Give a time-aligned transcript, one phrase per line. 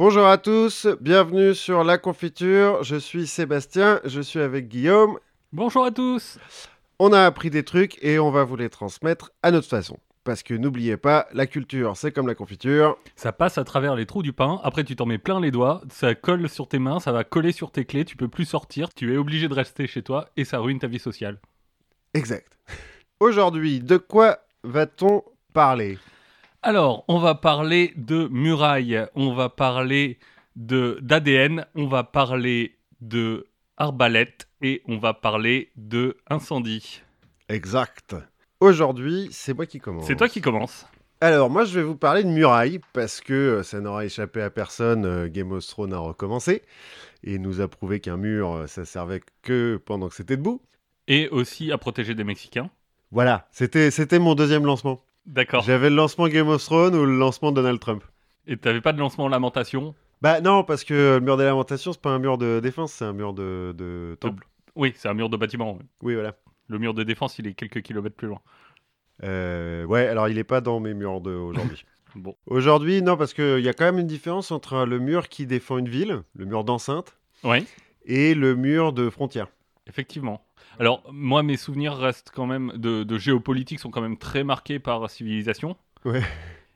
[0.00, 2.82] Bonjour à tous, bienvenue sur La Confiture.
[2.82, 5.18] Je suis Sébastien, je suis avec Guillaume.
[5.52, 6.38] Bonjour à tous.
[6.98, 9.98] On a appris des trucs et on va vous les transmettre à notre façon.
[10.24, 12.96] Parce que n'oubliez pas, la culture, c'est comme la confiture.
[13.14, 15.82] Ça passe à travers les trous du pain, après tu t'en mets plein les doigts,
[15.90, 18.88] ça colle sur tes mains, ça va coller sur tes clés, tu peux plus sortir,
[18.94, 21.38] tu es obligé de rester chez toi et ça ruine ta vie sociale.
[22.14, 22.56] Exact.
[23.20, 25.98] Aujourd'hui, de quoi va-t-on parler?
[26.62, 30.18] Alors, on va parler de murailles, on va parler
[30.56, 33.46] de d'ADN, on va parler de
[33.78, 37.00] arbalète et on va parler de incendie.
[37.48, 38.14] Exact.
[38.60, 40.06] Aujourd'hui, c'est moi qui commence.
[40.06, 40.84] C'est toi qui commence.
[41.22, 44.50] Alors, moi, je vais vous parler de murailles, parce que euh, ça n'aura échappé à
[44.50, 46.62] personne, euh, Game of Thrones a recommencé,
[47.24, 50.60] et nous a prouvé qu'un mur, euh, ça servait que pendant que c'était debout.
[51.08, 52.70] Et aussi à protéger des Mexicains.
[53.12, 55.00] Voilà, c'était mon deuxième lancement.
[55.30, 55.62] D'accord.
[55.62, 58.02] J'avais le lancement Game of Thrones ou le lancement Donald Trump.
[58.46, 59.94] Et t'avais pas de lancement lamentation?
[60.22, 63.04] Bah non, parce que le mur des lamentations, c'est pas un mur de défense, c'est
[63.04, 64.44] un mur de, de temple.
[64.74, 65.74] Oui, c'est un mur de bâtiment.
[65.78, 65.84] oui.
[66.02, 66.34] Oui, voilà.
[66.68, 68.40] Le mur de défense, il est quelques kilomètres plus loin.
[69.22, 71.84] Euh, ouais, alors il est pas dans mes murs de aujourd'hui.
[72.16, 72.34] Bon.
[72.46, 75.78] aujourd'hui, non, parce qu'il y a quand même une différence entre le mur qui défend
[75.78, 77.64] une ville, le mur d'enceinte, Oui,
[78.04, 79.46] et le mur de frontière.
[79.86, 80.44] effectivement.
[80.80, 84.78] Alors, moi, mes souvenirs restent quand même de, de géopolitique sont quand même très marqués
[84.78, 85.76] par civilisation.
[86.06, 86.22] Ouais.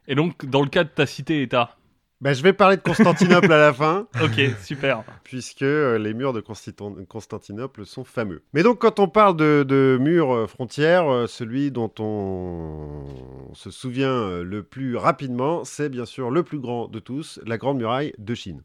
[0.07, 1.75] Et donc, dans le cas de ta cité-État,
[2.21, 5.05] Bah, je vais parler de Constantinople à la fin, ok, super.
[5.25, 8.43] puisque euh, les murs de Constiton- Constantinople sont fameux.
[8.53, 13.07] Mais donc, quand on parle de, de mur euh, frontière, euh, celui dont on
[13.55, 17.79] se souvient le plus rapidement, c'est bien sûr le plus grand de tous, la Grande
[17.79, 18.63] Muraille de Chine.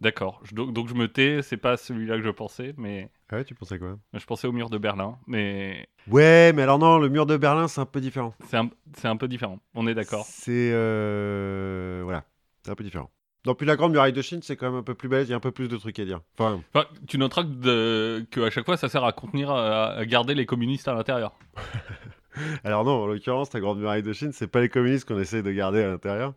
[0.00, 0.42] D'accord.
[0.52, 3.54] Donc, donc je me tais, c'est pas celui-là que je pensais, mais Ah ouais, tu
[3.54, 3.96] pensais quoi?
[4.12, 5.18] je pensais au mur de Berlin.
[5.26, 8.34] Mais Ouais, mais alors non, le mur de Berlin, c'est un peu différent.
[8.48, 8.68] c'est un,
[9.04, 9.58] un peu différent.
[9.74, 10.26] On est d'accord.
[10.28, 10.70] C'est.
[10.72, 12.24] euh, Voilà,
[12.62, 13.10] c'est un peu différent.
[13.46, 15.30] Non, puis la Grande Muraille de Chine, c'est quand même un peu plus belle, il
[15.30, 16.20] y a un peu plus de trucs à dire.
[16.38, 20.04] Enfin, Enfin, tu noteras que, de- que à chaque fois, ça sert à contenir, à
[20.06, 21.34] garder les communistes à l'intérieur.
[22.64, 25.42] alors non, en l'occurrence, la Grande Muraille de Chine, c'est pas les communistes qu'on essaye
[25.42, 26.34] de garder à l'intérieur,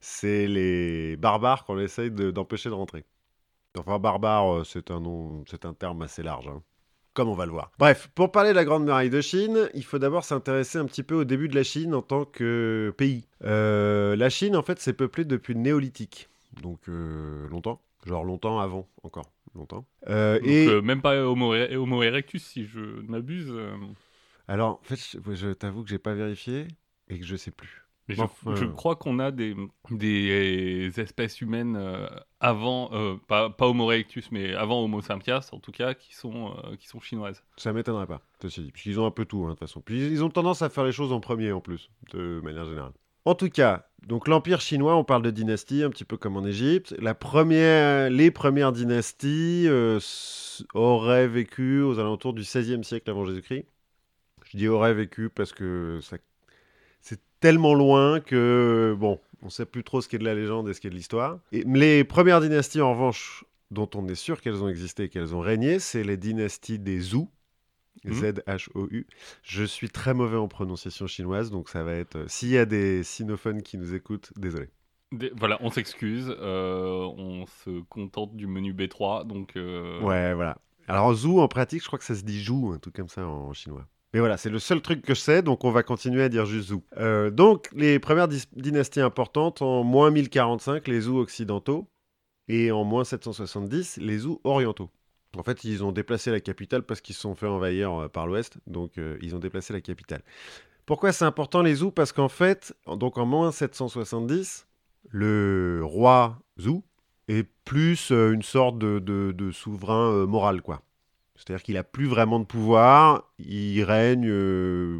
[0.00, 3.04] c'est les barbares qu'on essaye de- d'empêcher de, rentrer.
[3.78, 6.48] Enfin, barbare, euh, c'est un nom, c'est un terme assez large.
[6.48, 6.62] hein.
[7.14, 7.70] Comme on va le voir.
[7.78, 11.02] Bref, pour parler de la Grande Muraille de Chine, il faut d'abord s'intéresser un petit
[11.02, 13.26] peu au début de la Chine en tant que pays.
[13.44, 16.28] Euh, la Chine, en fait, c'est peuplé depuis le néolithique.
[16.62, 17.80] Donc, euh, longtemps.
[18.04, 19.32] Genre longtemps avant, encore.
[19.54, 19.86] Longtemps.
[20.08, 23.50] Euh, Donc, et même pas Homo, Homo erectus, si je ne m'abuse.
[24.48, 26.68] Euh, alors, en fait, je, je t'avoue que j'ai pas vérifié
[27.08, 27.86] et que je sais plus.
[28.08, 28.68] Mais je, euh.
[28.68, 29.56] crois qu'on a des,
[29.90, 32.06] des espèces humaines euh,
[32.38, 36.54] avant, euh, pas, pas Homo erectus, mais avant Homo sapiens, en tout cas, qui sont,
[36.64, 37.42] euh, qui sont chinoises.
[37.56, 38.70] Ça m'étonnerait pas, ceci dit.
[38.70, 39.80] Puisqu'ils ont un peu tout, hein, de toute façon.
[39.80, 42.92] Puis ils ont tendance à faire les choses en premier, en plus, de manière générale.
[43.24, 46.44] En tout cas, donc l'Empire chinois, on parle de dynastie, un petit peu comme en
[46.44, 46.94] Égypte.
[47.00, 49.98] La première, les premières dynasties euh,
[50.74, 53.66] auraient vécu aux alentours du 16e siècle avant Jésus-Christ.
[54.56, 56.16] Je dis auraient vécu parce que ça-
[57.02, 60.66] c'est tellement loin que, bon, on sait plus trop ce qui est de la légende
[60.70, 61.40] et ce qui est de l'histoire.
[61.52, 65.40] Et les premières dynasties, en revanche, dont on est sûr qu'elles ont existé, qu'elles ont
[65.40, 67.30] régné, c'est les dynasties des Zhou.
[68.06, 68.14] Mhm.
[68.14, 69.06] Z-H-O-U.
[69.42, 72.16] Je suis très mauvais en prononciation chinoise, donc ça va être.
[72.16, 74.70] euh, S'il y a des sinophones qui nous écoutent, désolé.
[75.12, 79.54] Des- voilà, on s'excuse, euh, on se contente du menu B3, donc...
[79.56, 80.56] euh, Ouais, voilà.
[80.88, 83.26] Alors, Zhou, en pratique, je crois que ça se dit Jou, un truc comme ça
[83.26, 83.86] en chinois.
[84.16, 86.46] Mais voilà, c'est le seul truc que je sais, donc on va continuer à dire
[86.46, 86.82] juste Zhou.
[86.96, 91.86] Euh, donc, les premières dynasties importantes, en moins 1045, les Zhou occidentaux,
[92.48, 94.88] et en moins 770, les Zhou orientaux.
[95.36, 98.26] En fait, ils ont déplacé la capitale parce qu'ils se sont fait envahir euh, par
[98.26, 100.22] l'ouest, donc euh, ils ont déplacé la capitale.
[100.86, 104.66] Pourquoi c'est important les Zhou Parce qu'en fait, donc en moins 770,
[105.10, 106.82] le roi Zhou
[107.28, 110.80] est plus une sorte de, souverain moral, quoi.
[111.36, 114.98] C'est-à-dire qu'il a plus vraiment de pouvoir, il règne euh,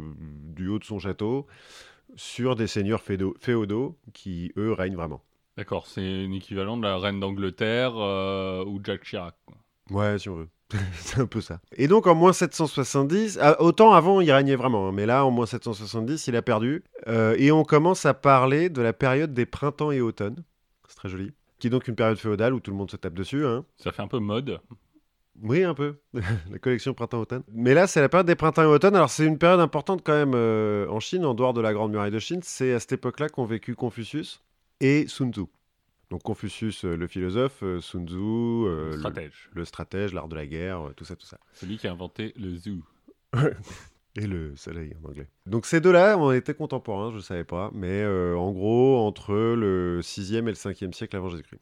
[0.55, 1.47] du haut de son château
[2.15, 5.21] sur des seigneurs féodaux, qui, eux, règnent vraiment.
[5.55, 9.35] D'accord, c'est un équivalent de la reine d'Angleterre euh, ou Jack Chirac.
[9.45, 9.57] quoi.
[9.89, 10.49] Ouais, si on veut.
[10.93, 11.59] c'est un peu ça.
[11.75, 15.31] Et donc en moins 770, ah, autant avant il régnait vraiment, hein, mais là en
[15.31, 16.83] moins 770 il a perdu.
[17.07, 20.43] Euh, et on commence à parler de la période des printemps et automnes.
[20.87, 21.31] C'est très joli.
[21.59, 23.45] Qui est donc une période féodale où tout le monde se tape dessus.
[23.45, 23.65] Hein.
[23.77, 24.59] Ça fait un peu mode.
[25.43, 25.95] Oui, un peu.
[26.51, 27.43] la collection printemps-automne.
[27.53, 28.95] Mais là, c'est la période des printemps et automnes.
[28.95, 31.91] Alors, c'est une période importante quand même euh, en Chine, en dehors de la Grande
[31.91, 32.39] Muraille de Chine.
[32.43, 34.41] C'est à cette époque-là qu'ont vécu Confucius
[34.79, 35.45] et Sun Tzu.
[36.09, 39.49] Donc, Confucius, euh, le philosophe, euh, Sun Tzu, euh, le- stratège.
[39.53, 41.37] le, stratège, l'art de la guerre, tout ça, tout ça.
[41.53, 42.81] Celui qui a inventé le zoo.
[44.19, 45.27] Et le soleil en anglais.
[45.45, 47.69] Donc, ces deux-là ont été contemporains, je ne savais pas.
[47.75, 51.61] Mais en gros, entre le 6e et le 5e siècle avant Jésus-Christ.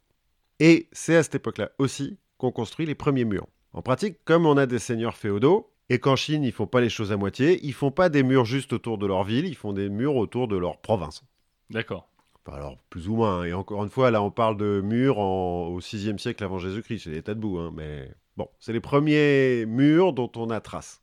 [0.60, 3.46] Et c'est à cette époque-là aussi qu'on construit les premiers murs.
[3.76, 6.88] En pratique, comme on a des seigneurs féodaux, et qu'en Chine, ils font pas les
[6.88, 9.72] choses à moitié, ils font pas des murs juste autour de leur ville, ils font
[9.72, 11.22] des murs autour de leur province.
[11.70, 12.08] D'accord.
[12.44, 13.40] Enfin, alors, plus ou moins.
[13.42, 13.44] hein.
[13.44, 17.04] Et encore une fois, là, on parle de murs en- au 6e siècle avant Jésus-Christ.
[17.04, 20.60] C'est des tas de boue, hein, mais bon, c'est les premiers murs dont on a
[20.60, 21.02] trace.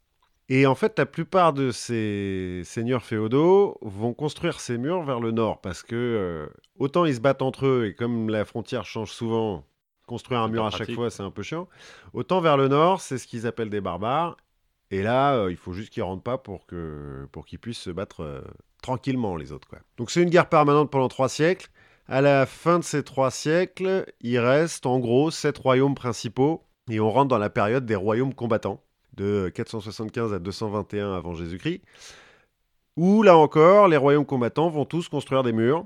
[0.49, 5.31] Et en fait, la plupart de ces seigneurs féodaux vont construire ces murs vers le
[5.31, 6.47] nord parce que euh,
[6.79, 9.63] autant ils se battent entre eux et comme la frontière change souvent,
[10.05, 11.67] construire un mur à chaque fois, c'est un peu chiant.
[12.13, 14.37] Autant vers le nord, c'est ce qu'ils appellent des barbares.
[14.91, 17.89] Et là, euh, il faut juste qu'ils rentrent pas pour que pour qu'ils puissent se
[17.89, 18.41] battre euh,
[18.81, 19.67] tranquillement les autres.
[19.67, 19.79] Quoi.
[19.97, 21.69] Donc c'est une guerre permanente pendant trois siècles.
[22.07, 26.99] À la fin de ces trois siècles, il reste en gros sept royaumes principaux et
[26.99, 28.83] on rentre dans la période des royaumes combattants
[29.15, 31.81] de 475 à 221 avant Jésus-Christ,
[32.97, 35.85] où là encore, les royaumes combattants vont tous construire des murs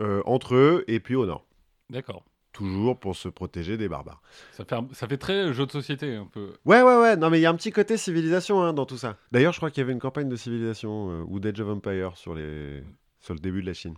[0.00, 1.44] euh, entre eux et puis au nord,
[1.90, 2.24] D'accord.
[2.52, 4.20] Toujours pour se protéger des barbares.
[4.52, 6.52] Ça fait, ça fait très jeu de société un peu.
[6.64, 8.98] Ouais, ouais, ouais, non mais il y a un petit côté civilisation hein, dans tout
[8.98, 9.16] ça.
[9.32, 12.16] D'ailleurs, je crois qu'il y avait une campagne de civilisation euh, ou d'Age of Empire
[12.16, 12.82] sur, les...
[13.20, 13.94] sur le début de la Chine,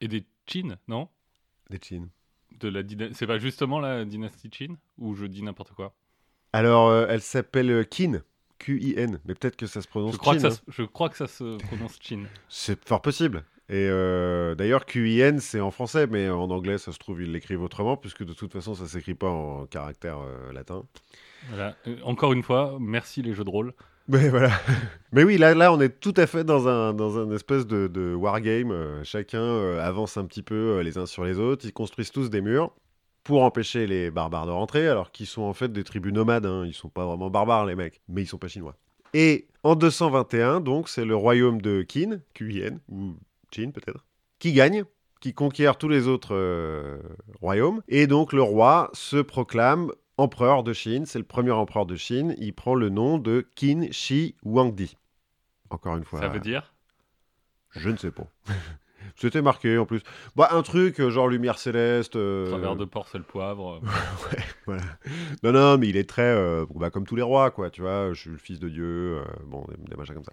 [0.00, 1.08] Et des Qin, non?
[1.68, 2.08] Des Chines.
[2.60, 2.82] de la
[3.12, 5.94] C'est pas justement la dynastie Qin Ou je dis n'importe quoi?
[6.52, 8.22] Alors, euh, elle s'appelle euh, Qin,
[8.58, 10.60] Q-I-N, mais peut-être que ça se prononce je crois, que Qin, ça, hein.
[10.66, 12.24] se- je crois que ça se prononce Qin.
[12.48, 13.44] C'est fort possible.
[13.70, 17.62] Et euh, d'ailleurs, QIN, c'est en français, mais en anglais, ça se trouve, ils l'écrivent
[17.62, 20.82] autrement, puisque de toute façon, ça s'écrit pas en caractère euh, latin.
[21.50, 21.76] Voilà.
[21.86, 23.72] Euh, Encore une fois, merci les jeux de rôle.
[24.08, 24.50] Mais voilà.
[25.12, 27.86] mais oui, là, là, on est tout à fait dans un, dans un espèce de,
[27.86, 28.72] de wargame.
[28.72, 31.64] Euh, chacun avance un petit peu les uns sur les autres.
[31.64, 32.72] Ils construisent tous des murs
[33.22, 36.44] pour empêcher les barbares de rentrer, alors qu'ils sont en fait des tribus nomades.
[36.44, 36.64] Hein.
[36.66, 38.74] Ils sont pas vraiment barbares, les mecs, mais ils sont pas chinois.
[39.14, 43.14] Et en 221, donc, c'est le royaume de Qin, QIN, ou
[43.50, 44.04] Qin peut-être,
[44.38, 44.84] qui gagne,
[45.20, 46.98] qui conquiert tous les autres euh,
[47.40, 47.82] royaumes.
[47.88, 51.04] Et donc, le roi se proclame empereur de Chine.
[51.06, 52.34] C'est le premier empereur de Chine.
[52.38, 54.96] Il prend le nom de Qin Shi Huangdi.
[55.70, 56.20] Encore une fois.
[56.20, 56.74] Ça veut dire?
[57.70, 58.26] Je ne sais pas.
[59.16, 60.02] C'était marqué en plus.
[60.36, 62.16] Bah, un truc euh, genre lumière céleste.
[62.16, 63.80] euh, travers de porc, sel, poivre.
[64.66, 64.82] voilà.
[65.42, 66.22] Non, non, mais il est très.
[66.22, 67.70] euh, bah, comme tous les rois, quoi.
[67.70, 69.18] Tu vois, je suis le fils de Dieu.
[69.18, 70.32] euh, bon, des, des machins comme ça.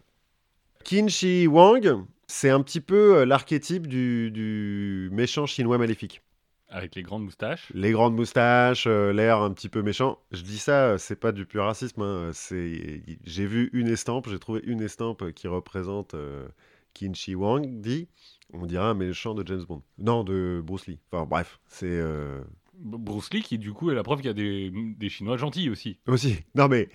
[0.87, 6.21] Qin Shi Huang, c'est un petit peu euh, l'archétype du, du méchant chinois maléfique.
[6.69, 7.71] avec les grandes moustaches.
[7.73, 10.19] Les grandes moustaches, euh, l'air un petit peu méchant.
[10.31, 12.01] Je dis ça, euh, c'est pas du pur racisme.
[12.01, 16.47] hein, j'ai vu une estampe, j'ai trouvé une estampe qui représente euh,
[16.93, 17.65] Qin Shi Huang.
[17.81, 18.07] Dit,
[18.53, 19.83] on dirait un méchant de James Bond.
[19.97, 20.99] Non, de Bruce Lee.
[21.11, 22.41] Enfin bref, c'est euh,
[22.79, 25.69] Bruce Lee, qui du coup est la preuve qu'il y a des, des Chinois gentils
[25.69, 25.99] aussi.
[26.07, 26.37] aussi.
[26.55, 26.89] Non mais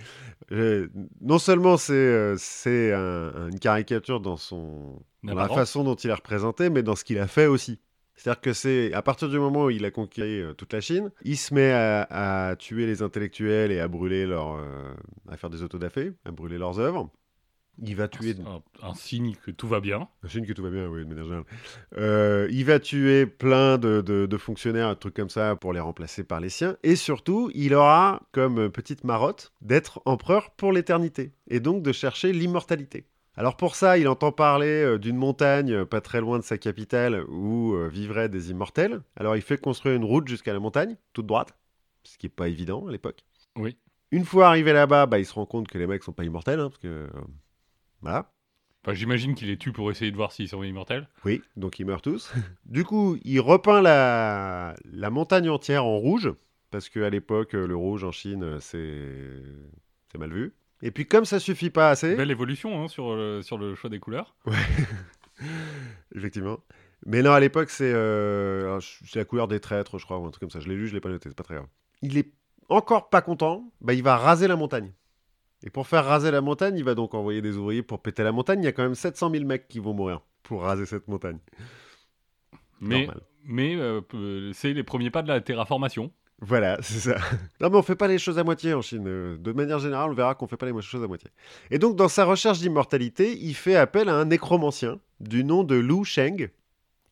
[0.52, 0.88] euh,
[1.20, 6.10] non seulement c'est euh, c'est un- une caricature dans son dans la façon dont il
[6.10, 7.80] est représenté, mais dans ce qu'il a fait aussi.
[8.14, 11.10] C'est-à-dire que c'est à partir du moment où il a conquis euh, toute la Chine,
[11.24, 14.92] il se met à, à tuer les intellectuels et à brûler leur, euh,
[15.28, 17.10] à faire des autodafés, à brûler leurs œuvres.
[17.80, 20.08] Il va tuer, Un, un signe que tout va bien.
[20.22, 21.44] J'imagine que tout va bien, oui, de manière générale.
[21.96, 25.80] Euh, il va tuer plein de, de- de fonctionnaires, un truc comme ça, pour les
[25.80, 26.76] remplacer par les siens.
[26.82, 31.32] Et surtout, il aura comme petite marotte d'être empereur pour l'éternité.
[31.48, 33.06] Et donc de chercher l'immortalité.
[33.36, 36.58] Alors pour ça, il entend parler euh, d'une montagne euh, pas très loin de sa
[36.58, 39.00] capitale où vivraient des immortels.
[39.16, 41.56] Alors il fait construire une route jusqu'à la montagne, toute droite,
[42.04, 43.24] ce qui n'est pas évident à l'époque.
[43.56, 43.78] Oui.
[44.10, 46.60] Une fois arrivé là-bas, bah, il se rend compte que les mecs sont pas immortels,
[46.60, 47.08] hein, parce que...
[48.02, 48.32] euh, voilà.
[48.84, 51.08] Enfin, j'imagine qu'il les tue pour essayer de voir s'ils sont immortels.
[51.24, 52.32] Oui, donc ils meurent tous.
[52.66, 56.32] du coup, il repeint la, la montagne entière en rouge,
[56.70, 59.08] parce qu'à l'époque, euh, le rouge en Chine, euh, c'est
[60.10, 60.52] c'est mal vu.
[60.82, 63.88] Et puis comme ça suffit pas assez, Belle évolution hein, sur, le, sur le choix
[63.88, 64.34] des couleurs.
[66.14, 66.58] effectivement.
[67.06, 68.80] Mais non, à l'époque, c'est euh,
[69.14, 70.60] la couleur des traîtres, je crois, ou un truc comme ça.
[70.60, 71.68] Je l'ai lu, je l'ai pas noté, c'est pas très grave.
[72.00, 72.32] Il est
[72.68, 74.92] encore pas content, bah, il va raser la montagne.
[75.64, 78.32] Et pour faire raser la montagne, il va donc envoyer des ouvriers pour péter la
[78.32, 78.60] montagne.
[78.62, 81.38] Il y a quand même 700 000 mecs qui vont mourir pour raser cette montagne.
[82.80, 83.20] Mais, Normal.
[83.44, 86.12] mais euh, c'est les premiers pas de la terraformation.
[86.40, 87.16] Voilà, c'est ça.
[87.60, 89.04] Non, mais on fait pas les choses à moitié en Chine.
[89.04, 91.30] De manière générale, on verra qu'on fait pas les choses à moitié.
[91.70, 95.76] Et donc, dans sa recherche d'immortalité, il fait appel à un nécromancien du nom de
[95.76, 96.50] Lu Sheng,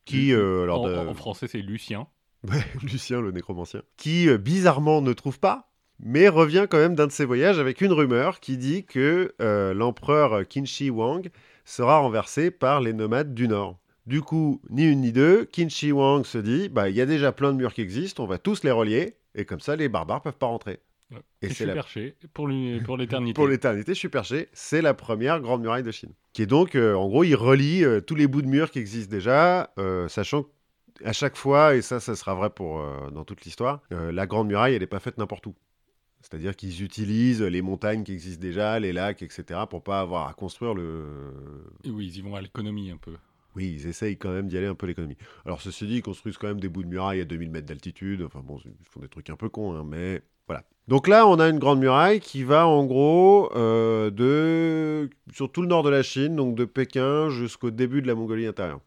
[0.03, 2.07] qui, euh, alors en, de- en français, c'est Lucien.
[2.49, 5.70] Ouais, Lucien le nécromancien, qui euh, bizarrement ne trouve pas,
[6.03, 9.73] mais revient quand même d'un de ses voyages avec une rumeur qui dit que euh,
[9.73, 11.29] l'empereur Qin Shi Huang
[11.65, 13.77] sera renversé par les nomades du Nord.
[14.07, 17.05] Du coup, ni une ni deux, Qin Shi Huang se dit, bah il y a
[17.05, 19.89] déjà plein de murs qui existent, on va tous les relier, et comme ça les
[19.89, 20.79] barbares peuvent pas rentrer.
[21.11, 21.19] Ouais.
[21.41, 23.33] Et Et c'est la super ché pour l'éternité.
[23.35, 26.13] pour l'éternité, je suis perché, c'est la première grande muraille de Chine.
[26.33, 28.79] Qui est donc, euh, en gros, il relie euh, tous les bouts de murs qui
[28.79, 30.45] existent déjà, euh, sachant
[31.05, 34.27] à chaque fois, et ça, ça sera vrai pour euh, dans toute l'histoire, euh, la
[34.27, 35.55] Grande Muraille, elle n'est pas faite n'importe où.
[36.21, 40.33] C'est-à-dire qu'ils utilisent les montagnes qui existent déjà, les lacs, etc., pour pas avoir à
[40.33, 41.05] construire le.
[41.85, 43.13] Oui, ils y vont à l'économie un peu.
[43.55, 45.17] Oui, ils essayent quand même d'y aller un peu l'économie.
[45.45, 48.21] Alors, ceci dit, ils construisent quand même des bouts de muraille à 2000 mètres d'altitude.
[48.21, 50.63] Enfin bon, ils font des trucs un peu cons, hein, mais voilà.
[50.87, 55.61] Donc là, on a une grande muraille qui va en gros euh, de sur tout
[55.61, 58.79] le nord de la Chine, donc de Pékin jusqu'au début de la Mongolie intérieure.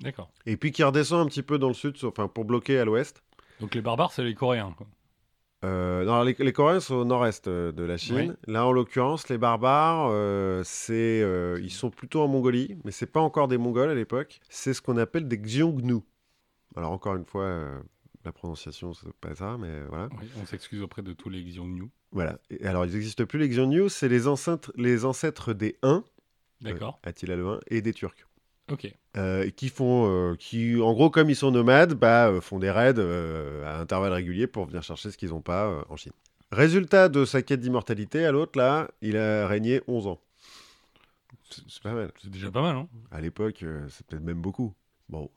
[0.00, 0.30] D'accord.
[0.46, 3.22] Et puis qui redescend un petit peu dans le sud, enfin pour bloquer à l'ouest.
[3.60, 4.74] Donc les barbares, c'est les Coréens.
[4.76, 4.86] quoi.
[5.64, 8.36] Euh, non, les, les Coréens sont au nord-est euh, de la Chine.
[8.46, 13.06] Là, en l'occurrence, les barbares, euh, c'est, euh, ils sont plutôt en Mongolie, mais c'est
[13.06, 14.40] pas encore des Mongols à l'époque.
[14.48, 16.00] C'est ce qu'on appelle des Xiongnu.
[16.74, 17.82] Alors encore une fois,
[18.24, 20.08] la prononciation, c'est pas ça, mais voilà.
[20.20, 21.90] Oui, on s'excuse auprès de tous les Xiongnu.
[22.10, 22.38] Voilà.
[22.50, 26.04] Et alors, ils n'existent plus les Xiongnu, c'est les ancêtres, les ancêtres des Huns,
[26.60, 27.00] D'accord.
[27.02, 28.26] Attila le Hun, et des Turcs.
[28.70, 28.92] Ok.
[29.16, 32.70] Euh, qui font, euh, qui, en gros, comme ils sont nomades, bah, euh, font des
[32.70, 36.12] raids à intervalles réguliers pour venir chercher ce qu'ils n'ont pas en Chine.
[36.50, 40.20] Résultat de sa quête d'immortalité, à l'autre, là, il a régné 11 ans.
[41.50, 42.12] C'est pas mal.
[42.22, 44.74] C'est déjà pas mal, hein À l'époque, c'est peut-être même beaucoup.
[45.08, 45.30] Bon.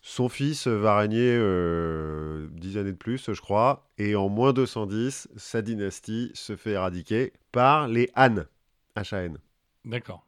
[0.00, 5.28] Son fils va régner euh, 10 années de plus, je crois, et en moins 210,
[5.36, 8.44] sa dynastie se fait éradiquer par les Han.
[8.96, 9.38] H-A-N.
[9.84, 10.24] D'accord.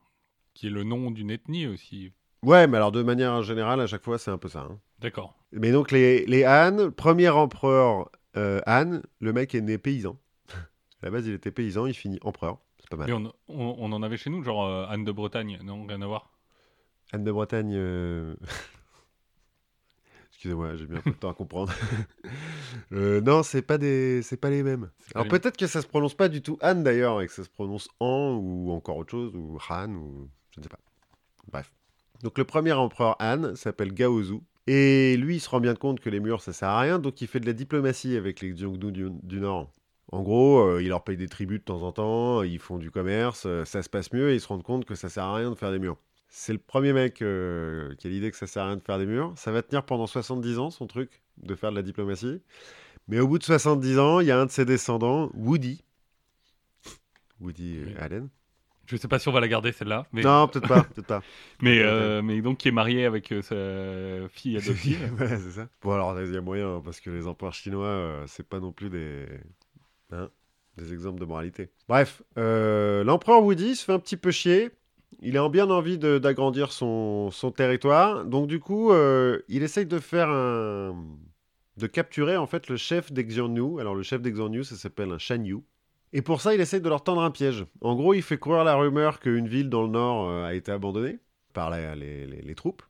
[0.54, 2.12] Qui est le nom d'une ethnie aussi.
[2.42, 4.60] Ouais, mais alors de manière générale, à chaque fois, c'est un peu ça.
[4.60, 4.78] hein.
[5.00, 5.34] D'accord.
[5.52, 10.16] Mais donc les, les Han, premier empereur euh, Han, le mec est né paysan.
[10.48, 10.56] à
[11.02, 12.58] la base, il était paysan, il finit empereur.
[12.78, 13.08] C'est pas mal.
[13.08, 15.58] Mais on, on- on en avait chez nous, genre euh, Anne de Bretagne.
[15.62, 16.30] Non, rien à voir?
[17.12, 17.72] Anne de Bretagne.
[17.74, 18.34] euh,
[20.32, 21.72] Excusez-moi, j'ai mis un peu de temps à comprendre.
[22.92, 24.90] Euh, non, c'est pas des, c'est pas les mêmes.
[25.12, 27.42] Pas Alors peut-être que ça se prononce pas du tout Anne d'ailleurs, et que ça
[27.44, 30.78] se prononce An ou encore autre chose ou Han ou je ne sais pas.
[31.50, 31.72] Bref.
[32.22, 34.40] Donc le premier empereur Han s'appelle Gaozu.
[34.66, 37.20] Et lui, il se rend bien compte que les murs, ça sert à rien, donc
[37.20, 39.72] il fait de la diplomatie avec les Xiongnu du, du Nord.
[40.12, 42.90] En gros, euh, il leur paye des tribus de temps en temps, ils font du
[42.90, 45.34] commerce, euh, ça se passe mieux, et ils se rendent compte que ça sert à
[45.34, 45.96] rien de faire des murs.
[46.28, 48.98] C'est le premier mec euh, qui a l'idée que ça sert à rien de faire
[48.98, 49.32] des murs.
[49.36, 52.40] Ça va tenir pendant 70 ans, son truc, de faire de la diplomatie.
[53.08, 55.82] Mais au bout de 70 ans, il y a un de ses descendants, Woody.
[57.40, 57.94] Woody euh, Oui.
[57.98, 58.28] Allen.
[58.90, 60.06] Je sais pas si on va la garder celle-là.
[60.12, 61.22] Mais, Non, peut-être pas, peut-être pas.
[61.62, 63.40] mais, euh, mais donc qui est marié avec euh,
[64.22, 65.12] sa fille adoptive.
[65.18, 65.68] ouais, c'est ça.
[65.80, 68.58] Bon, alors, il y a moyen, hein, parce que les empereurs chinois, euh, c'est pas
[68.58, 69.26] non plus des...
[70.10, 70.28] hein,
[70.76, 71.70] des exemples de moralité.
[71.88, 74.70] Bref, euh, l'empereur Woody se fait un petit peu chier.
[75.20, 78.24] Il a bien envie d'agrandir son, son territoire.
[78.24, 78.92] Donc, du coup,
[79.48, 80.96] il essaye de faire un...
[81.76, 83.80] de capturer, en fait, le chef des Xiongnu.
[83.80, 85.58] Alors, le chef des Xiongnu, ça s'appelle un Shan Yu.
[86.12, 87.64] Et pour ça, il essaye de leur tendre un piège.
[87.80, 90.72] En gros, il fait courir la rumeur qu'une ville dans le nord euh, a été
[90.72, 91.18] abandonnée
[91.52, 92.82] par la- les- les- les troupes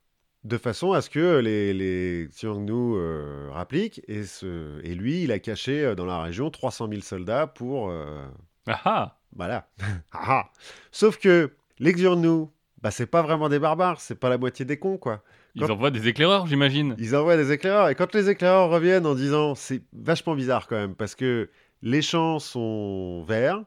[0.43, 4.01] de façon à ce que les, les Xiongnu euh, rappliquent.
[4.07, 7.89] Et, ce- et lui, il a caché euh, dans la région 300 000 soldats pour...
[7.91, 8.25] euh,
[8.67, 9.67] Ah ah voilà.
[10.11, 10.51] Ah ah.
[10.91, 12.47] Sauf que les Xiongnu,
[12.81, 15.21] bah, c'est pas vraiment des barbares, c'est pas la moitié des cons, quoi.
[15.53, 16.95] Ils envoient des éclaireurs, j'imagine.
[16.97, 19.53] Ils envoient des éclaireurs, et quand les éclaireurs reviennent en disant...
[19.53, 21.49] C'est vachement bizarre quand même, parce que
[21.81, 23.63] les champs sont verts,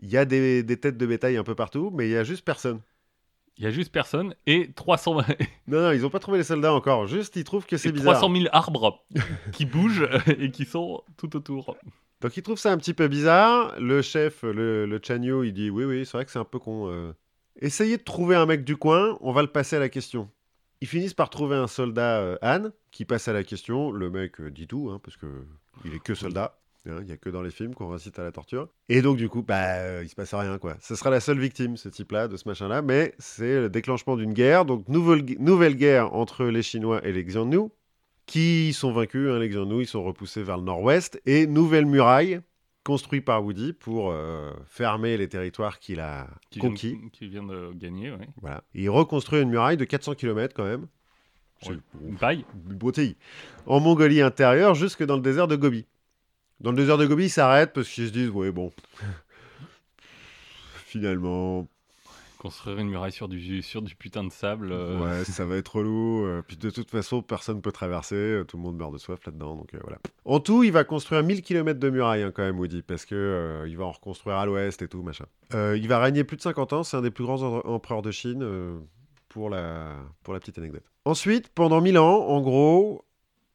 [0.00, 2.24] il y a des, des têtes de bétail un peu partout, mais il y a
[2.24, 2.80] juste personne.
[3.58, 5.16] Il y a juste personne et 300,
[5.66, 8.14] Non, non, ils ont pas trouvé les soldats encore, juste ils trouvent que c'est bizarre.
[8.18, 9.04] 300 000 arbres
[9.52, 11.76] qui bougent et qui sont tout autour.
[12.22, 13.78] Donc il trouve ça un petit peu bizarre.
[13.78, 16.58] Le chef, le, le Chanyu, il dit oui, oui, c'est vrai que c'est un peu
[16.58, 16.88] con.
[16.88, 17.12] euh.
[17.60, 20.30] Essayez de trouver un mec du coin, on va le passer à la question.
[20.80, 23.90] Ils finissent par trouver un soldat euh, Han qui passe à la question.
[23.90, 25.26] Le mec euh, dit tout, hein, parce que
[25.84, 26.58] il est que soldat.
[26.88, 28.68] Hein, Il y a que dans les films qu'on incite à la torture.
[28.88, 30.76] Et donc du coup, bah, euh, il se passe rien quoi.
[30.80, 32.82] Ce sera la seule victime, ce type-là, de ce machin-là.
[32.82, 34.64] Mais c'est le déclenchement d'une guerre.
[34.64, 37.68] Donc nouvelle, gu- nouvelle guerre entre les Chinois et les Xiongnu
[38.26, 39.28] qui sont vaincus.
[39.30, 41.20] Hein, les Xiongnu, ils sont repoussés vers le nord-ouest.
[41.26, 42.40] Et nouvelle muraille
[42.84, 46.92] construite par Woody pour euh, fermer les territoires qu'il a Qui conquis.
[46.96, 48.26] de, qui vient de gagner, ouais.
[48.40, 48.62] Voilà.
[48.74, 50.86] Il reconstruit une muraille de 400 km quand même.
[52.02, 52.46] Une paille.
[52.70, 53.16] une.
[53.66, 55.84] En Mongolie intérieure, jusque dans le désert de Gobi.
[56.60, 58.72] Dans le désert de Gobi, ils s'arrêtent parce qu'ils se disent, ouais, bon.
[60.86, 61.66] Finalement,
[62.38, 64.70] Construire une muraille sur du, sur du putain de sable.
[64.72, 66.24] euh, ouais, ça va être relou.
[66.24, 68.14] euh, Puis de toute façon, personne peut traverser.
[68.14, 69.56] euh, Tout le monde meurt de soif là-dedans.
[69.56, 69.98] Donc euh, voilà.
[70.24, 73.14] En tout, il va construire 1000 km de muraille hein, quand même, Woody, parce que
[73.14, 75.26] euh, il va en reconstruire à l'ouest et tout, machin.
[75.52, 76.82] Euh, il va régner plus de 50 ans.
[76.82, 78.40] C'est un des plus grands em- empereurs de Chine.
[78.42, 78.78] euh,
[79.28, 80.82] pour la, pour la petite anecdote.
[81.04, 83.04] Ensuite, pendant 1000 ans, en gros,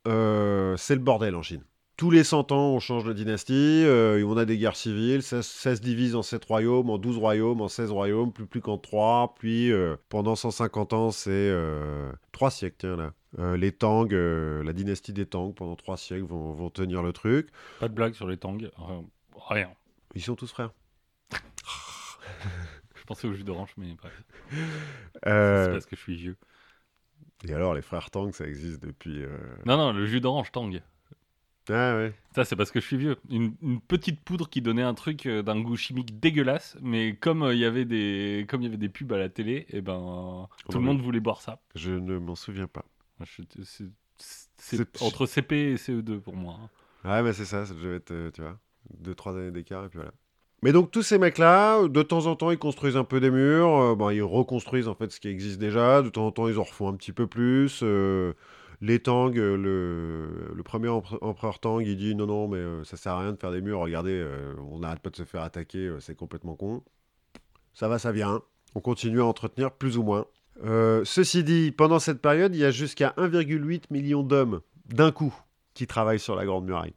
[0.07, 1.63] euh, c'est le bordel en Chine.
[1.97, 3.53] Tous les 100 ans, on change de dynastie,
[3.85, 7.17] euh, on a des guerres civiles, ça, ça se divise en 7 royaumes, en 12
[7.17, 11.55] royaumes, en 16 royaumes, plus plus qu'en 3, puis euh, pendant 150 ans, c'est
[12.33, 13.13] 3 siècles, tiens là.
[13.39, 17.11] Euh, les Tang, euh, la dynastie des Tang, pendant trois siècles, vont, vont tenir le
[17.11, 17.49] truc.
[17.81, 18.57] Pas de blague sur les Tang.
[19.49, 19.69] Rien.
[20.15, 20.71] Ils sont tous frères.
[22.95, 24.23] Je pensais au jus d'orange, mais bref.
[25.27, 26.37] Euh, C'est parce que je suis vieux.
[27.45, 29.21] et alors, les frères Tang, ça existe depuis.
[29.21, 30.71] euh, Non, non, le jus d'orange Tang.
[31.69, 32.13] Ah ouais.
[32.35, 33.15] Ça, c'est parce que je suis vieux.
[33.29, 37.43] Une, une petite poudre qui donnait un truc euh, d'un goût chimique dégueulasse, mais comme
[37.43, 39.81] euh, il y avait des, comme il y avait des pubs à la télé, et
[39.81, 40.85] ben tout le oui.
[40.85, 41.59] monde voulait boire ça.
[41.75, 42.85] Je ne m'en souviens pas.
[43.25, 43.85] C'est- c'est
[44.57, 46.57] C'est- entre CP et CE2 pour moi.
[46.61, 46.69] hein.
[47.09, 48.57] Ouais, mais c'est ça, ça devait être, euh, tu vois,
[48.99, 50.11] 2-3 années d'écart, et puis voilà.
[50.63, 53.75] Mais donc, tous ces mecs-là, de temps en temps, ils construisent un peu des murs,
[53.77, 56.57] euh, bon, ils reconstruisent en fait ce qui existe déjà, de temps en temps, ils
[56.57, 57.81] en refont un petit peu plus.
[57.83, 58.33] euh,
[58.81, 62.97] les Tang, euh, le, le premier empereur Tang, il dit non, non, mais euh, ça
[62.97, 65.41] sert à rien de faire des murs, regardez, euh, on n'arrête pas de se faire
[65.41, 66.83] attaquer, c'est complètement con.
[67.73, 68.41] Ça va, ça vient.
[68.73, 70.25] On continue à entretenir plus ou moins.
[70.63, 75.33] Euh, ceci dit, pendant cette période, il y a jusqu'à 1,8 million d'hommes d'un coup
[75.73, 76.93] qui travaillent sur la Grande Muraille.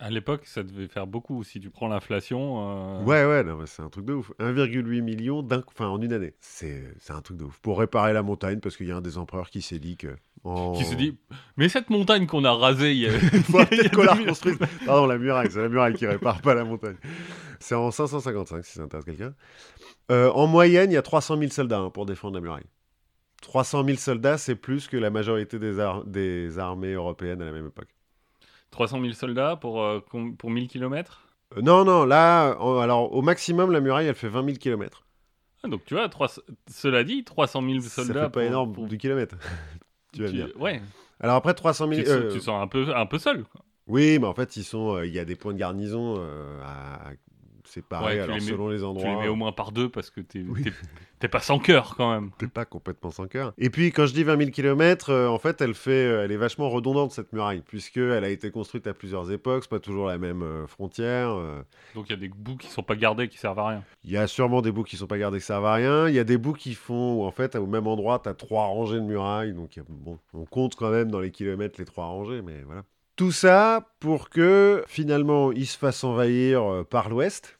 [0.00, 1.42] À l'époque, ça devait faire beaucoup.
[1.42, 4.30] Si tu prends l'inflation, euh, Ouais, ouais, c'est un truc de ouf.
[4.38, 6.34] 1,8 million d'un coup, enfin en une année.
[6.40, 7.58] C'est c'est un truc de ouf.
[7.60, 10.16] Pour réparer la montagne, parce qu'il y a un des empereurs qui s'est dit que.
[10.48, 11.16] En- qui se dit,
[11.56, 14.58] mais cette montagne qu'on a rasée, il y a- peut-être qu'on la 2000 reconstruise.
[14.86, 16.96] Pardon, la muraille, c'est la muraille qui répare pas la montagne.
[17.60, 19.34] C'est en 555, si ça intéresse quelqu'un.
[20.10, 22.64] Euh, en moyenne, il y a 300 000 soldats hein, pour défendre la muraille.
[23.42, 27.52] 300 000 soldats, c'est plus que la majorité des, ar- des armées européennes à la
[27.52, 27.88] même époque.
[28.70, 30.00] 300 000 soldats pour, euh,
[30.38, 31.28] pour 1000 km.
[31.56, 32.48] Euh, non, non, là,
[32.82, 35.04] alors au maximum, la muraille, elle fait 20 000 km.
[35.64, 38.14] Ah, donc tu vois, 300 cela dit, 300 000 Ça soldats.
[38.14, 39.36] fait pas pour- énorme pour- du kilomètre.
[40.12, 40.48] Tu vas tu- bien.
[40.56, 40.80] Ouais,
[41.20, 42.02] Alors après 300 000...
[42.02, 43.44] tu, euh, tu sens un peu, un peu seul.
[43.44, 43.62] quoi.
[43.86, 46.60] Oui, mais en fait, ils sont, euh, il y a des points de garnison euh,
[46.62, 47.10] à.
[47.10, 49.90] Ouais, tu alors les mets- selon les Tu endroits, les mets au moins par deux
[49.90, 50.64] parce que t'es Oui.
[51.20, 52.30] t'es- pas sans cœur quand même.
[52.38, 53.52] t'es pas complètement sans cœur.
[53.58, 56.36] Et puis, quand je dis 20 000 km, en fait, elle fait, euh, elle est
[56.36, 60.06] vachement redondante cette muraille, puisque elle a été construite à plusieurs époques, c'est pas toujours
[60.06, 61.30] la même euh, frontière.
[61.30, 61.62] euh.
[61.94, 63.84] Donc il y a des bouts qui sont pas gardés, qui servent à rien.
[64.04, 66.08] Il y a sûrement des bouts qui sont pas gardés, qui servent à rien.
[66.08, 68.64] Il y a des bouts qui font, où, en fait, au même endroit, t'as trois
[68.66, 71.76] rangées de murailles, donc il y a- bon, on compte quand même dans les kilomètres
[71.78, 72.82] les trois rangées, mais voilà.
[73.16, 77.57] Tout ça pour que finalement ils se fassent envahir par l'ouest,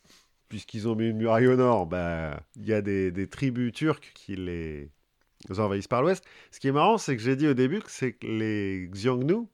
[0.49, 1.87] puisqu'ils ont mis une muraille au nord.
[1.87, 4.91] Bah, il y a des, des tribus turques qui les
[5.59, 6.25] envahissent par l'ouest.
[6.51, 9.47] Ce qui est marrant, c'est que j'ai dit au début que c'est que les Xiongnu,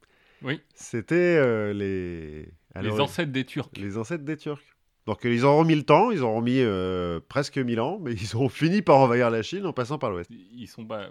[0.43, 2.49] Oui, c'était euh, les
[2.81, 3.71] les ancêtres des Turcs.
[3.77, 4.63] les ancêtres des Turcs.
[5.07, 8.13] Donc euh, ils ont remis le temps, ils ont remis euh, presque 1000 ans, mais
[8.21, 10.31] ils ont fini par envahir la Chine en passant par l'ouest.
[10.31, 11.11] Ils sont pas-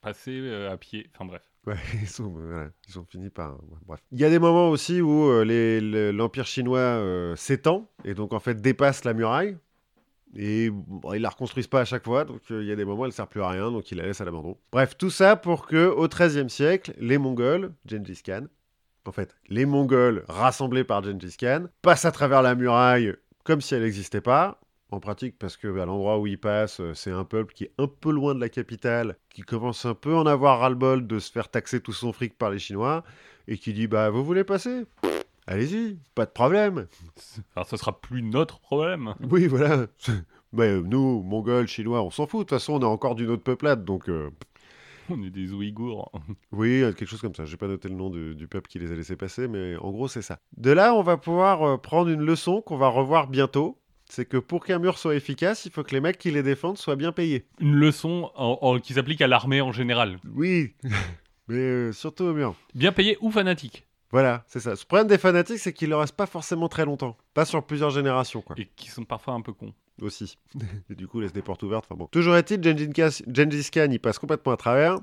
[0.00, 1.06] passés euh, à pied.
[1.14, 1.42] Enfin bref.
[1.66, 3.58] Ouais, ils ont fini par.
[3.86, 4.00] bref.
[4.12, 8.40] Il y a des moments aussi où euh, l'Empire chinois euh, s'étend et donc en
[8.40, 9.56] fait dépasse la muraille.
[10.36, 10.64] Et
[11.14, 13.06] ils la reconstruisent pas à chaque fois, donc euh, il y a des moments où
[13.06, 14.58] elle sert plus à rien, donc ils la laissent à l'abandon.
[14.72, 18.46] Bref, tout ça pour que au XIIIe siècle, les Mongols, Gengis Khan,
[19.06, 23.74] en fait, les Mongols rassemblés par Gengis Khan, passent à travers la muraille comme si
[23.74, 24.60] elle n'existait pas.
[24.94, 27.72] En pratique, parce que à l'endroit où ils passent, euh, c'est un peuple qui est
[27.78, 31.18] un peu loin de la capitale, qui commence un peu à en avoir ras-le-bol de
[31.18, 33.02] se faire taxer tout son fric par les Chinois,
[33.48, 34.84] et qui dit Bah, vous voulez passer?
[35.48, 36.86] Allez-y, pas de problème.
[37.56, 39.16] Alors ce sera plus notre problème.
[39.32, 39.88] Oui, voilà.
[40.52, 42.42] Mais euh, nous, Mongols, Chinois, on s'en fout.
[42.42, 44.30] De toute façon, on est encore d'une autre peuplade, donc euh,
[45.10, 46.12] On est des Ouïghours.
[46.52, 47.46] oui, quelque chose comme ça.
[47.46, 50.06] J'ai pas noté le nom du peuple qui les a laissés passer, mais en gros,
[50.06, 50.38] c'est ça.
[50.56, 53.80] De là, on va pouvoir prendre une leçon qu'on va revoir bientôt.
[54.08, 56.78] C'est que pour qu'un mur soit efficace, il faut que les mecs qui les défendent
[56.78, 57.46] soient bien payés.
[57.60, 60.18] Une leçon en- en- qui s'applique à l'armée en général.
[60.34, 60.74] Oui,
[61.48, 62.54] mais euh, surtout au mur.
[62.74, 63.86] Bien payé ou fanatique.
[64.10, 64.70] Voilà, c'est ça.
[64.70, 67.16] Le problème des fanatiques, c'est qu'ils ne restent pas forcément très longtemps.
[67.32, 68.54] Pas sur plusieurs générations, quoi.
[68.58, 69.72] Et qui sont parfois un peu cons.
[70.02, 70.38] Aussi.
[70.90, 71.86] Et du coup, laisse des portes ouvertes.
[71.88, 72.06] Enfin bon.
[72.06, 74.98] Toujours est-il, Gengis Khan, il passe complètement à travers.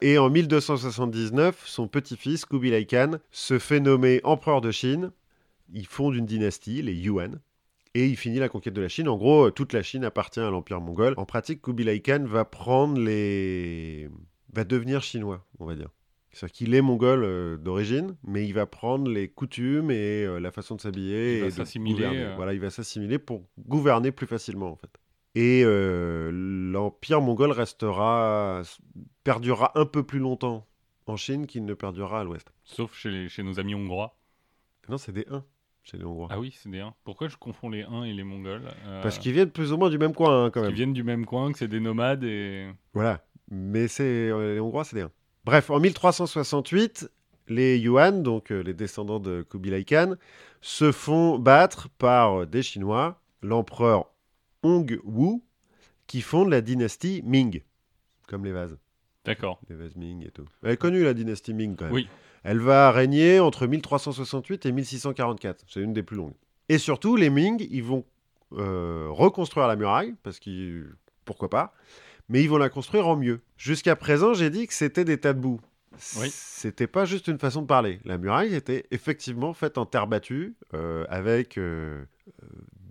[0.00, 5.10] Et en 1279, son petit-fils, Kubilai Khan, se fait nommer empereur de Chine.
[5.72, 7.40] Il fonde une dynastie, les Yuan.
[7.96, 9.08] Et il finit la conquête de la Chine.
[9.08, 11.14] En gros, toute la Chine appartient à l'Empire mongol.
[11.16, 14.10] En pratique, Kubilai Khan va prendre les...
[14.52, 15.88] va devenir chinois, on va dire.
[16.30, 20.50] C'est-à-dire qu'il est mongol euh, d'origine, mais il va prendre les coutumes et euh, la
[20.50, 22.34] façon de s'habiller Il va s'assimiler, euh.
[22.36, 24.90] Voilà, il va s'assimiler pour gouverner plus facilement, en fait.
[25.34, 28.60] Et euh, l'empire mongol restera,
[29.24, 30.66] perdurera un peu plus longtemps
[31.06, 32.52] en Chine qu'il ne perdurera à l'ouest.
[32.64, 34.18] Sauf chez, les- chez nos amis hongrois.
[34.90, 35.42] Non, c'est des 1
[35.90, 36.28] chez les Hongrois.
[36.30, 36.92] Ah oui, c'est des 1.
[37.04, 39.88] Pourquoi je confonds les 1 et les Mongols Euh, Parce qu'ils viennent plus ou moins
[39.90, 40.74] du même coin, hein, quand Ils même.
[40.74, 42.68] viennent du même coin, que c'est des nomades et.
[42.92, 43.24] Voilà.
[43.50, 45.10] Mais c'est euh, les Hongrois, c'est des 1.
[45.44, 47.08] Bref, en 1368,
[47.48, 50.14] les Yuan, donc euh, les descendants de Kubilai Khan,
[50.60, 54.10] se font battre par des Chinois, l'empereur
[54.64, 55.42] Hongwu,
[56.08, 57.62] qui fonde la dynastie Ming,
[58.26, 58.76] comme les vases.
[59.24, 59.60] D'accord.
[59.68, 60.44] les vases Ming et tout.
[60.64, 61.94] Elle est connue, la dynastie Ming, quand même.
[61.94, 62.08] Oui.
[62.48, 65.64] Elle va régner entre 1368 et 1644.
[65.66, 66.36] C'est une des plus longues.
[66.68, 68.04] Et surtout, les Ming, ils vont
[68.52, 70.86] euh, reconstruire la muraille, parce qu'ils...
[71.24, 71.74] Pourquoi pas
[72.28, 73.40] Mais ils vont la construire en mieux.
[73.56, 75.60] Jusqu'à présent, j'ai dit que c'était des tas de boue.
[76.20, 76.28] Oui.
[76.30, 77.98] C'était pas juste une façon de parler.
[78.04, 82.04] La muraille était effectivement faite en terre battue, euh, avec euh,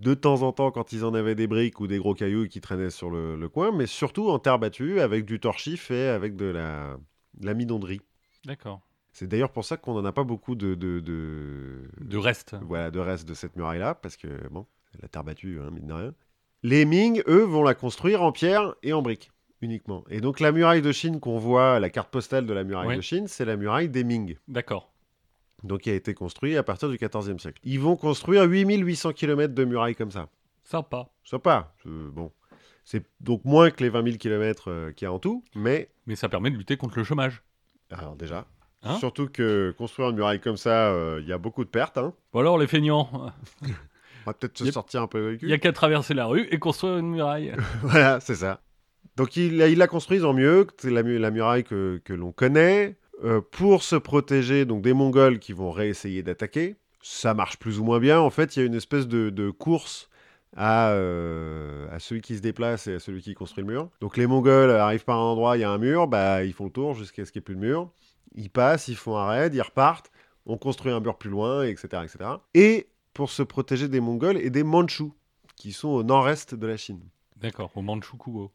[0.00, 2.60] de temps en temps, quand ils en avaient des briques ou des gros cailloux qui
[2.60, 6.36] traînaient sur le, le coin, mais surtout en terre battue, avec du torchif et avec
[6.36, 6.98] de la,
[7.38, 8.02] de la midonnerie.
[8.44, 8.82] D'accord.
[9.18, 12.54] C'est d'ailleurs pour ça qu'on n'en a pas beaucoup de, de, de, De reste.
[12.60, 14.66] voilà, de reste de cette muraille-là, parce que, bon,
[15.00, 16.14] la terre battue, hein, mine de rien.
[16.62, 19.30] Les Ming, eux, vont la construire en pierre et en briques,
[19.62, 20.04] uniquement.
[20.10, 22.96] Et donc, la muraille de Chine qu'on voit, la carte postale de la muraille Oui.
[22.96, 24.92] de Chine, c'est la muraille des Ming, D'accord.
[25.62, 27.58] donc qui a été construite à partir du XIVe siècle.
[27.64, 30.28] Ils vont construire 8800 km de murailles comme ça.
[30.62, 31.08] Sympa.
[31.24, 32.32] Sympa, euh, bon.
[32.84, 36.16] C'est donc moins que les 20 000 km qu'il y a en tout, mais Mais
[36.16, 37.42] ça permet de lutter contre le chômage.
[37.90, 38.46] alors déjà,
[38.88, 41.98] Hein surtout que construire une muraille comme ça, euh, il y a beaucoup de pertes.
[41.98, 42.12] hein.
[42.34, 43.08] Ou alors les feignants,
[43.62, 46.58] On va peut-être se sortir un peu il n'y a qu'à traverser la rue et
[46.58, 47.54] construire une muraille.
[47.82, 48.60] Voilà, c'est ça.
[49.16, 52.32] Donc ils il la construisent en mieux, c'est la, mu- la muraille que, que l'on
[52.32, 56.76] connaît, euh, pour se protéger donc des Mongols qui vont réessayer d'attaquer.
[57.02, 58.18] Ça marche plus ou moins bien.
[58.20, 60.10] En fait, il y a une espèce de, de course
[60.56, 63.88] à, euh, à celui qui se déplace et à celui qui construit le mur.
[64.00, 66.64] Donc les Mongols arrivent par un endroit, il y a un mur, bah, ils font
[66.64, 67.90] le tour jusqu'à ce qu'il n'y ait plus de mur.
[68.34, 70.10] Ils passent, ils font un raid, ils repartent,
[70.44, 72.02] on construit un mur plus loin, etc.
[72.04, 72.30] etc.
[72.54, 75.14] Et pour se protéger des Mongols et des Mandchous,
[75.56, 77.00] qui sont au nord-est de la Chine.
[77.36, 78.52] D'accord, au Manchukuo.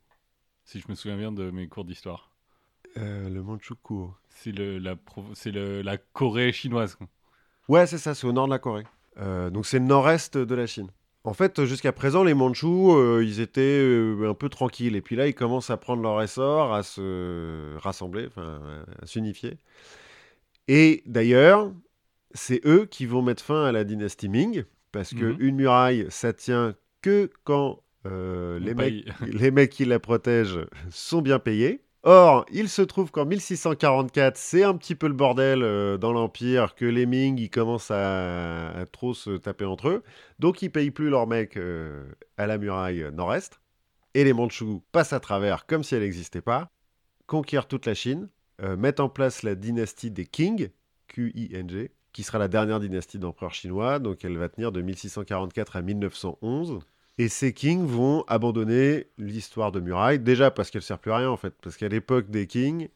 [0.63, 2.31] Si je me souviens bien de mes cours d'histoire.
[2.97, 4.13] Euh, le Manchukuo.
[4.29, 4.95] C'est la,
[5.45, 6.97] le, la Corée chinoise.
[7.67, 8.85] Ouais, c'est ça, c'est au nord de la Corée.
[9.17, 10.91] Euh, donc c'est le nord-est de la Chine.
[11.23, 14.95] En fait, jusqu'à présent, les Mandchous, euh, ils étaient euh, un peu tranquilles.
[14.95, 19.57] Et puis là, ils commencent à prendre leur essor, à se rassembler, à s'unifier.
[20.67, 21.71] Et d'ailleurs,
[22.33, 25.51] c'est eux qui vont mettre fin à la dynastie Ming, parce que Mhm.
[25.51, 31.37] muraille, ça tient que quand euh, les, mecs, les mecs qui la protègent sont bien
[31.37, 31.81] payés.
[32.03, 36.73] Or, il se trouve qu'en 1644, c'est un petit peu le bordel euh, dans l'Empire,
[36.73, 40.03] que les Ming, ils commencent à, trop se taper entre eux.
[40.39, 42.03] Donc, ils payent plus leurs mecs euh,
[42.37, 43.61] à la muraille nord-est.
[44.15, 46.71] Et les Mandchous passent à travers comme si elle n'existait pas,
[47.27, 48.29] conquièrent toute la Chine,
[48.63, 50.69] euh, mettent en place la dynastie des Qing,
[51.07, 53.99] Q-I-N-G, qui sera la dernière dynastie d'empereurs chinois.
[53.99, 56.79] Donc, elle va tenir de 1644 à 1911.
[57.17, 61.17] Et ces kings vont abandonner l'histoire de muraille, déjà parce qu'elle ne sert plus à
[61.17, 62.89] rien en fait, parce qu'à l'époque des kings,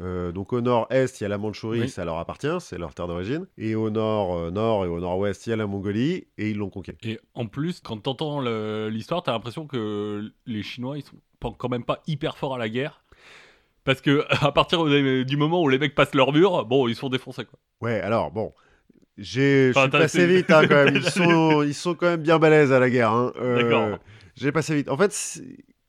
[0.00, 1.88] euh, donc au nord-est, il y a la Mandchourie, Oui.
[1.88, 5.52] ça leur appartient, c'est leur terre d'origine, et au nord-nord et au nord-ouest, il y
[5.52, 6.92] a la Mongolie, et ils l'ont conquis.
[7.02, 8.40] Et en plus, quand t'entends
[8.88, 12.68] l'histoire, t'as l'impression que les Chinois, ils sont quand même pas hyper forts à la
[12.68, 13.04] guerre.
[13.84, 17.00] Parce que à partir du moment où les mecs passent leur mur, bon, ils se
[17.00, 17.58] font défoncer quoi.
[17.80, 18.52] Ouais, alors bon,
[19.18, 22.38] j'ai, je Enfin, passé vite hein, quand même, ils sont, ils sont quand même bien
[22.38, 23.10] balèzes à la guerre.
[23.12, 23.32] hein.
[23.40, 23.98] Euh, D'accord.
[24.34, 24.88] J'ai passé vite.
[24.90, 25.40] En fait,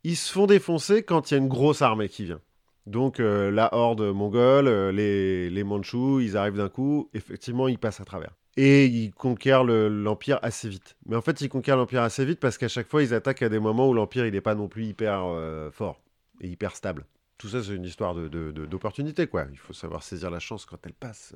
[0.04, 2.40] ils se font défoncer quand il y a une grosse armée qui vient.
[2.86, 7.78] Donc euh, la horde mongole, euh, les, les Mandchous, ils arrivent d'un coup, effectivement, ils
[7.78, 8.32] passent à travers.
[8.56, 10.96] Et ils conquièrent le- l'Empire assez vite.
[11.06, 13.50] Mais en fait, ils conquièrent l'Empire assez vite parce qu'à chaque fois, ils attaquent à
[13.50, 16.00] des moments où l'Empire, il n'est pas non plus hyper euh, fort
[16.40, 17.06] et hyper stable.
[17.38, 19.46] Tout ça, c'est une histoire de- de- de- d'opportunité, quoi.
[19.52, 21.36] Il faut savoir saisir la chance quand elle passe.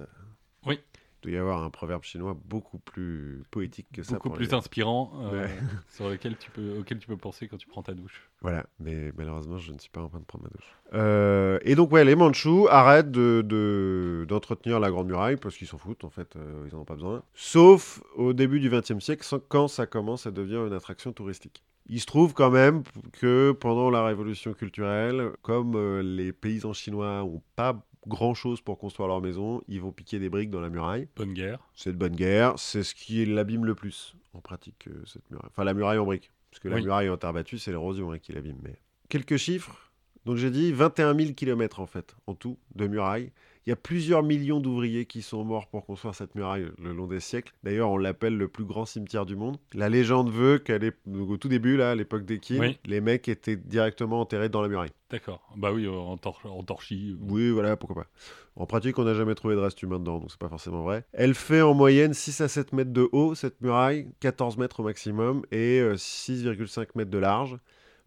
[0.65, 0.79] Oui.
[1.23, 4.13] Il doit y avoir un proverbe chinois beaucoup plus poétique que ça.
[4.15, 5.49] Beaucoup pour plus les- inspirant, euh, Ouais.
[5.89, 8.29] sur lequel tu peux, auquel tu peux penser quand tu prends ta douche.
[8.41, 10.75] Voilà, mais malheureusement, je ne suis pas en train de prendre ma douche.
[10.93, 15.67] Euh, et donc, ouais, les Mandchous arrêtent de- de- d'entretenir la Grande Muraille parce qu'ils
[15.67, 17.21] s'en foutent, en fait, euh, ils n'en ont pas besoin.
[17.35, 21.63] Sauf au début du XXe siècle, quand ça commence à devenir une attraction touristique.
[21.87, 27.41] Il se trouve quand même que pendant la révolution culturelle, comme les paysans chinois n'ont
[27.55, 31.07] pas grand-chose pour construire leur maison, ils vont piquer des briques dans la muraille.
[31.15, 31.59] Bonne guerre.
[31.75, 35.49] C'est de bonne guerre, c'est ce qui l'abîme le plus en pratique, euh, cette muraille.
[35.51, 36.31] Enfin, la muraille en briques.
[36.49, 36.83] Parce que la Oui.
[36.83, 38.57] muraille en terre battue, c'est l'érosion hein, qui l'abîme.
[38.63, 38.77] Mais...
[39.09, 39.91] Quelques chiffres.
[40.25, 43.31] Donc j'ai dit 21 000 km en fait, en tout, de muraille.
[43.67, 47.05] Il y a plusieurs millions d'ouvriers qui sont morts pour construire cette muraille le long
[47.05, 47.53] des siècles.
[47.63, 49.57] D'ailleurs, on l'appelle le plus grand cimetière du monde.
[49.75, 52.79] La légende veut qu'à l'ép- donc, au tout début, là, à l'époque des Oui.
[52.85, 54.89] les mecs étaient directement enterrés dans la muraille.
[55.11, 55.47] D'accord.
[55.57, 57.11] Bah oui, en, tor en torchis.
[57.11, 58.09] euh, Oui, voilà, pourquoi pas.
[58.55, 61.05] En pratique, on n'a jamais trouvé de reste humain dedans, donc c'est pas forcément vrai.
[61.13, 64.83] Elle fait en moyenne 6 à 7 mètres de haut, cette muraille, 14 mètres au
[64.83, 67.57] maximum, et euh, 6,5 mètres de large,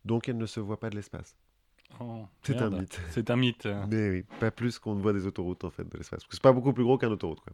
[0.04, 1.36] donc elle ne se voit pas de l'espace.
[2.00, 3.00] Oh, C'est un mythe.
[3.10, 3.68] C'est un mythe.
[3.90, 6.20] Mais oui, pas plus qu'on ne voit des autoroutes, en fait, de l'espace.
[6.20, 7.52] Parce que c'est pas beaucoup plus gros qu'un autoroute, quoi.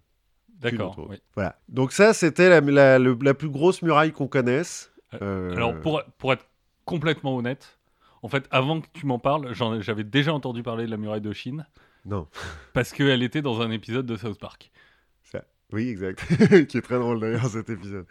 [0.61, 1.07] D'accord.
[1.09, 1.16] oui.
[1.35, 1.59] Voilà.
[1.68, 4.92] Donc ça, c'était la, la- le- la plus grosse muraille qu'on connaisse.
[5.22, 6.44] Euh, Alors, pour, pour être
[6.85, 7.79] complètement honnête,
[8.22, 11.33] En fait, avant que tu m'en parles, j'avais déjà entendu parler de la muraille de
[11.33, 11.66] Chine
[12.05, 12.29] Non.
[12.74, 14.70] parce qu'elle était dans un épisode de South Park.
[15.72, 16.20] Oui, exact.
[16.66, 18.06] qui est très drôle d'ailleurs cet épisode.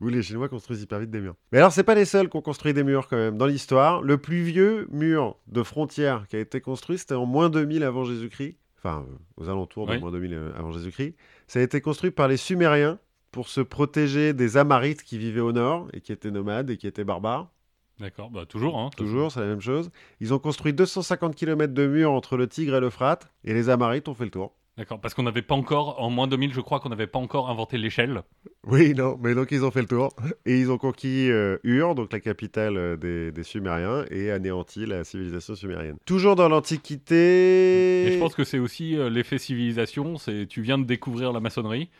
[0.00, 1.34] Où les Chinois construisent hyper vite des murs.
[1.52, 3.38] Mais alors, c'est pas les seuls qui ont construit des murs quand même.
[3.38, 7.48] Dans l'histoire, le plus vieux mur de frontière qui a été construit, c'était en moins
[7.50, 8.56] 2000 avant Jésus-Christ.
[8.78, 9.98] Enfin, euh, aux alentours de Oui.
[10.00, 11.14] moins 2000 euh, avant Jésus-Christ.
[11.46, 12.98] Ça a été construit par les Sumériens
[13.32, 16.86] pour se protéger des Amarites qui vivaient au nord et qui étaient nomades et qui
[16.86, 17.50] étaient barbares.
[17.98, 18.78] D'accord, bah toujours.
[18.78, 19.90] Hein, Toujours, c'est la même chose.
[20.20, 23.28] Ils ont construit 250 km de murs entre le Tigre et l'Euphrate.
[23.42, 24.54] Et les Amarites ont fait le tour.
[24.78, 27.50] D'accord, parce qu'on n'avait pas encore, en moins 2000, je crois qu'on n'avait pas encore
[27.50, 28.22] inventé l'échelle.
[28.64, 30.10] Oui, non, mais donc ils ont fait le tour.
[30.46, 34.86] Et ils ont conquis euh, Ur, donc la capitale euh, des, des Sumériens, et anéanti
[34.86, 35.96] la civilisation sumérienne.
[36.06, 38.06] Toujours dans l'Antiquité.
[38.06, 41.40] Et je pense que c'est aussi euh, l'effet civilisation, c'est tu viens de découvrir la
[41.40, 41.90] maçonnerie,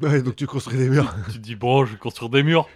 [0.00, 1.12] Ouais, donc tu construis des murs.
[1.26, 2.68] tu te dis bon, je vais construire des murs,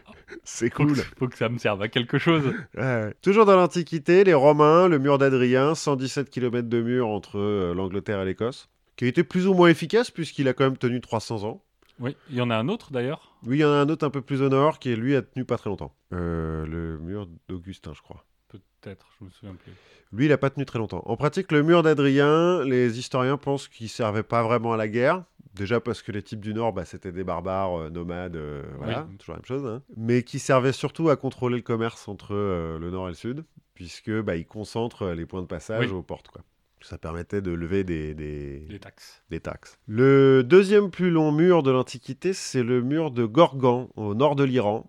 [0.42, 0.96] C'est faut, cool.
[0.96, 2.46] que, faut que ça me serve à quelque chose.
[2.76, 3.14] Ouais, ouais.
[3.22, 8.20] Toujours dans l'Antiquité, les Romains, le mur d'Adrien, 117 km de mur entre euh, l'Angleterre
[8.22, 11.44] et l'Écosse, qui a été plus ou moins efficace puisqu'il a quand même tenu 300
[11.44, 11.62] ans.
[12.00, 13.36] Oui, il y en a un autre d'ailleurs.
[13.46, 15.22] Oui, il y en a un autre un peu plus au nord qui, lui, a
[15.22, 15.94] tenu pas très longtemps.
[16.12, 18.24] Euh, le mur d'Augustin, je crois.
[18.48, 19.72] Peut-être, je me souviens plus.
[20.12, 21.02] Lui, il n'a pas tenu très longtemps.
[21.06, 25.24] En pratique, le mur d'Adrien, les historiens pensent qu'il servait pas vraiment à la guerre.
[25.54, 29.06] Déjà parce que les types du Nord, bah, c'était des barbares, euh, nomades, euh, voilà,
[29.08, 29.16] Oui.
[29.18, 29.66] toujours la même chose.
[29.66, 29.82] hein.
[29.96, 34.10] Mais qui servait surtout à contrôler le commerce entre le Nord et le Sud, puisque
[34.22, 35.96] bah, ils concentrent les points de passage Oui.
[35.96, 36.28] aux portes.
[36.28, 36.42] Quoi.
[36.82, 39.22] Ça permettait de lever des, des- taxes.
[39.30, 39.78] des taxes.
[39.86, 44.44] Le deuxième plus long mur de l'Antiquité, c'est le mur de Gorgan, au nord de
[44.44, 44.88] l'Iran.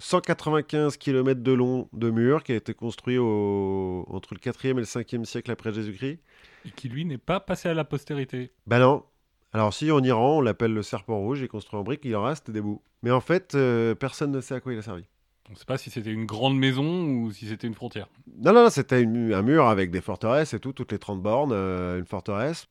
[0.00, 4.80] 195 km de long de mur qui a été construit au- entre le 4e et
[4.80, 6.20] le 5e siècle après Jésus-Christ.
[6.66, 8.52] Et qui lui n'est pas passé à la postérité.
[8.66, 9.02] Bah non.
[9.52, 12.14] Alors si en Iran, on l'appelle le serpent rouge, il est construit en briques, il
[12.14, 12.82] en reste des bouts.
[13.02, 15.04] Mais en fait, euh, personne ne sait à quoi il a servi.
[15.48, 18.08] On ne sait pas si c'était une grande maison ou si c'était une frontière.
[18.38, 21.52] Non, non, non, c'était un mur avec des forteresses et tout, toutes les 30 bornes,
[21.52, 22.68] euh, une forteresse.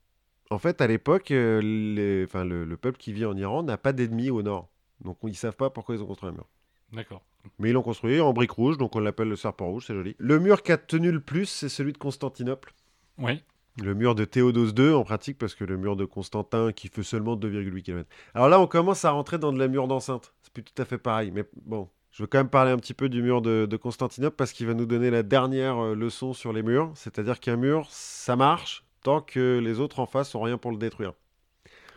[0.50, 4.30] En fait, à l'époque, euh, le, le peuple qui vit en Iran n'a pas d'ennemis
[4.30, 4.68] au nord.
[5.04, 6.46] Donc ils savent pas pourquoi ils ont construit un mur.
[6.92, 7.22] D'accord.
[7.58, 10.14] Mais ils l'ont construit en briques rouges, donc on l'appelle le serpent rouge, c'est joli.
[10.18, 12.72] Le mur qui a tenu le plus, c'est celui de Constantinople.
[13.18, 13.42] Oui.
[13.82, 17.02] Le mur de Théodose II en pratique, parce que le mur de Constantin qui fait
[17.02, 18.08] seulement 2,8 km.
[18.34, 20.34] Alors là, on commence à rentrer dans de la mur d'enceinte.
[20.42, 21.88] C'est plus tout à fait pareil, mais bon.
[22.12, 24.66] Je veux quand même parler un petit peu du mur de, de Constantinople parce qu'il
[24.66, 26.90] va nous donner la dernière euh, leçon sur les murs.
[26.94, 30.78] C'est-à-dire qu'un mur, ça marche tant que les autres en face ont rien pour le
[30.78, 31.12] détruire.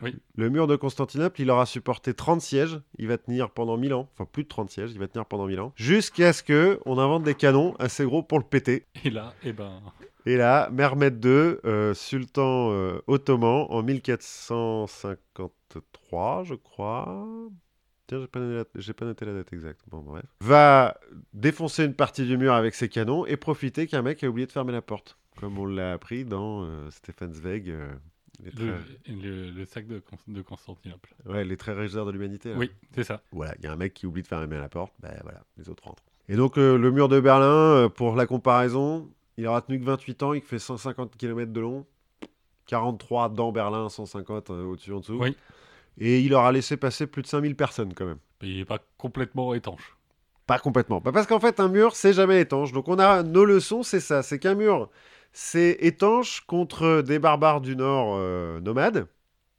[0.02, 0.16] Oui.
[0.36, 2.82] Le mur de Constantinople, il aura supporté 30 sièges.
[2.98, 4.10] Il va tenir pendant 1000 ans.
[4.14, 4.92] Enfin, plus de 30 sièges.
[4.94, 5.74] Il va tenir pendant 1000 ans.
[5.76, 8.86] Jusqu'à ce que on invente des canons assez gros pour le péter.
[9.04, 9.82] Et là, eh ben,
[10.26, 17.28] Et là, Mehmed II, euh, sultan euh, ottoman, en 1453, je crois.
[18.12, 19.80] Tiens, j'ai pas, noté la- j'ai pas noté la date exacte.
[19.88, 20.26] Bon, bref.
[20.42, 20.98] Va
[21.34, 24.52] défoncer une partie du mur avec ses canons et profiter qu'un mec a oublié de
[24.52, 25.18] fermer la porte.
[25.38, 27.90] Comme on l'a appris dans euh, Stefan Zweig, euh,
[28.44, 31.16] les, le, traits, le- le sac de, Con- de Constantinople.
[31.26, 32.54] ouais, les traits régisseurs de l'humanité.
[32.58, 33.22] Oui, c'est ça.
[33.32, 35.70] Voilà, il y a un mec qui oublie de fermer la porte, ben voilà, les
[35.70, 36.04] autres rentrent.
[36.28, 39.86] Et donc euh, le mur de Berlin, euh, pour la comparaison, il aura tenu que
[39.86, 41.86] 28 ans, il fait 150 km de long,
[42.68, 45.18] 43 dans Berlin, 150 euh, au-dessus en dessous.
[45.22, 45.36] Oui.
[46.04, 48.18] Et il aura laissé passer plus de 5000 personnes quand même.
[48.42, 49.96] Mais il n'est pas complètement étanche.
[50.48, 51.00] Pas complètement.
[51.00, 52.72] Bah, parce qu'en fait, un mur, c'est jamais étanche.
[52.72, 54.90] Donc on a nos leçons, c'est ça, c'est qu'un mur,
[55.32, 59.08] c'est étanche contre des barbares du Nord euh, nomades,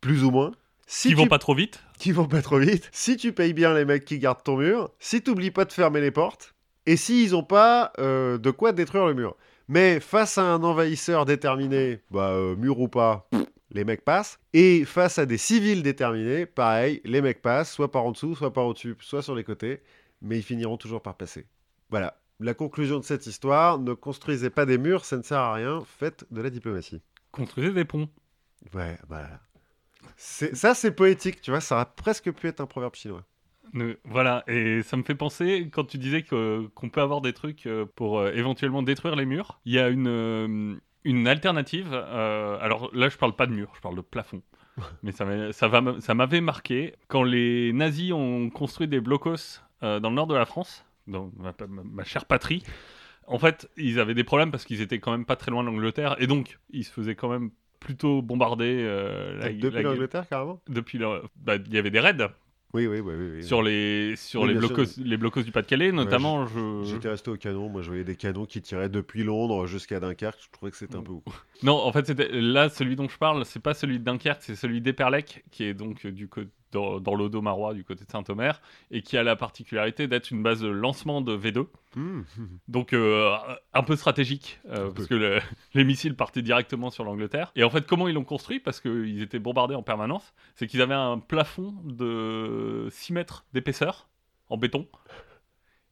[0.01, 0.51] plus ou moins.
[0.89, 3.53] Si Qui tu vont pas trop vite qui vont pas trop vite, si tu payes
[3.53, 6.53] bien les mecs qui gardent ton mur, si tu n'oublies pas de fermer les portes,
[6.85, 9.37] et s'ils ont pas euh, de quoi détruire le mur.
[9.69, 14.39] Mais face à un envahisseur déterminé, bah, euh, mur ou pas, pff, les mecs passent.
[14.53, 18.53] Et face à des civils déterminés, pareil, les mecs passent, soit par en dessous, soit
[18.53, 19.83] par au-dessus, soit sur les côtés,
[20.21, 21.47] mais ils finiront toujours par passer.
[21.91, 22.19] Voilà.
[22.41, 25.83] La conclusion de cette histoire, ne construisez pas des murs, ça ne sert à rien,
[25.87, 27.01] faites de la diplomatie.
[27.31, 28.09] Construisez des ponts.
[28.75, 29.41] Ouais, voilà.
[30.17, 33.25] Ça, c'est poétique, tu vois, ça aurait presque pu être un proverbe chinois.
[34.05, 37.87] Voilà, et ça me fait penser, quand tu disais qu'on peut avoir des trucs euh,
[37.97, 41.91] pour euh, éventuellement détruire les murs, il y a une, euh, une alternative.
[41.93, 44.43] euh, alors là, je parle pas de mur, je parle de plafond.
[45.03, 50.27] Mais ça m'avait marqué quand les nazis ont construit des blocos euh, dans le nord
[50.27, 52.63] de la France, dans ma, ma- ma chère patrie.
[53.27, 55.69] En fait, ils avaient des problèmes parce qu'ils étaient quand même pas très loin de
[55.69, 58.79] l'Angleterre et donc ils se faisaient quand même plutôt bombarder.
[58.81, 60.61] euh, la- Depuis la- l'Angleterre, carrément?
[60.69, 60.99] Depuis
[61.37, 62.29] bah, il y avait des raids
[62.75, 63.13] Oui, oui, oui.
[63.15, 63.45] oui, oui.
[63.45, 64.61] sur les sur Oui, les
[65.05, 68.47] les blocos du Pas-de-Calais notamment je J'étais resté au canon, moi je voyais des canons
[68.47, 71.45] qui tiraient depuis Londres jusqu'à Dunkerque, je trouvais que c'était un peu ouf.
[71.63, 74.81] non en fait là celui dont je parle c'est pas celui de Dunkerque c'est celui
[74.81, 76.41] d'Eperlec qui est donc euh, du co-
[76.73, 80.61] dans, dans l'Odo-Marois du côté de Saint-Omer, et qui a la particularité d'être une base
[80.61, 81.67] de lancement de V2.
[81.95, 82.23] Hmm.
[82.69, 83.31] Donc euh,
[83.75, 85.39] un peu stratégique, euh, parce que le-
[85.75, 87.53] les missiles partaient directement sur l'Angleterre.
[87.55, 88.59] Et en fait, comment ils l'ont construit?
[88.61, 90.35] Parce qu'ils étaient bombardés en permanence.
[90.57, 94.09] C'est qu'ils avaient un plafond de 6 mètres d'épaisseur
[94.49, 94.89] en béton.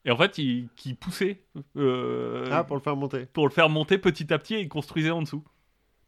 [0.07, 1.43] Et en fait, ils, qui poussaient
[1.77, 3.27] euh, Ah, pour le faire monter.
[3.27, 5.45] pour le faire monter petit à petit et ils construisaient en dessous.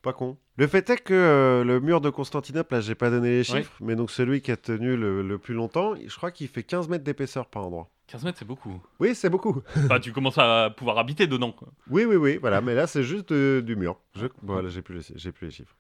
[0.01, 0.39] Pas con.
[0.59, 3.73] Le fait est que euh, le mur de Constantinople, là, j'ai pas donné les chiffres,
[3.81, 6.89] mais donc celui qui a tenu le, le plus longtemps, je crois qu'il fait 15
[6.89, 7.89] mètres d'épaisseur par endroit.
[8.09, 8.83] 15 mètres, c'est beaucoup.
[9.01, 9.63] Oui, c'est beaucoup.
[9.77, 11.53] Enfin, tu commences à pouvoir habiter dedans.
[11.53, 11.69] quoi.
[11.91, 13.99] Oui, oui, oui, voilà, mais là, c'est juste euh, du mur.
[14.15, 14.27] Je...
[14.43, 15.33] Voilà, j'ai plus, les...
[15.33, 15.75] plus les chiffres.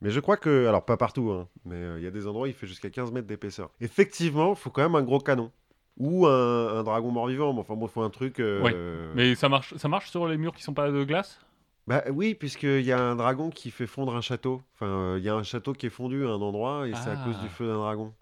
[0.00, 2.44] Mais je crois que, alors pas partout, hein, mais euh, il y a des endroits
[2.44, 3.70] où il fait jusqu'à 15 mètres d'épaisseur.
[3.82, 5.50] Effectivement, il faut quand même un gros canon.
[5.98, 8.38] Ou un, un dragon mort-vivant, mais enfin bon, il faut un truc...
[8.38, 8.74] Ouais,
[9.14, 11.38] Mais ça marche, ça marche sur les murs qui sont pas de glace?
[11.86, 14.62] Bah oui, puisqu'il y a un dragon qui fait fondre un château.
[14.74, 17.10] Enfin, euh, il y a un château qui est fondu à un endroit, et c'est
[17.10, 17.24] à Ah.
[17.24, 18.14] cause du feu d'un dragon.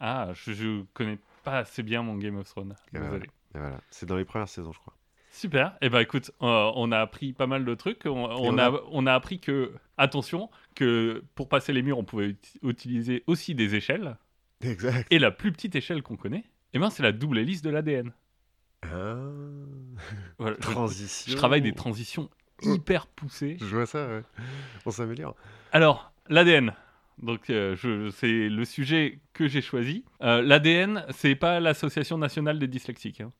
[0.00, 2.74] Ah, je, je connais pas assez bien mon Game of Thrones.
[2.94, 3.28] Ah, Désolé.
[3.54, 4.94] Voilà, c'est dans les premières saisons, je crois.
[5.32, 5.76] Super.
[5.82, 8.04] Et ben écoute, euh, on a appris pas mal de trucs.
[8.06, 12.58] On, a, on a appris que, attention, que pour passer les murs, on pouvait uti-
[12.62, 14.16] utiliser aussi des échelles.
[14.62, 15.06] Exact.
[15.10, 18.12] Et la plus petite échelle qu'on connaît, eh ben, c'est la double hélice de l'ADN.
[18.82, 19.14] Ah,
[20.38, 21.30] Voilà, je, transition.
[21.32, 22.28] je travaille des transitions
[22.62, 23.56] hyper poussées.
[23.60, 24.22] Je vois ça, ouais.
[24.86, 25.34] On s'améliore.
[25.72, 26.72] Alors, l'ADN.
[27.22, 27.76] Donc, euh,
[28.12, 30.04] c'est le sujet que j'ai choisi.
[30.22, 33.20] Euh, L'ADN, c'est pas l'Association nationale des dyslexiques.
[33.20, 33.30] hein.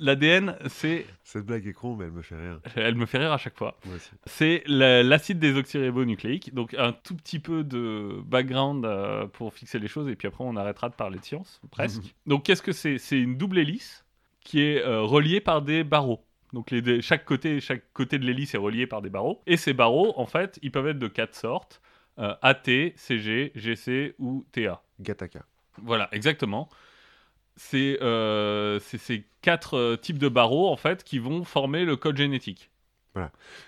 [0.00, 1.06] L'ADN, c'est.
[1.22, 2.60] Cette blague est con, mais elle me fait rire.
[2.74, 3.78] Elle me fait rire à chaque fois.
[4.26, 6.52] C'est la- l'acide désoxyribonucléique.
[6.52, 10.42] Donc, un tout petit peu de background euh, pour fixer les choses, et puis après,
[10.42, 12.02] on arrêtera de parler de science, presque.
[12.26, 12.98] Donc, qu'est-ce que c'est?
[12.98, 14.04] C'est une double hélice
[14.40, 16.24] qui est euh, reliée par des barreaux.
[16.52, 19.42] Donc, les, chaque, côté, chaque côté de l'hélice est relié par des barreaux.
[19.46, 21.80] Et ces barreaux, en fait, ils peuvent être de quatre sortes
[22.18, 24.82] euh, AT, CG, GC ou TA.
[25.00, 25.44] Gataka.
[25.78, 26.68] Voilà, exactement.
[27.56, 32.16] C'est euh, ces quatre euh, types de barreaux, en fait, qui vont former le code
[32.16, 32.70] génétique.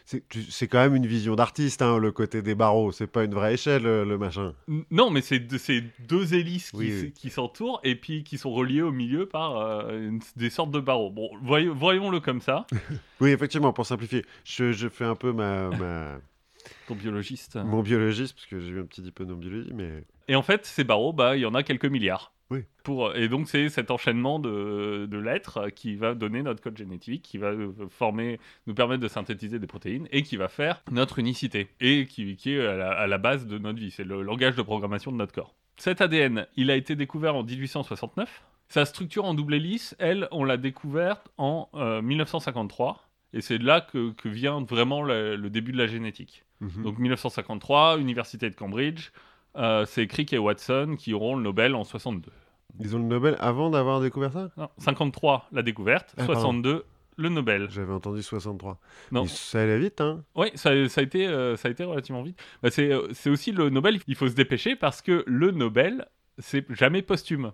[0.04, 2.92] C'est tu- c'est quand même une vision d'artiste, hein, le côté des barreaux.
[2.92, 4.54] C'est pas une vraie échelle, euh, le machin.
[4.90, 7.12] Non, mais c'est deux, c'est deux hélices qui, Oui, s- oui.
[7.12, 10.80] qui s'entourent et puis qui sont reliées au milieu par euh, une- des sortes de
[10.80, 11.10] barreaux.
[11.10, 12.66] Bon, voy- voyons-le comme ça.
[13.20, 16.18] Oui, effectivement, pour simplifier, je, je fais un peu ma, ma-
[16.88, 17.56] Ton biologiste.
[17.56, 20.64] mon biologiste, parce que j'ai eu un petit diplôme en biologie, mais Et en fait,
[20.66, 22.32] ces barreaux, bah, il y en a quelques milliards.
[22.54, 22.60] Oui.
[22.82, 27.22] Pour, et donc, c'est cet enchaînement de, de lettres qui va donner notre code génétique,
[27.22, 31.18] qui va euh, former, nous permettre de synthétiser des protéines et qui va faire notre
[31.18, 33.90] unicité et qui, qui est à la, à la base de notre vie.
[33.90, 35.54] C'est le langage de programmation de notre corps.
[35.76, 38.42] Cet ADN, il a été découvert en 1869.
[38.68, 43.08] Sa structure en double hélice, elle, on l'a découverte en euh, 1953.
[43.32, 46.44] Et c'est de là que, que vient vraiment le- le début de la génétique.
[46.60, 46.82] Mhm.
[46.84, 49.10] Donc 1953, Université de Cambridge,
[49.56, 52.30] euh, c'est Crick et Watson qui auront le Nobel en 62.
[52.80, 54.50] Ils ont le Nobel avant d'avoir découvert ça?
[54.56, 56.32] Non, 53, la découverte, Ah, pardon.
[56.34, 56.84] 62,
[57.16, 57.68] le Nobel.
[57.70, 58.78] J'avais entendu 63.
[59.12, 59.22] Non.
[59.22, 62.22] Mais ça allait vite, hein Oui, ça, ça a été, euh, ça a été relativement
[62.22, 62.40] vite.
[62.62, 66.08] Bah, c'est euh, c'est aussi le Nobel, il faut se dépêcher parce que le Nobel,
[66.38, 67.52] c'est jamais posthume.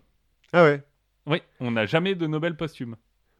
[0.52, 0.82] Ah ouais?
[1.26, 2.96] Oui, on n'a jamais de Nobel posthume.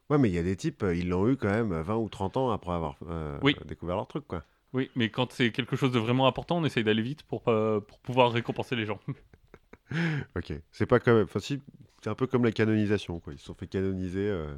[0.09, 2.09] Ouais, mais il y a des types, euh, ils l'ont eu quand même 20 ou
[2.09, 3.55] 30 ans après avoir euh, Oui.
[3.65, 4.43] découvert leur truc, quoi.
[4.73, 7.79] Oui, mais quand c'est quelque chose de vraiment important, on essaye d'aller vite pour, euh,
[7.81, 8.99] pour pouvoir récompenser les gens.
[10.35, 10.53] Ok.
[10.71, 11.23] C'est pas comme.
[11.23, 11.61] Enfin, si,
[12.01, 13.33] c'est un peu comme la canonisation, quoi.
[13.33, 14.53] Ils se sont fait canoniser euh,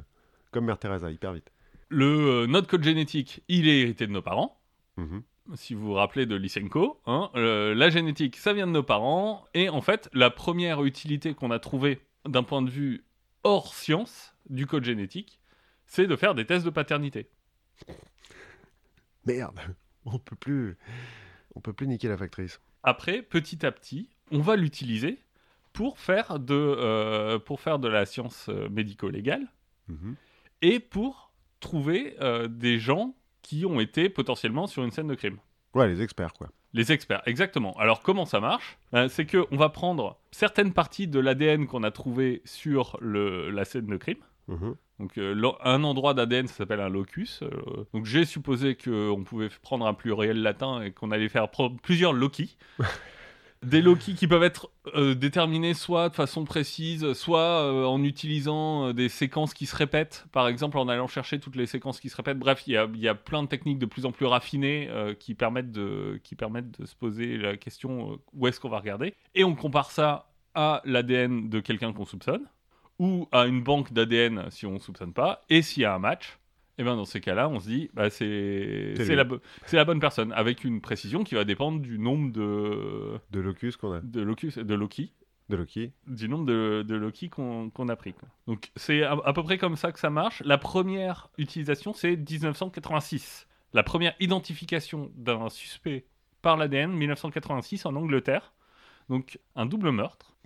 [0.50, 1.50] comme Mère Teresa, hyper vite.
[1.88, 4.60] Le, euh, notre code génétique, il est hérité de nos parents.
[4.96, 5.22] Mhm.
[5.56, 9.44] si vous vous rappelez de Lysenko, hein, euh, la génétique, ça vient de nos parents.
[9.52, 13.04] Et en fait, la première utilité qu'on a trouvée d'un point de vue
[13.42, 15.40] hors science du code génétique,
[15.86, 17.28] c'est de faire des tests de paternité.
[19.26, 19.58] Merde
[20.04, 20.76] On peut plus.
[21.54, 22.60] On peut plus niquer la factrice.
[22.82, 25.18] Après, petit à petit, on va l'utiliser
[25.74, 29.46] pour faire de, euh, pour faire de la science euh, médico-légale
[29.88, 30.14] Mhm.
[30.62, 35.36] et pour trouver euh, des gens qui ont été potentiellement sur une scène de crime.
[35.74, 36.48] Ouais, les experts, quoi.
[36.72, 37.72] Les experts, exactement.
[37.78, 38.78] Alors comment ça marche?
[38.94, 43.50] Euh, C'est que on va prendre certaines parties de l'ADN qu'on a trouvé sur le,
[43.50, 44.16] la scène de crime.
[44.48, 44.74] Mhm.
[45.00, 47.42] Donc euh, un endroit d'ADN, ça s'appelle un locus.
[47.42, 47.50] Euh,
[47.92, 51.48] donc j'ai supposé qu'on pouvait prendre un pluriel latin et qu'on allait faire
[51.82, 52.56] plusieurs loki.
[53.64, 58.88] Des loki qui peuvent être euh, déterminés soit de façon précise, soit euh, en utilisant
[58.88, 62.10] euh, des séquences qui se répètent, par exemple en allant chercher toutes les séquences qui
[62.10, 62.38] se répètent.
[62.38, 66.20] Bref, il y a, plein de techniques de plus en plus raffinées qui, permettent de,
[66.22, 69.14] qui permettent de se poser la question où est-ce qu'on va regarder?
[69.34, 72.46] Et on compare ça à l'ADN de quelqu'un qu'on soupçonne
[72.98, 75.98] ou à une banque d'ADN si on ne soupçonne pas, et s'il y a un
[75.98, 76.38] match,
[76.78, 78.94] et ben dans ces cas-là, on se dit, bah c'est
[79.72, 83.92] la, bonne personne, avec une précision qui va dépendre du nombre de, De locus qu'on
[83.92, 84.00] a.
[84.00, 85.12] de locus, de Loki,
[85.48, 85.92] De Loki.
[86.08, 88.12] du nombre de, de Loki qu'on qu'on a pris.
[88.12, 88.28] quoi.
[88.48, 90.42] Donc c'est à, à peu près comme ça que ça marche.
[90.44, 93.46] La première utilisation, c'est 1986.
[93.72, 96.06] La première identification d'un suspect
[96.42, 98.52] par l'ADN, 1986 en Angleterre.
[99.08, 100.36] Donc un double meurtre.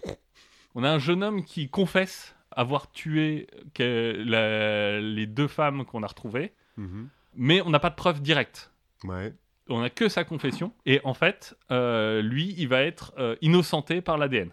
[0.74, 3.46] On a un jeune homme qui confesse avoir tué
[3.78, 7.08] la- les deux femmes qu'on a retrouvées, Mhm.
[7.34, 8.72] mais on n'a pas de preuve directe.
[9.04, 9.32] Ouais.
[9.68, 10.72] On n'a que sa confession.
[10.86, 14.50] Et en fait, euh, lui, il va être euh, innocenté par l'ADN.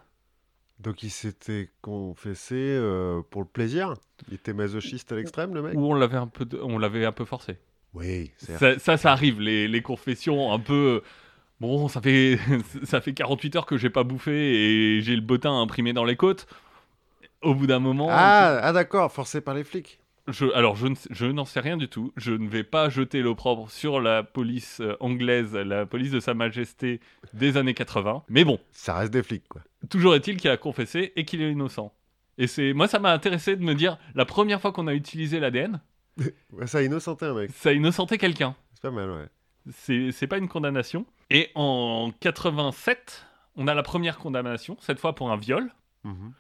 [0.80, 3.94] Donc il s'était confessé euh, pour le plaisir
[4.28, 5.74] Il était masochiste à l'extrême, le mec?
[5.76, 7.58] Ou on l'avait un peu, on l'avait un peu forcé.
[7.94, 11.02] Oui, c'est Ça, ça, ça arrive, les, les confessions un peu.
[11.62, 12.38] Bon, ça fait,
[12.84, 14.34] ça fait 48 heures que j'ai pas bouffé
[14.98, 16.46] et j'ai le bottin imprimé dans les côtes.
[17.42, 18.08] Au bout d'un moment.
[18.10, 20.00] Ah, ah d'accord, forcé par les flics.
[20.28, 22.12] je- alors, je, ne sais- je n'en sais rien du tout.
[22.18, 26.34] Je ne vais pas jeter l'opprobre sur la police euh, anglaise, la police de Sa
[26.34, 27.00] Majesté
[27.34, 28.24] des années 80.
[28.30, 29.62] Mais bon, Ça reste des flics, quoi.
[29.90, 31.94] toujours est-il qu'il a confessé et qu'il est innocent.
[32.38, 35.40] Et c'est moi, ça m'a intéressé de me dire la première fois qu'on a utilisé
[35.40, 35.80] l'ADN,
[36.66, 37.52] ça a innocenté un mec.
[37.54, 38.56] ça a innocenté quelqu'un.
[38.74, 39.28] C'est pas mal, ouais.
[40.12, 41.06] c'est pas une condamnation.
[41.30, 43.26] Et en 87,
[43.56, 45.72] on a la première condamnation, cette fois pour un viol.
[46.04, 46.34] Mhm.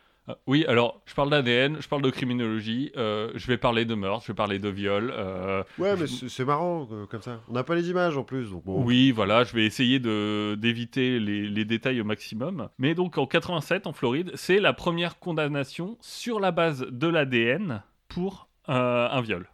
[0.48, 4.24] Oui, alors je parle d'ADN, je parle de criminologie, euh, je vais parler de meurtre,
[4.26, 5.12] je vais parler de viol.
[5.16, 7.42] euh, Ouais, mais c'est c'est marrant, euh, comme ça.
[7.48, 8.84] On n'a pas les images, en plus, donc bon.
[8.84, 12.70] Oui, voilà, je vais essayer de d'éviter les, les détails au maximum.
[12.80, 17.84] Mais donc en 87, en Floride, c'est la première condamnation sur la base de l'ADN
[18.08, 19.48] pour euh, un viol.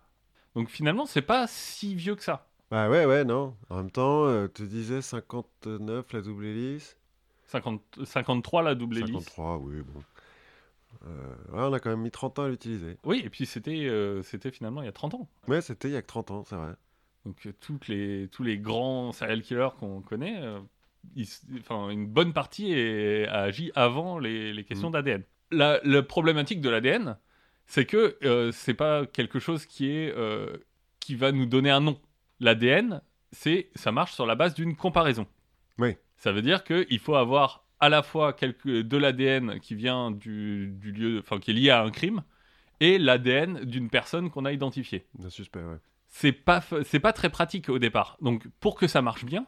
[0.56, 2.48] Donc finalement, c'est pas si vieux que ça.
[2.70, 3.54] Bah ouais, ouais, non.
[3.70, 6.98] En même temps, euh, tu disais 59, la double hélice
[7.48, 9.12] 50 53 la double hélice.
[9.26, 10.02] 53, oui, bon.
[11.08, 12.98] Euh, ouais, on a quand même mis 30 ans à l'utiliser.
[13.04, 15.30] Oui, et puis c'était euh, c'était finalement il y a 30 ans.
[15.48, 16.74] Ouais, c'était il y a que 30 ans, c'est vrai.
[17.26, 20.42] Donc euh, toutes les, tous les grands serial killers qu'on connaît,
[21.16, 21.28] ils
[21.90, 24.94] une bonne partie est- a agi avant les, les questions Mm.
[24.94, 25.24] d'ADN.
[25.52, 27.18] La, la problématique de l'ADN,
[27.66, 28.18] c'est que
[28.54, 30.14] c'est pas quelque chose qui est
[31.00, 32.00] qui va nous donner un nom.
[32.40, 35.26] L'ADN, ça marche sur la base d'une comparaison.
[35.78, 35.96] Oui.
[36.18, 40.68] Ça veut dire qu'il faut avoir à la fois quelque, de l'ADN qui vient du,
[40.68, 42.24] du lieu, enfin qui est lié à un crime,
[42.80, 45.78] et l'ADN d'une personne qu'on a identifiée Un suspect, ouais.
[46.08, 48.18] c'est pas c'est pas très pratique au départ.
[48.22, 49.46] Donc pour que ça marche bien,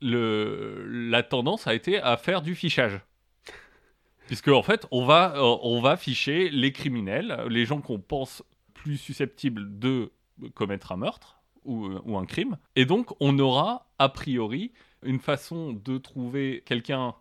[0.00, 3.00] le la tendance a été à faire du fichage.
[4.26, 8.98] Puisque en fait, on va on va ficher les criminels, les gens qu'on pense plus
[8.98, 10.12] susceptibles de
[10.54, 14.72] commettre un meurtre ou, ou un crime et donc on aura a priori
[15.02, 17.14] une façon de trouver quelqu'un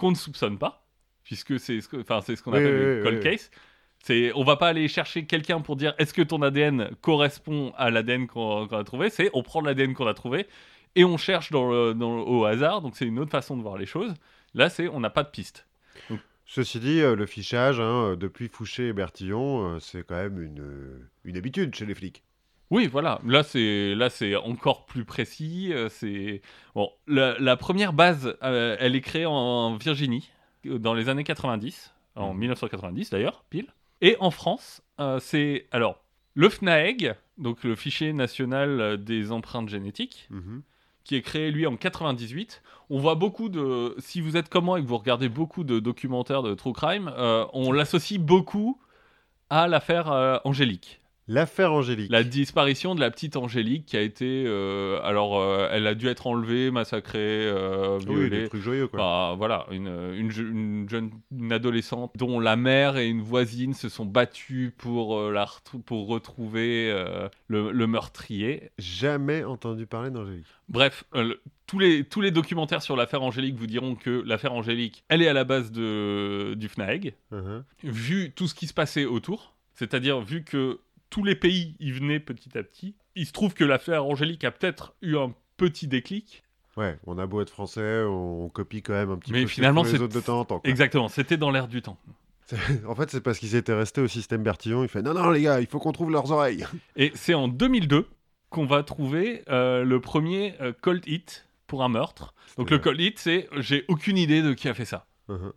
[0.00, 0.86] qu'on ne soupçonne pas
[1.22, 3.50] puisque c'est ce ce qu'on Oui, appelle oui, le cold case.
[4.02, 7.90] C'est, on va pas aller chercher quelqu'un pour dire est-ce que ton ADN correspond à
[7.90, 9.10] l'ADN qu'on, a trouvé?
[9.10, 10.46] C'est on prend l'ADN qu'on a trouvé
[10.96, 12.80] et on cherche dans le- dans le- au hasard.
[12.80, 14.14] Donc c'est une autre façon de voir les choses.
[14.54, 15.66] Là, c'est on n'a pas de piste.
[16.46, 20.42] Ceci dit, euh, le fichage, hein, euh, depuis Fouché et Bertillon, euh, c'est quand même
[20.42, 22.24] une, une habitude chez les flics.
[22.70, 23.20] Oui, voilà.
[23.26, 25.72] Là, c'est là, c'est encore plus précis.
[25.72, 26.40] euh, C'est
[26.74, 26.90] bon.
[27.06, 30.30] La, la première base, euh, elle est créée en Virginie
[30.66, 32.38] euh, dans les années 90, en Mhm.
[32.38, 33.66] 1990 d'ailleurs, pile.
[34.02, 36.00] Et en France, euh, c'est alors
[36.34, 40.62] le FNAEG, donc le fichier national des empreintes génétiques, Mhm.
[41.02, 42.62] qui est créé lui en 98.
[42.88, 45.80] On voit beaucoup de, si vous êtes comme moi et que vous regardez beaucoup de
[45.80, 48.80] documentaires de true crime, euh, on l'associe beaucoup
[49.48, 50.99] à l'affaire Angélique.
[51.32, 52.10] L'affaire Angélique.
[52.10, 56.08] La disparition de la petite Angélique qui a été, euh, alors, euh, elle a dû
[56.08, 58.30] être enlevée, massacrée, euh, oui, violée.
[58.42, 59.00] des trucs joyeux, quoi.
[59.00, 63.74] Enfin, voilà, une, une, je- une jeune une adolescente dont la mère et une voisine
[63.74, 65.46] se sont battues pour, euh, la
[65.86, 66.92] pour retrouver
[67.46, 68.70] le, le meurtrier.
[68.78, 70.46] Jamais entendu parler d'Angélique.
[70.68, 75.04] Bref, le- tous, les, tous les documentaires sur l'affaire Angélique vous diront que l'affaire Angélique,
[75.08, 77.14] elle est à la base de, du FNAEG.
[77.30, 77.62] Mhm.
[77.84, 82.20] Vu tout ce qui se passait autour, c'est-à-dire vu que tous les pays y venaient
[82.20, 86.42] petit à petit, il se trouve que l'affaire Angélique a peut-être eu un petit déclic.
[86.76, 89.48] Ouais, on a beau être français, on, on copie quand même un petit Mais peu
[89.48, 90.60] finalement, les c'est- autres de temps en temps.
[90.60, 90.70] quoi.
[90.70, 91.98] Exactement, c'était dans l'air du temps.
[92.86, 94.82] En fait, c'est parce qu'ils étaient restés au système Bertillon.
[94.82, 96.66] Il fait non, non, les gars, il faut qu'on trouve leurs oreilles.
[96.96, 98.08] Et c'est en 2002
[98.48, 102.34] qu'on va trouver euh, le premier euh, cold hit pour un meurtre.
[102.56, 105.06] Donc le cold hit, c'est j'ai aucune idée de qui a fait ça.
[105.28, 105.52] Mhm.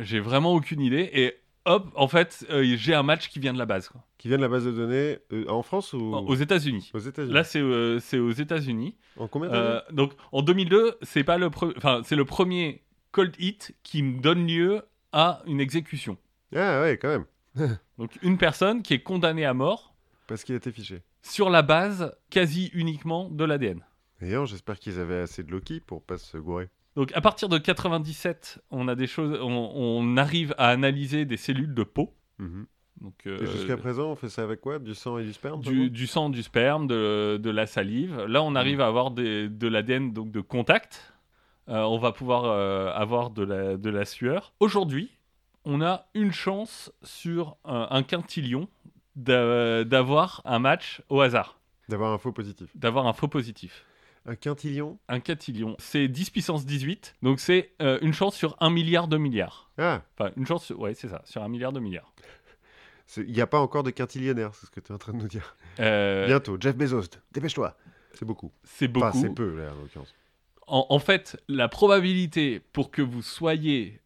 [0.00, 1.08] J'ai vraiment aucune idée.
[1.14, 1.34] Et
[1.64, 3.88] hop, en fait, euh, j'ai un match qui vient de la base.
[3.88, 4.02] quoi.
[4.18, 6.90] Qui vient de la base de données euh, en France ou Aux États-Unis.
[6.94, 8.96] aux États-Unis Là, c'est euh, c'est aux États-Unis.
[9.16, 12.82] En combien Euh, d'années donc en 2002, c'est pas le pre- enfin c'est le premier
[13.12, 14.82] cold hit qui me donne lieu
[15.12, 16.16] à une exécution.
[16.54, 17.26] Ah ouais, quand même.
[17.98, 19.94] Donc une personne qui est condamnée à mort
[20.26, 21.02] Parce qu'il a été fiché.
[21.22, 23.84] sur la base quasi uniquement de l'ADN.
[24.20, 26.68] D'ailleurs, j'espère qu'ils avaient assez de Loki pour pas se gourer.
[26.98, 31.36] Donc à partir de 97, on a des choses, on, on arrive à analyser des
[31.36, 32.12] cellules de peau.
[32.38, 32.66] Mhm.
[33.00, 34.80] Donc Et euh, jusqu'à présent, on fait ça avec quoi?
[34.80, 38.20] Du sang et du sperme du, sang, du sperme, de, de la salive.
[38.24, 41.14] Là, on arrive à avoir des- de l'ADN donc de contact.
[41.68, 44.52] Euh, on va pouvoir euh, avoir de la, de la sueur.
[44.58, 45.10] Aujourd'hui,
[45.64, 48.66] on a une chance sur un, quintillion
[49.14, 52.68] d'a- d'avoir un match au hasard, D'avoir un faux positif.
[52.74, 53.84] d'avoir un faux positif.
[54.28, 58.68] Un quintillion Un quintillion, c'est 10 puissance 18, donc c'est euh, une chance sur un
[58.70, 59.70] milliard de milliards.
[59.78, 62.12] Ah, Enfin, une chance, ouais, c'est ça, sur un milliard de milliards.
[63.16, 65.18] il n'y a pas encore de quintillionnaire, c'est ce que tu es en train de
[65.18, 65.56] nous dire.
[65.80, 67.76] Euh, Bientôt, Jeff Bezos, dépêche-toi.
[68.12, 68.52] C'est beaucoup.
[68.64, 69.06] c'est beaucoup.
[69.06, 70.14] Enfin, c'est peu, là, en l'occurrence.
[70.66, 74.00] en, en fait, la probabilité pour que vous soyez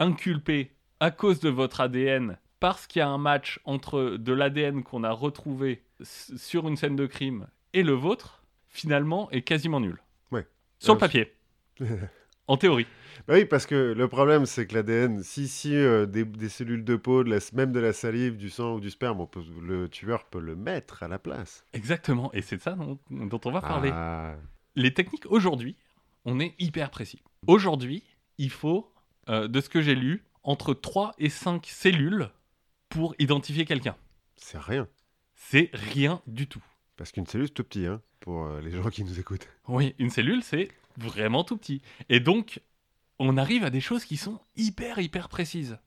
[0.00, 4.82] inculpé à cause de votre ADN parce qu'il y a un match entre de l'ADN
[4.82, 9.98] qu'on a retrouvé sur une scène de crime et le vôtre, finalement, est quasiment nul.
[10.30, 10.46] Ouais.
[10.78, 11.32] Sur le papier.
[12.46, 12.86] en théorie.
[13.26, 16.84] Bah oui, parce que le problème, c'est que l'ADN, si, si euh, des, des cellules
[16.84, 19.42] de peau, de la- même de la salive, du sang ou du sperme, on peut-
[19.60, 21.64] le tueur peut le mettre à la place.
[21.72, 22.32] Exactement.
[22.32, 23.90] Et c'est de ça dont, dont on va parler.
[23.92, 24.36] Ah,
[24.76, 25.76] Les techniques aujourd'hui,
[26.24, 27.20] on est hyper précis.
[27.46, 28.02] Aujourd'hui,
[28.38, 28.90] il faut,
[29.28, 32.30] euh, de ce que j'ai lu, entre 3 et 5 cellules
[32.88, 33.96] pour identifier quelqu'un.
[34.36, 34.88] c'est rien.
[35.34, 36.62] C'est rien du tout.
[36.98, 39.48] Parce qu'une cellule, c'est tout petit, hein, pour euh, les gens qui nous écoutent.
[39.68, 40.68] Oui, une cellule, c'est
[40.98, 41.80] vraiment tout petit.
[42.10, 42.60] Et donc,
[43.20, 45.78] on arrive à des choses qui sont hyper, hyper précises.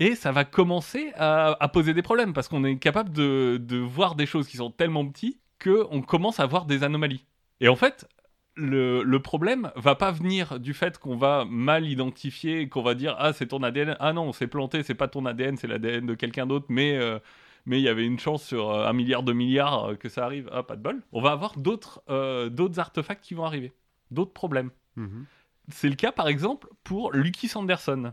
[0.00, 4.16] Et ça va commencer à, poser des problèmes, parce qu'on est capable de, de voir
[4.16, 7.24] des choses qui sont tellement petites qu'on commence à voir des anomalies.
[7.60, 8.06] Et en fait,
[8.54, 13.16] le, le problème va pas venir du fait qu'on va mal identifier, qu'on va dire
[13.18, 16.06] ah c'est ton ADN, ah non on s'est planté, c'est pas ton ADN, c'est l'ADN
[16.06, 17.18] de quelqu'un d'autre, mais euh,
[17.66, 20.24] mais il y avait une chance sur euh, un milliard de milliards euh, que ça
[20.24, 21.02] arrive, ah pas de bol.
[21.12, 23.72] On va avoir d'autres euh, d'autres artefacts qui vont arriver,
[24.10, 24.70] d'autres problèmes.
[24.96, 25.26] Mhm.
[25.68, 28.12] C'est le cas par exemple pour Lucky Sanderson.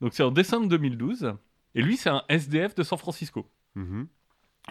[0.00, 1.34] Donc c'est en décembre 2012
[1.74, 3.48] et lui c'est un SDF de San Francisco.
[3.74, 4.08] Mhm.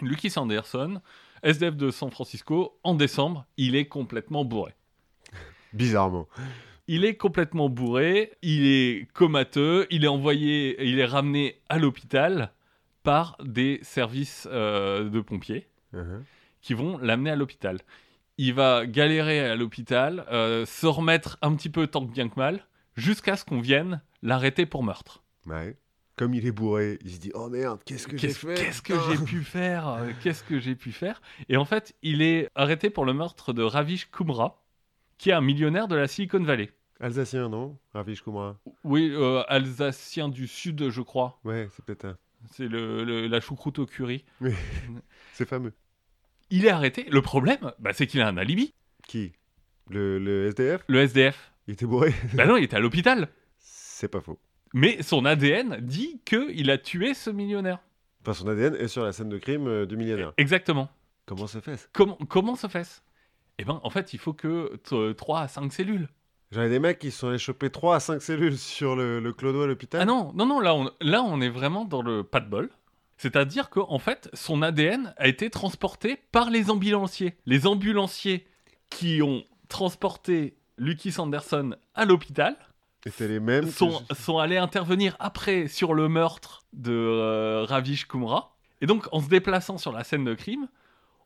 [0.02, 1.00] Lucky Sanderson,
[1.42, 4.74] SDF de San Francisco, en décembre, il est complètement bourré.
[5.72, 6.28] Bizarrement.
[6.88, 12.52] Il est complètement bourré, il est comateux, il est envoyé, il est ramené à l'hôpital
[13.06, 16.24] par des services euh, de pompiers Mhm.
[16.60, 17.78] qui vont l'amener à l'hôpital.
[18.38, 22.34] Il va galérer à l'hôpital, euh, se remettre un petit peu tant que bien que
[22.38, 25.22] mal, jusqu'à ce qu'on vienne l'arrêter pour meurtre.
[25.46, 25.76] Ouais.
[26.16, 28.54] Comme il est bourré, il se dit Oh merde, qu'est-ce que j'ai fait?
[28.54, 29.98] qu'est-ce que j'ai pu faire?
[30.22, 31.20] Qu'est-ce que j'ai pu faire?
[31.48, 34.62] Et en fait, il est arrêté pour le meurtre de Ravish Kumra,
[35.18, 36.70] qui est un millionnaire de la Silicon Valley.
[37.00, 37.78] Alsacien, non?
[37.94, 38.56] Ravish Kumra.
[38.82, 41.38] Oui, euh, alsacien du sud, je crois.
[41.44, 42.16] Ouais, c'est peut-être un.
[42.52, 44.24] C'est le, le- la choucroute au curry.
[45.32, 45.72] C'est fameux.
[46.50, 47.06] Il est arrêté.
[47.10, 48.72] Le problème, bah, c'est qu'il a un alibi.
[49.08, 49.32] Qui?
[49.90, 51.52] Le, le SDF Le SDF.
[51.66, 53.28] Il était bourré bah non, il était à l'hôpital.
[53.58, 54.38] C'est pas faux.
[54.72, 57.80] Mais son ADN dit qu'il a tué ce millionnaire.
[58.22, 60.32] Enfin, son ADN est sur la scène de crime euh, du millionnaire.
[60.36, 60.88] Exactement.
[61.24, 61.76] Comment ça fait?
[61.76, 63.00] Ça Comment, comment se fait-ce
[63.58, 64.76] Eh ben, en fait, il faut que
[65.12, 66.08] 3 à 5 cellules.
[66.52, 69.20] J'en ai des mecs qui se sont allés choper 3 à 5 cellules sur le,
[69.20, 70.00] le clodo à l'hôpital.
[70.00, 72.70] Ah non, non, non, là on, là, on est vraiment dans le pas de bol.
[73.18, 77.34] C'est-à-dire qu'en fait, son ADN a été transporté par les ambulanciers.
[77.46, 78.46] Les ambulanciers
[78.90, 82.56] qui ont transporté Lucky Sanderson à l'hôpital
[83.06, 83.70] Et les mêmes.
[83.70, 88.54] sont, sont allés intervenir après sur le meurtre de euh, Ravish Kumra.
[88.82, 90.68] Et donc, en se déplaçant sur la scène de crime,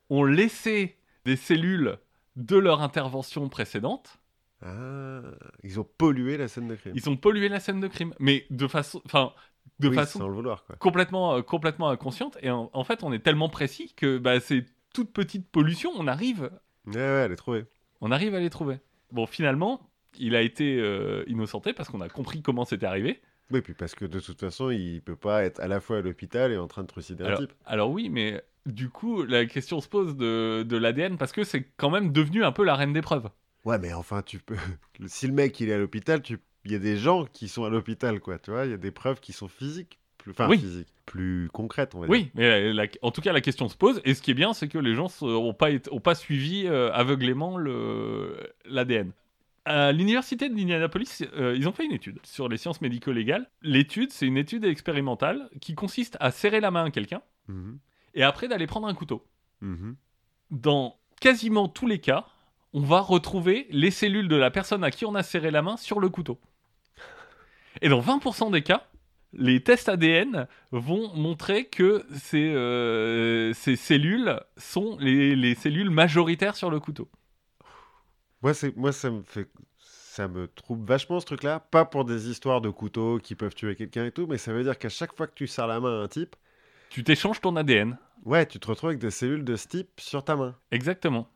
[0.08, 1.98] ont laissé des cellules
[2.36, 4.19] de leur intervention précédente.
[4.62, 5.22] Ah,
[5.62, 6.92] ils ont pollué la scène de crime.
[6.94, 9.32] Ils ont pollué la scène de crime, mais de façon, enfin,
[9.78, 10.76] de Oui, façon sans le vouloir, quoi.
[10.76, 12.36] complètement, euh, complètement inconsciente.
[12.42, 16.06] Et en, en fait, on est tellement précis que bah, ces toutes petites pollutions, on
[16.06, 16.50] arrive,
[16.86, 17.64] Ouais, ouais, elle est trouvée.
[18.00, 18.78] on arrive à les trouver.
[19.12, 19.80] Bon, finalement,
[20.18, 23.20] il a été euh, innocenté parce qu'on a compris comment c'était arrivé.
[23.52, 26.00] Oui, puis parce que de toute façon, il peut pas être à la fois à
[26.02, 27.52] l'hôpital et en train de trucider un type.
[27.66, 31.64] alors oui, mais du coup, la question se pose de, de l'ADN parce que c'est
[31.76, 33.28] quand même devenu un peu la reine des preuves.
[33.64, 34.56] Ouais, mais enfin, tu peux.
[35.06, 36.38] Si le mec il est à l'hôpital, tu...
[36.64, 38.38] il y a des gens qui sont à l'hôpital, quoi.
[38.38, 40.30] Tu vois, il y a des preuves qui sont physiques, plus...
[40.32, 40.58] enfin Oui.
[40.58, 42.12] physiques, plus concrètes, on va dire.
[42.12, 44.00] Oui, mais la- la- en tout cas, la question se pose.
[44.04, 46.92] Et ce qui est bien, c'est que les gens n'ont pas, ont pas suivi euh,
[46.92, 48.36] aveuglément le-
[48.66, 49.12] l'ADN.
[49.66, 53.48] À l'université d'Indianapolis, euh, ils ont fait une étude sur les sciences médico-légales.
[53.62, 57.78] L'étude, c'est une étude expérimentale qui consiste à serrer la main à quelqu'un Mhm,
[58.14, 59.26] et après d'aller prendre un couteau.
[59.60, 59.96] mhm.
[60.50, 62.26] Dans quasiment tous les cas,
[62.72, 65.76] on va retrouver les cellules de la personne à qui on a serré la main
[65.76, 66.38] sur le couteau.
[67.82, 68.86] Et dans 20% des cas,
[69.32, 76.56] les tests ADN vont montrer que ces, euh, ces cellules sont les, les cellules majoritaires
[76.56, 77.08] sur le couteau.
[78.42, 78.52] Moi.
[78.76, 79.48] Moi, ça me fait.
[79.78, 81.60] ça me trouble vachement ce truc-là.
[81.60, 84.62] Pas pour des histoires de couteaux qui peuvent tuer quelqu'un et tout, mais ça veut
[84.64, 86.34] dire qu'à chaque fois que tu serres la main à un type,
[86.88, 87.98] Tu t'échanges ton ADN.
[88.24, 90.56] ouais, tu te retrouves avec des cellules de ce type sur ta main.
[90.72, 91.28] Exactement.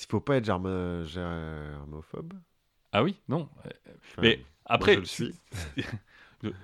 [0.00, 2.34] Il faut pas être germophobe.
[2.92, 3.48] Ah oui, non.
[3.66, 3.70] Euh,
[4.12, 5.34] Enfin, Mais après, je le suis.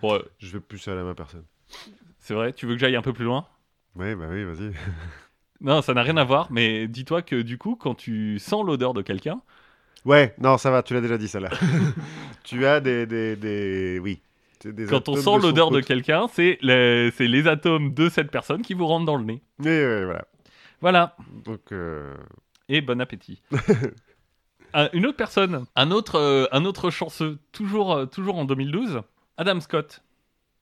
[0.02, 1.44] Bon, euh, Je vais plus à la main personne.
[2.18, 3.46] c'est vrai, tu veux que j'aille un peu plus loin?
[3.94, 4.72] Ouais, bah oui, vas-y.
[5.60, 8.94] Non, ça n'a rien à voir, mais dis-toi que du coup, quand tu sens l'odeur
[8.94, 9.40] de quelqu'un,
[10.04, 11.50] Ouais, non, ça va, tu l'as déjà dit, celle-là.
[12.44, 13.98] tu as des, des, des...
[14.02, 14.20] Oui.
[14.64, 18.86] Des quand on sent l'odeur de quelqu'un, c'est les, atomes de cette personne qui vous
[18.86, 19.42] rentrent dans le nez.
[19.60, 20.24] Oui, oui, voilà.
[20.80, 21.16] Voilà.
[21.44, 22.14] Donc, euh,
[22.68, 23.42] Et bon appétit.
[24.74, 29.00] Ah, une autre personne, un autre, euh, un autre chanceux, toujours, euh, toujours en 2012,
[29.38, 30.02] Adam Scott.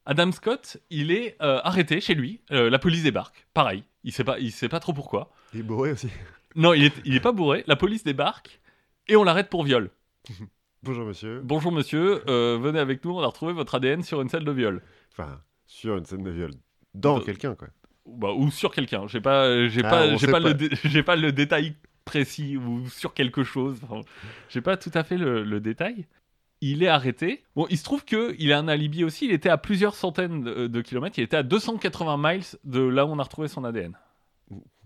[0.07, 2.41] Adam Scott, il est euh, arrêté chez lui.
[2.49, 3.49] la police débarque.
[3.53, 5.33] Pareil, il sait pas, il sait pas trop pourquoi.
[5.53, 6.09] il est bourré aussi.
[6.55, 7.65] Non, il est, il est pas bourré.
[7.67, 8.61] La police débarque
[9.09, 9.91] et on l'arrête pour viol.
[10.85, 11.41] Bonjour, monsieur.
[11.43, 13.11] Bonjour monsieur, euh, venez avec nous.
[13.11, 14.83] On a retrouvé votre ADN sur une scène de viol.
[15.11, 16.53] Enfin, sur une scène de viol.
[16.95, 17.69] Dans De- quelqu'un, quoi.
[18.05, 19.09] Ou, bah, ou sur quelqu'un.
[19.09, 20.49] J'ai pas, j'ai Ah, pas, on j'ai sait pas, pas.
[20.49, 21.75] le, dé- j'ai pas le détail
[22.07, 23.79] précis ou sur quelque chose.
[23.83, 24.01] Enfin,
[24.49, 26.07] j'ai pas tout à fait le, le détail.
[26.63, 27.45] Il est arrêté.
[27.55, 29.27] Bon, il se trouve que il a un alibi aussi.
[29.27, 31.19] Il était à plusieurs centaines de, de kilomètres.
[31.19, 33.95] Il était à 280 miles de là où on a retrouvé son ADN.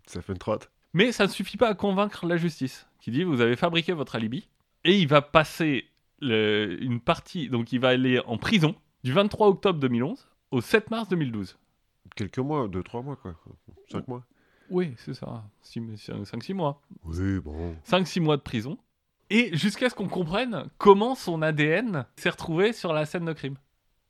[0.06, 0.70] Ça fait une trotte.
[0.94, 4.16] Mais ça ne suffit pas à convaincre la justice, qui dit vous avez fabriqué votre
[4.16, 4.48] alibi
[4.82, 5.86] et il va passer
[6.20, 7.48] le- une partie.
[7.48, 11.56] Donc il va aller en prison du 23 octobre 2011 au 7 mars 2012.
[12.16, 13.36] Quelques mois, deux, trois mois, quoi.
[13.92, 14.24] Cinq mois.
[14.70, 15.42] Oui, c'est ça.
[15.64, 16.80] 5-6 mois.
[17.04, 17.74] Oui, bon.
[17.84, 18.78] 5-6 mois de prison.
[19.30, 23.56] Et jusqu'à ce qu'on comprenne comment son ADN s'est retrouvé sur la scène de crime.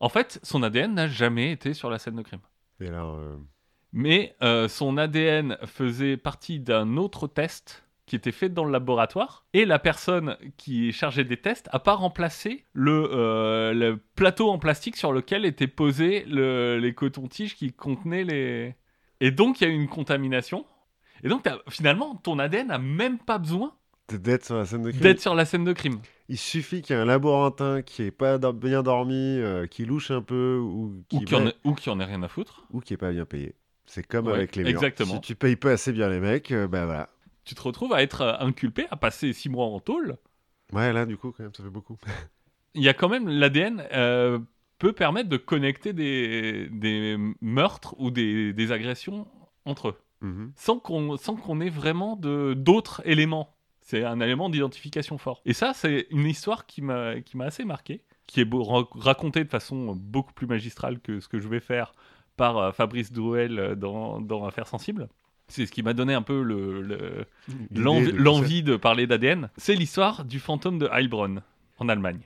[0.00, 2.40] En fait, son ADN n'a jamais été sur la scène de crime.
[2.80, 3.36] Et alors, euh,
[3.92, 9.44] Mais euh, son ADN faisait partie d'un autre test qui était fait dans le laboratoire.
[9.52, 14.50] Et la personne qui est chargée des tests a pas remplacé le, euh, le plateau
[14.50, 18.74] en plastique sur lequel étaient posés le- les cotons-tiges qui contenaient les...
[19.20, 20.64] Et donc, il y a eu une contamination.
[21.22, 23.74] Et donc, finalement, ton ADN n'a même pas besoin
[24.10, 25.00] d'être sur la scène de crime.
[25.02, 26.00] d'être sur la scène de crime.
[26.28, 29.84] Il suffit qu'il y ait un laborantin qui ait pas do- bien dormi, euh, qui
[29.84, 32.66] louche un peu, ou qui Ou en, met- ait rien à foutre.
[32.72, 33.54] ou qui est pas bien payé.
[33.86, 34.70] C'est comme Ouais, avec les murs.
[34.72, 35.14] exactement.
[35.14, 37.08] Si tu payes pas assez bien les mecs, euh, bah voilà.
[37.44, 40.16] Tu te retrouves à être euh, inculpé, à passer six mois en tôle.
[40.72, 41.96] Ouais, là, du coup, quand même, ça fait beaucoup.
[42.74, 44.38] Il y a quand même l'ADN euh,
[44.80, 49.28] peut permettre de connecter des, des meurtres ou des, des agressions
[49.64, 50.52] entre eux, Mhm.
[50.56, 53.54] sans qu'on ait vraiment d'autres éléments.
[53.80, 55.40] C'est un élément d'identification fort.
[55.44, 58.62] Et ça, c'est une histoire qui m'a assez marqué, qui est beau-
[58.94, 61.92] racontée de façon beaucoup plus magistrale que ce que je vais faire
[62.36, 65.08] par euh, Fabrice Drouel euh, dans, dans Affaires sensibles.
[65.48, 67.26] C'est ce qui m'a donné un peu le- le,
[67.72, 69.50] l'envie de parler d'ADN.
[69.56, 71.42] C'est l'histoire du fantôme de Heilbronn
[71.78, 72.20] en Allemagne.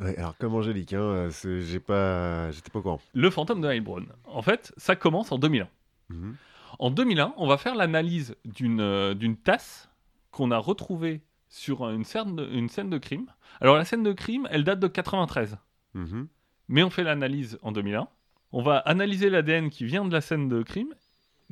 [0.00, 2.50] Ouais, alors, comme Angélique, hein, j'ai pas...
[2.50, 3.00] j'étais pas au courant.
[3.12, 4.06] Le fantôme de Heilbronn.
[4.24, 5.68] En fait, ça commence en 2001.
[6.08, 6.36] Mhm.
[6.78, 9.88] En 2001, on va faire l'analyse d'une euh, d'une tasse
[10.30, 13.26] qu'on a retrouvée sur une scène, de, une scène de crime.
[13.60, 15.56] Alors la scène de crime, elle date de 93.
[15.94, 16.26] Mhm.
[16.68, 18.08] Mais on fait l'analyse en 2001.
[18.52, 20.94] On va analyser l'ADN qui vient de la scène de crime.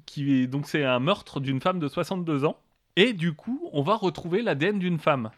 [0.06, 2.56] Qui est, donc c'est un meurtre d'une femme de 62 ans.
[2.96, 5.30] Et du coup, on va retrouver l'ADN d'une femme.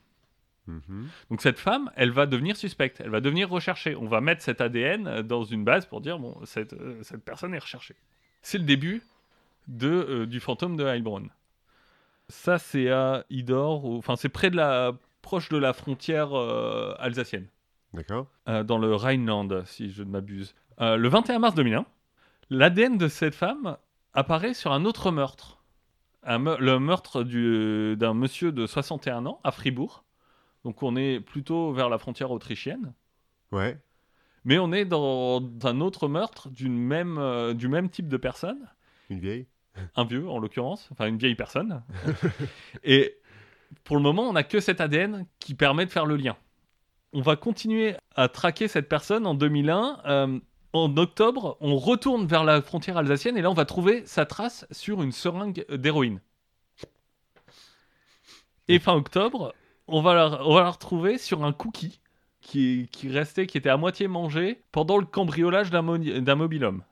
[0.67, 1.09] Mhm.
[1.31, 3.95] Donc cette femme, elle va devenir suspecte, elle va devenir recherchée.
[3.97, 7.55] On va mettre cet ADN dans une base pour dire, bon, cette, euh, cette personne
[7.55, 7.97] est recherchée.
[8.43, 9.03] C'est le début
[9.69, 11.29] de, euh, du fantôme de Heilbronn.
[12.29, 17.47] Ça, c'est à Idor, enfin c'est près de la, proche de la frontière euh, alsacienne,
[17.93, 18.27] D'accord.
[18.49, 20.55] euh, dans le Rhineland, si je ne m'abuse.
[20.81, 21.85] Le 21 mars 2001,
[22.51, 23.77] l'ADN de cette femme
[24.15, 25.59] apparaît sur un autre meurtre.
[26.25, 30.04] Un me- le meurtre du- d'un monsieur de 61 ans à Fribourg.
[30.65, 32.95] Donc on est plutôt vers la frontière autrichienne.
[33.53, 33.79] Ouais.
[34.45, 38.69] Mais on est dans un autre meurtre d'une même, euh, du même type de personne,
[39.11, 39.47] Une vieille.
[39.97, 41.83] un vieux en l'occurrence, enfin une vieille personne.
[42.85, 43.17] Et
[43.85, 46.37] pour le moment, on n'a que cet ADN qui permet de faire le lien.
[47.13, 50.01] On va continuer à traquer cette personne en 2001.
[50.07, 50.39] euh,
[50.73, 54.67] en octobre, on retourne vers la frontière alsacienne et là, on va trouver sa trace
[54.73, 56.21] sur une seringue d'héroïne.
[58.67, 59.55] Et fin octobre,
[59.89, 62.01] on va la, on va la retrouver sur un cookie
[62.41, 65.99] qui, qui restait, qui était à moitié mangé pendant le cambriolage d'un mo-
[66.37, 66.83] mobilhome.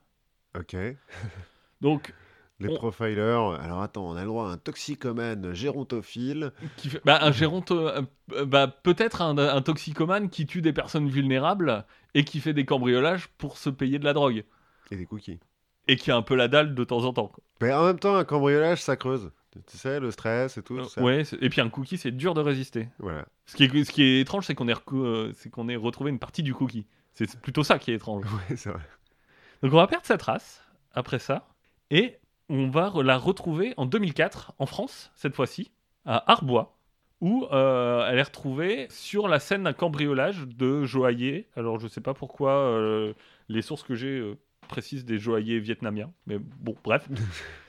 [0.57, 0.75] Ok.
[1.81, 2.13] Donc,
[2.59, 3.57] Les On- profilers.
[3.61, 6.51] Alors attends, on a le droit à un toxicomane gérontophile.
[6.77, 8.01] qui fait- bah, un géronto, euh,
[8.45, 13.27] bah, peut-être un, un toxicomane qui tue des personnes vulnérables et qui fait des cambriolages
[13.37, 14.45] pour se payer de la drogue
[14.91, 15.39] Et des cookies.
[15.87, 17.27] et qui a un peu la dalle de temps en temps.
[17.27, 17.43] quoi.
[17.61, 19.31] Mais en même temps, un cambriolage, ça creuse.
[19.67, 20.83] Tu sais, le stress et tout.
[20.85, 21.01] ça.
[21.01, 22.89] Ouais, et puis un cookie, c'est dur de résister.
[22.99, 23.25] Voilà.
[23.45, 25.75] Ce qui est, ce qui est étrange, c'est qu'on ait, recou- euh, c'est qu'on ait
[25.75, 26.85] retrouvé une partie du cookie.
[27.13, 28.25] C'est plutôt ça qui est étrange.
[28.49, 28.81] Ouais, c'est vrai.
[29.61, 31.47] Donc on va perdre sa trace après ça.
[31.91, 32.17] Et
[32.49, 35.71] on va la retrouver en 2004 en France, cette fois-ci,
[36.05, 36.77] à Arbois,
[37.21, 41.47] où euh, elle est retrouvée sur la scène d'un cambriolage de joaillier.
[41.55, 43.13] Alors je sais pas pourquoi euh,
[43.47, 44.37] les sources que j'ai euh,
[44.67, 46.11] précisent des joailliers vietnamiens.
[46.27, 47.07] Mais bon, bref.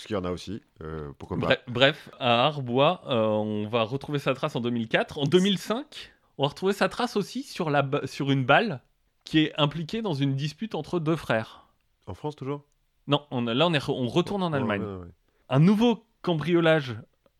[0.00, 0.62] Parce qu'il y en a aussi.
[0.82, 5.18] euh, pourquoi pas Bref, à Arbois, euh, on va retrouver sa trace en 2004.
[5.18, 8.80] En 2005, on va retrouver sa trace aussi sur, la sur une balle
[9.24, 11.66] qui est impliquée dans une dispute entre deux frères.
[12.06, 12.64] En France, toujours?
[13.08, 14.82] Non, on, là on, est, re- on retourne en Allemagne.
[14.82, 15.08] ouais, ouais.
[15.50, 16.96] Un nouveau cambriolage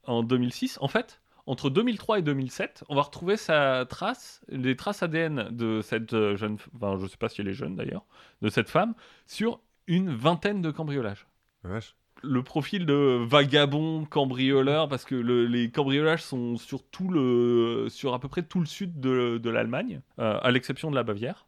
[0.06, 0.78] en 2006.
[0.82, 5.80] En fait, entre 2003 et 2007, on va retrouver sa trace, les traces ADN de
[5.80, 8.04] cette euh, jeune, enfin je sais pas si elle est jeune d'ailleurs,
[8.42, 8.94] de cette femme,
[9.26, 11.26] sur une vingtaine de cambriolages.
[11.64, 11.96] La vache.
[12.22, 18.14] Le profil de vagabond cambrioleur parce que le- les cambriolages sont sur tout le sur
[18.14, 21.46] à peu près tout le sud de, de l'Allemagne euh, à l'exception de la Bavière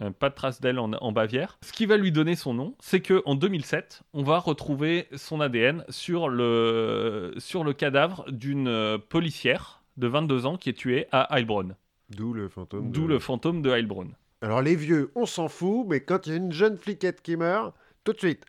[0.00, 2.74] Euh, pas de trace d'elle en, en Bavière ce qui va lui donner son nom
[2.78, 8.68] c'est que en 2007 on va retrouver son ADN sur le sur le cadavre d'une
[8.68, 11.74] euh, policière de 22 ans qui est tuée à Heilbronn
[12.10, 12.90] D'où le fantôme.
[12.92, 16.30] d'où de- le fantôme de Heilbronn Alors, les vieux, on s'en fout, mais quand il
[16.30, 17.74] y a une jeune fliquette qui meurt,
[18.04, 18.44] tout de suite.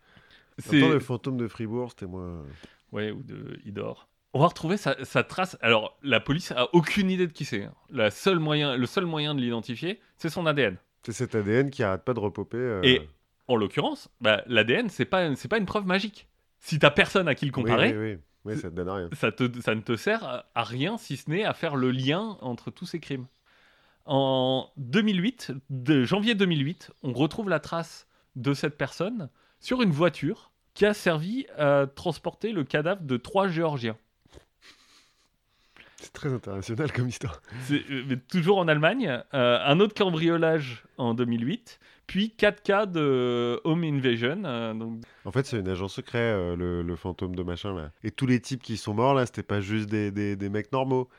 [0.60, 2.43] C'est le fantôme de Fribourg, c'était moins.
[2.91, 4.07] Ouais, ou de Idor.
[4.34, 5.57] On va retrouver sa, sa trace.
[5.62, 7.64] Alors, la police a aucune idée de qui c'est.
[7.64, 7.74] hein.
[7.89, 10.78] La seule moyen, le seul moyen de l'identifier, c'est son ADN.
[11.03, 12.57] C'est cet ADN qui arrête pas de repoper.
[12.57, 13.01] euh, Et
[13.47, 16.28] en l'occurrence, bah, l'ADN, c'est pas, c'est pas une preuve magique.
[16.60, 18.57] Si t'as personne à qui le comparer, Oui, oui, oui.
[18.60, 19.10] ça te donne rien.
[19.14, 21.89] ça, te, ça ne te sert à- à rien si ce n'est à faire le
[21.89, 23.26] lien entre tous ces crimes.
[24.05, 29.30] En 2008, de janvier 2008, on retrouve la trace de cette personne
[29.60, 33.97] sur une voiture qui a servi à transporter le cadavre de trois Géorgiens.
[35.97, 37.41] C'est très international comme histoire.
[37.72, 43.60] Euh, mais toujours en Allemagne, euh, un autre cambriolage en 2008, puis 4 cas de
[43.66, 44.43] home invasion.
[44.45, 47.91] euh, donc, En fait, c'est une agent secret, euh, le, le fantôme de machin là.
[48.03, 50.72] Et tous les types qui sont morts là, c'était pas juste des, des, des mecs
[50.72, 51.10] normaux.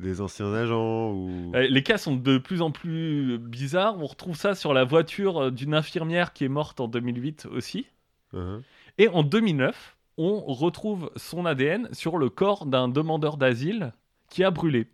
[0.00, 1.52] Des anciens agents ou.
[1.54, 3.96] euh, les cas sont de plus en plus bizarres.
[4.00, 7.86] On retrouve ça sur la voiture euh, d'une infirmière qui est morte en 2008 aussi.
[8.34, 8.60] Uh-huh.
[8.98, 13.92] Et en 2009, on retrouve son ADN sur le corps d'un demandeur d'asile
[14.30, 14.88] qui a brûlé.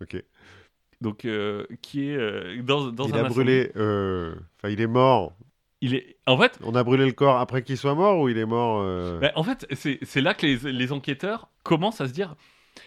[0.00, 0.22] Ok.
[1.02, 3.70] Donc, euh, qui est euh, dans, dans il un a brûlé.
[3.76, 5.34] euh, Enfin, il est mort.
[5.82, 6.16] Il est...
[6.26, 8.82] En fait, On a brûlé le corps après qu'il soit mort ou il est mort
[9.20, 12.34] Bah, en fait, c'est c'est là que les, les enquêteurs commencent à se dire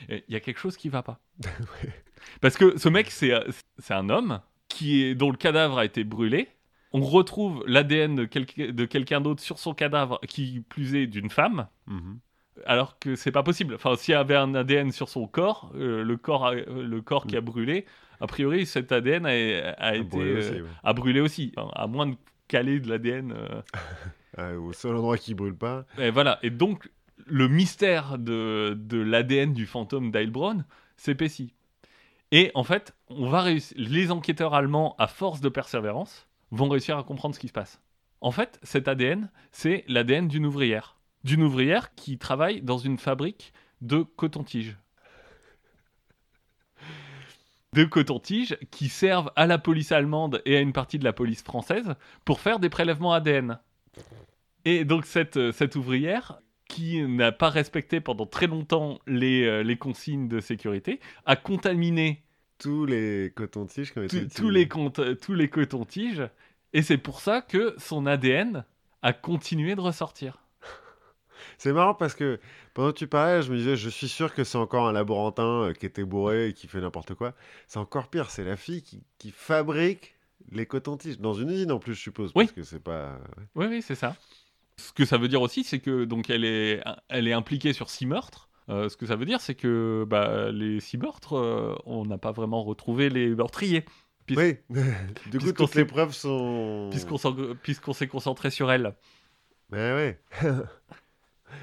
[0.09, 1.19] il y a quelque chose qui va pas.
[2.41, 3.33] Parce que ce mec, c'est
[3.77, 6.47] c'est un homme qui est, dont le cadavre a été brûlé.
[6.91, 11.29] On retrouve l'ADN de, quelqu'un- de quelqu'un d'autre sur son cadavre, qui plus est d'une
[11.29, 12.19] femme, mhm.
[12.65, 13.75] alors que c'est pas possible.
[13.75, 17.01] Enfin, s'il y avait un ADN sur son corps, euh, le, corps a- euh, le
[17.01, 17.85] corps qui a brûlé,
[18.21, 20.67] a priori, cet ADN a, a A été brûlé euh, aussi, ouais.
[20.83, 21.53] a brûlé aussi.
[21.57, 22.15] Enfin, à moins de
[22.47, 23.33] caler de l'ADN.
[24.39, 25.85] euh, au seul endroit qui brûle pas.
[25.99, 26.39] Et voilà.
[26.43, 26.89] Et donc,
[27.29, 30.65] le mystère de, l'ADN du fantôme d'Heilbronn
[30.97, 31.53] s'épaissit.
[32.31, 33.75] Et en fait, on va réussir.
[33.79, 37.81] Les enquêteurs allemands, à force de persévérance, vont réussir à comprendre ce qui se passe.
[38.21, 40.97] En fait, cet ADN, c'est l'ADN d'une ouvrière.
[41.23, 44.77] D'une ouvrière qui travaille dans une fabrique de coton-tige.
[47.73, 51.43] De coton-tige qui servent à la police allemande et à une partie de la police
[51.43, 53.59] française pour faire des prélèvements ADN.
[54.65, 59.63] Et donc cette, euh, cette ouvrière, qui n'a pas respecté pendant très longtemps les, euh,
[59.63, 62.23] les consignes de sécurité, a contaminé
[62.59, 64.91] Tous les cotons-tiges qui ont été tous- les, cont-
[65.21, 66.23] tous les cotons-tiges,
[66.71, 68.63] et c'est pour ça que son ADN
[69.01, 70.37] a continué de ressortir.
[71.57, 72.39] C'est marrant parce que
[72.73, 75.63] pendant que tu parlais, je me disais, je suis sûr que c'est encore un laborantin
[75.63, 77.33] euh, qui était bourré et qui fait n'importe quoi.
[77.67, 80.15] C'est encore pire, c'est la fille qui, qui fabrique
[80.51, 81.19] les cotons-tiges.
[81.19, 82.31] Dans une usine en plus, je suppose.
[82.35, 82.45] Oui.
[82.45, 83.19] Parce que c'est pas.
[83.55, 84.15] Oui, oui, c'est ça.
[84.79, 87.89] Ce que ça veut dire aussi, c'est que donc elle est, elle est impliquée sur
[87.89, 88.47] six meurtres.
[88.69, 92.17] Euh, ce que ça veut dire, c'est que bah, les six meurtres, euh, on n'a
[92.17, 93.83] pas vraiment retrouvé les meurtriers,
[94.25, 94.57] Puis- Oui.
[95.31, 96.89] du coup, toutes les preuves sont.
[97.63, 98.93] puisqu'on s'est concentré sur elle.
[99.71, 100.19] Mais ouais.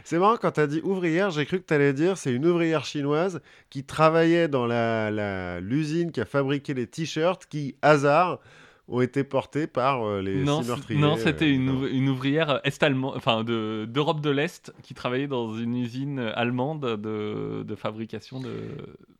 [0.04, 3.40] c'est marrant quand t'as dit ouvrière, j'ai cru que t'allais dire c'est une ouvrière chinoise
[3.70, 8.40] qui travaillait dans la la- l'usine qui a fabriqué les t-shirts qui, hasard,
[8.88, 11.00] ont été portés par euh, les non, six meurtriers.
[11.00, 11.80] non, c'était euh, une, non.
[11.80, 16.80] ouvri- une ouvrière est-allemande, enfin de- d'Europe de, l'Est, qui travaillait dans une usine allemande
[17.02, 18.50] de, de fabrication de,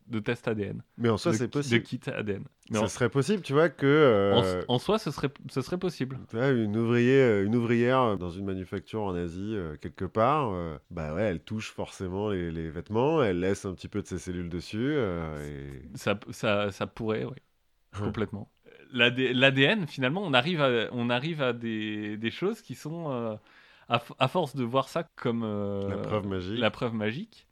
[0.07, 0.81] de tests ADN.
[0.97, 1.83] Mais en soi, de, c'est de possible.
[1.83, 2.43] kits ADN.
[2.69, 5.61] Mais Ça en, serait possible, tu vois, que euh, en- en soi, ce serait, ce
[5.61, 6.17] serait possible.
[6.33, 10.77] une, ouvrier, euh, une ouvrière euh, dans une manufacture en Asie, euh, quelque part, euh,
[10.91, 14.19] bah ouais, elle touche forcément les, les vêtements, elle laisse un petit peu de ses
[14.19, 14.77] cellules dessus.
[14.95, 15.87] euh, et...
[15.95, 17.35] Ça, ça, ça pourrait, oui,
[17.93, 17.99] Ouais.
[18.05, 18.51] complètement.
[18.93, 23.35] L'ADN, finalement, on arrive à, on arrive à des, des choses qui sont, euh,
[23.89, 26.59] à, force de voir ça comme euh, La preuve magique.
[26.59, 27.47] la preuve magique,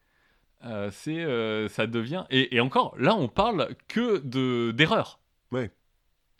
[0.65, 2.25] euh, c'est, ça devient.
[2.29, 5.19] Et, et encore, là, on parle que de d'erreurs.
[5.51, 5.71] Ouais.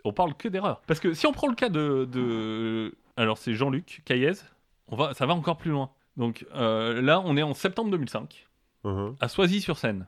[0.04, 0.82] On parle que d'erreurs.
[0.88, 2.96] Parce que si on prend le cas de, de...
[3.18, 4.34] alors c'est Jean-Luc Caillez,
[4.88, 5.90] on va, ça va encore plus loin.
[6.18, 8.48] Donc là, on est en septembre 2005
[8.84, 10.08] Mhm, à Soisy-sur-Seine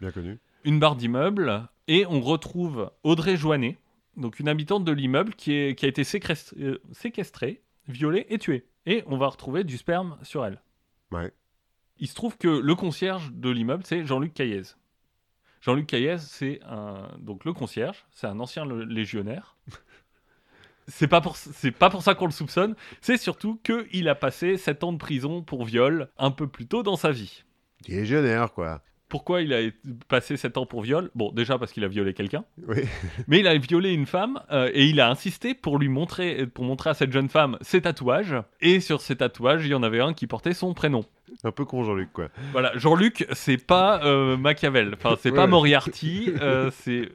[0.00, 0.38] Bien connu.
[0.64, 3.78] une barre d'immeuble et on retrouve Audrey Joannet,
[4.16, 8.38] donc une habitante de l'immeuble qui, est, qui a été séquestrée, euh, séquestrée, violée et
[8.38, 8.66] tuée.
[8.86, 10.62] Et on va retrouver du sperme sur elle.
[11.10, 11.32] Ouais.
[11.98, 14.62] Il se trouve que le concierge de l'immeuble, c'est Jean-Luc Caillez.
[15.60, 19.56] Jean-Luc Caillez, c'est un donc le concierge, c'est un ancien légionnaire.
[20.88, 24.14] C'est pas pour c'est pas pour ça qu'on le soupçonne, c'est surtout que il a
[24.14, 27.42] passé 7 ans de prison pour viol un peu plus tôt dans sa vie.
[27.88, 28.82] Légionnaire, quoi.
[29.08, 29.60] Pourquoi il a
[30.08, 31.10] passé 7 ans pour viol?
[31.14, 32.82] Bon, déjà parce qu'il a violé quelqu'un, Oui.
[33.28, 36.64] mais il a violé une femme euh, et il a insisté pour lui montrer, pour
[36.64, 38.34] montrer à cette jeune femme ses tatouages.
[38.60, 41.04] Et sur ces tatouages, il y en avait un qui portait son prénom.
[41.44, 42.30] Un peu con, Jean-Luc, quoi.
[42.52, 45.46] Voilà, Jean-Luc, c'est pas euh, Machiavel, enfin c'est pas.
[45.46, 47.10] Moriarty, euh, c'est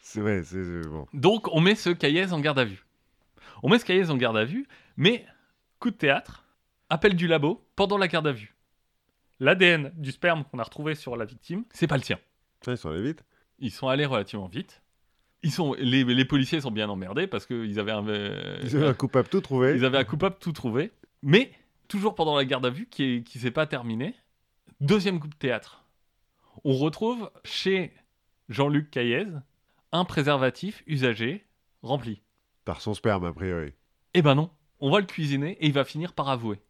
[0.00, 1.06] C'est vrai, c'est c'est- bon.
[1.12, 2.84] donc on met ce Caillez en garde à vue.
[3.62, 5.26] On met ce Caillez en garde à vue, mais
[5.78, 6.44] coup de théâtre,
[6.88, 8.51] appel du labo pendant la garde à vue.
[9.42, 12.20] L'ADN du sperme qu'on a retrouvé sur la victime, c'est pas le sien.
[12.64, 13.24] Ils sont allés vite.
[13.58, 14.82] Ils sont allés relativement vite.
[15.42, 18.86] Ils sont, les, les policiers sont bien emmerdés parce qu'ils avaient un, euh, Ils avaient
[18.86, 19.74] un coupable tout trouvé.
[19.74, 20.92] ils avaient un coupable tout trouvé.
[21.22, 21.50] Mais,
[21.88, 24.14] toujours pendant la garde à vue qui qui s'est pas terminée,
[24.80, 25.84] deuxième coup de théâtre.
[26.62, 27.92] On retrouve chez
[28.48, 29.26] Jean-Luc Caillez
[29.90, 31.44] un préservatif usagé
[31.82, 32.22] rempli.
[32.64, 33.72] Par son sperme, a priori.
[34.14, 36.60] Eh ben non, on va le cuisiner et il va finir par avouer.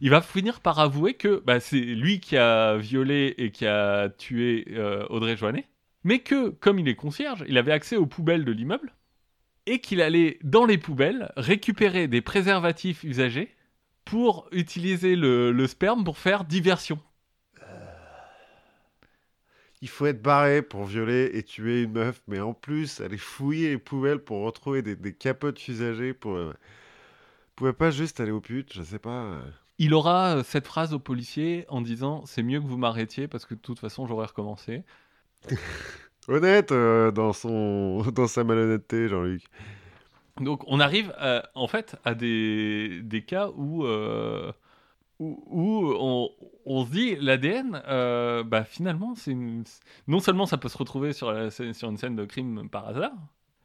[0.00, 4.08] Il va finir par avouer que bah, c'est lui qui a violé et qui a
[4.10, 5.66] tué euh, Audrey Joannet,
[6.04, 8.92] mais que, comme il est concierge, il avait accès aux poubelles de l'immeuble
[9.66, 13.54] et qu'il allait dans les poubelles récupérer des préservatifs usagés
[14.04, 16.98] pour utiliser le, sperme pour faire diversion.
[19.80, 23.70] Il faut être barré pour violer et tuer une meuf, mais en plus, aller fouiller
[23.70, 26.34] les poubelles pour retrouver des, capotes usagées pour.
[26.34, 26.54] euh,
[27.54, 29.40] pouvait pas juste aller au pute, je sais pas.
[29.78, 33.44] Il aura euh, cette phrase au policier en disant c'est mieux que vous m'arrêtiez parce
[33.46, 34.84] que de toute façon j'aurais recommencé.
[36.28, 39.44] Honnête euh, dans son dans sa malhonnêteté, Jean-Luc.
[40.40, 44.52] Donc on arrive euh, en fait à des, des cas où, euh,
[45.18, 46.30] où, où on,
[46.66, 49.64] on se dit l'ADN, euh, bah, finalement, c'est une-
[50.06, 53.12] non seulement ça peut se retrouver sur, la sur une scène de crime par hasard,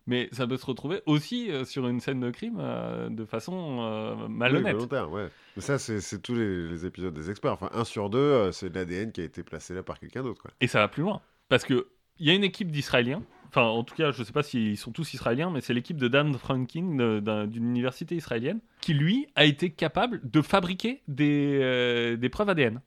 [0.08, 3.78] mais ça peut se retrouver aussi euh, sur une scène de crime euh, de façon
[3.82, 4.74] euh, Oui, malhonnête.
[4.74, 5.28] volontaire, ouais.
[5.56, 7.54] Mais ça, c'est tous les, les épisodes des experts.
[7.54, 10.24] Enfin, un sur deux, euh, c'est de l'ADN qui a été placé là par quelqu'un
[10.24, 10.48] d'autre.
[10.62, 11.22] Et ça va plus loin.
[11.50, 11.88] Parce que
[12.20, 14.92] il y a une équipe d'Israéliens, enfin en tout cas je sais pas s'ils sont
[14.92, 19.72] tous Israéliens, mais c'est l'équipe de Dan d'un- d'une université israélienne qui lui a été
[19.72, 22.82] capable de fabriquer des, des preuves ADN.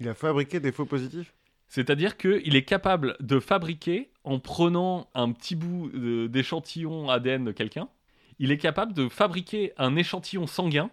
[0.00, 1.32] Il a fabriqué des faux positifs?
[1.72, 5.90] C'est-à-dire qu'il est capable de fabriquer, en prenant un petit bout
[6.28, 7.88] d'échantillon ADN de quelqu'un,
[8.38, 10.90] il est capable de fabriquer un échantillon sanguin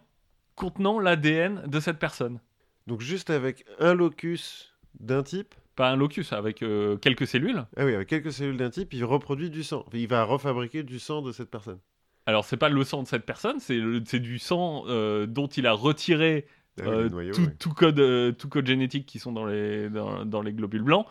[0.55, 2.39] contenant l'ADN de cette personne.
[2.87, 7.65] Donc, juste avec un locus d'un type, Pas un locus, avec euh, quelques cellules.
[7.75, 9.85] ah oui, avec quelques cellules d'un type, il reproduit du sang.
[9.91, 11.79] Il va refabriquer du sang de cette personne.
[12.25, 15.73] Alors, c'est pas le sang de cette personne, c'est du sang euh, dont il a
[15.73, 16.45] retiré
[16.87, 17.55] euh, noyaux, tout, ouais.
[17.59, 21.05] tout code, euh, tout code génétique qui sont dans les, dans, dans les globules blancs,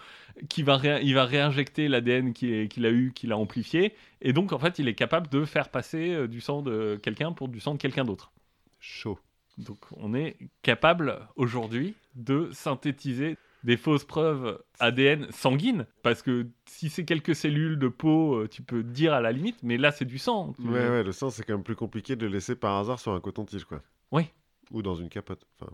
[0.48, 4.52] qui va ré- il va réinjecter l'ADN qu'il a eu, qu'il a amplifié, et donc
[4.52, 7.60] en fait il est capable de faire passer euh, du sang de quelqu'un pour du
[7.60, 8.32] sang de quelqu'un d'autre.
[8.80, 9.18] Chaud.
[9.58, 16.88] Donc on est capable aujourd'hui de synthétiser des fausses preuves ADN sanguines, parce que si
[16.90, 20.18] c'est quelques cellules de peau, tu peux dire à la limite, mais là c'est du
[20.18, 20.54] sang.
[20.60, 23.12] Ouais, ouais, le sang, c'est quand même plus compliqué de le laisser par hasard sur
[23.12, 23.82] un coton-tige, quoi.
[24.12, 24.26] Oui.
[24.72, 25.46] Ou dans une capote.
[25.60, 25.72] Enfin,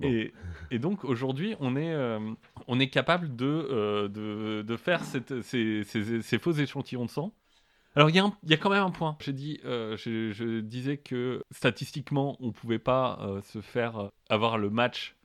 [0.00, 0.08] Bon.
[0.08, 0.32] Et,
[0.70, 2.18] et donc aujourd'hui, on est, euh,
[2.68, 7.10] on est capable de, euh, de, de faire cette- ces, ces- ces faux échantillons de
[7.10, 7.34] sang.
[7.96, 8.18] Alors il y,
[8.50, 9.18] y a quand même un point.
[9.20, 14.70] J'ai dit, euh, je, je disais que statistiquement, on pouvait pas se faire avoir le
[14.70, 15.16] match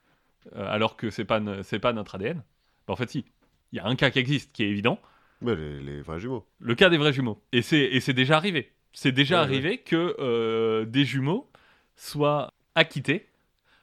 [0.53, 2.43] alors que c'est pas ne- c'est pas notre ADN.
[2.88, 3.24] Ben, en fait, si.
[3.72, 4.99] Il y a un cas qui existe, qui est évident,
[5.41, 6.45] les, les vrais jumeaux.
[6.59, 7.41] le cas des vrais jumeaux.
[7.53, 8.74] Et c'est déjà arrivé.
[8.93, 11.49] C'est déjà Ouais, arrivé que des jumeaux
[11.95, 13.28] soient acquittés.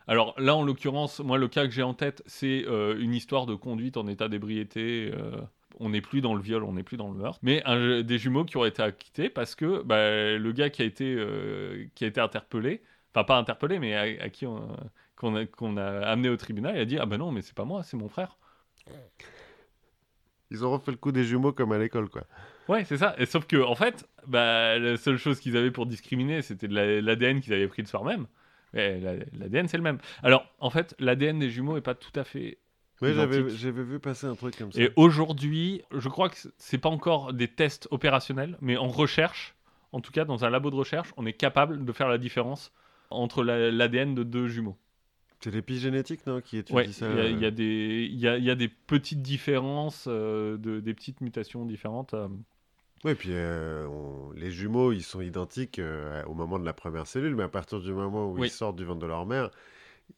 [0.09, 3.47] Alors là, en l'occurrence, moi, le cas que j'ai en tête, c'est euh, une histoire
[3.47, 5.11] de conduite en état d'ébriété.
[5.15, 5.41] euh,
[5.81, 7.39] on n'est plus dans le viol, on n'est plus dans le meurtre.
[7.43, 10.85] Mais un- des jumeaux qui auraient été acquittés parce que bah, le gars qui a
[10.85, 12.83] été, euh, qui a été interpellé,
[13.15, 14.77] enfin pas interpellé, mais à, à qui on,
[15.17, 17.55] qu'on a, qu'on a amené au tribunal, il a dit Ah ben non, mais c'est
[17.55, 18.37] pas moi, c'est mon frère.
[20.51, 22.25] Ils ont refait le coup des jumeaux comme à l'école, quoi.
[22.69, 23.15] Ouais, c'est ça.
[23.19, 26.75] Et sauf que, en fait, bah, la seule chose qu'ils avaient pour discriminer, c'était de
[26.75, 28.27] la- l'ADN qu'ils avaient pris de soir même.
[28.73, 29.99] Mais la- l'ADN, c'est le même.
[30.23, 32.59] Alors, en fait, l'ADN des jumeaux est pas tout à fait.
[33.01, 34.81] Oui, j'avais vu passer un truc comme ça.
[34.81, 39.55] Et aujourd'hui, je crois que c'est pas encore des tests opérationnels, mais en recherche,
[39.91, 42.73] en tout cas dans un labo de recherche, on est capable de faire la différence
[43.11, 44.77] entre la- l'ADN de deux jumeaux.
[45.41, 47.07] C'est l'épigénétique, non, qui étudie Ouais, ça.
[47.13, 48.39] il y, y euh.
[48.39, 52.15] y a des petites différences, euh, de, des petites mutations différentes.
[52.15, 52.29] euh.
[53.05, 57.07] Oui, puis euh, on- les jumeaux, ils sont identiques euh, au moment de la première
[57.07, 58.47] cellule, mais à partir du moment où Oui.
[58.49, 59.51] ils sortent du ventre de leur mère,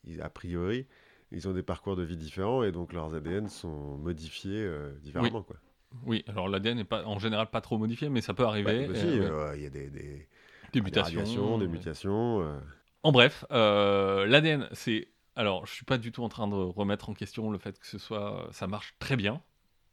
[0.05, 0.87] ils- a priori,
[1.33, 5.43] ils ont des parcours de vie différents et donc leurs ADN sont modifiés euh, différemment.
[5.43, 5.57] Quoi.
[6.05, 8.89] Oui, alors l'ADN n'est pas en général pas trop modifié, mais ça peut Bah, arriver.
[8.89, 8.97] ouais.
[8.99, 11.59] euh, il y a des, des, mutations.
[11.59, 12.61] des mutations.
[13.03, 15.09] En bref, l'ADN, c'est.
[15.37, 17.87] Alors, je suis pas du tout en train de remettre en question le fait que
[17.87, 19.43] ce soit, ça marche très bien,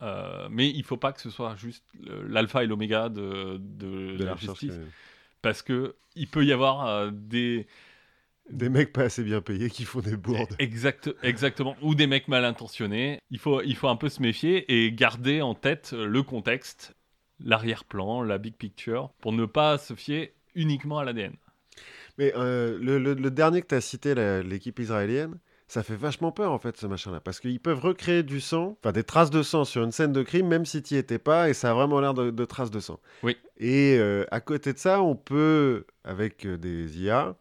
[0.02, 1.84] euh, mais il faut pas que ce soit juste
[2.28, 4.86] l'alpha et l'oméga de, de, de la justice, que-
[5.41, 7.68] parce que il peut y avoir euh, des
[8.49, 10.56] Des mecs pas assez bien payés qui font des bourdes.
[10.60, 13.20] exact, exactement ou des mecs mal intentionnés.
[13.30, 16.93] Il faut, il faut un peu se méfier et garder en tête le contexte,
[17.43, 21.34] l'arrière-plan, la big picture, pour ne pas se fier uniquement à l'ADN.
[22.18, 25.39] Mais euh, le, le- le dernier que tu as cité, l'équipe israélienne,
[25.72, 27.22] ça fait vachement peur en fait ce machin-là.
[27.22, 30.22] Parce qu'ils peuvent recréer du sang, enfin des traces de sang sur une scène de
[30.22, 32.82] crime, même si tu étais pas, et ça a vraiment l'air de, de traces de
[32.82, 32.99] sang.
[33.24, 33.38] Oui.
[33.57, 37.36] Et euh, à côté de ça, on peut, avec euh, des IA,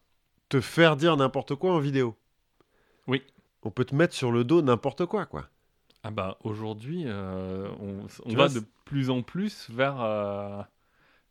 [0.49, 2.15] te faire dire n'importe quoi en vidéo.
[3.09, 3.25] Oui.
[3.65, 5.49] On peut te mettre sur le dos n'importe quoi, quoi.
[6.05, 7.67] Ah bah aujourd'hui, euh,
[8.25, 10.01] on, va de plus en plus vers.
[10.01, 10.63] euh,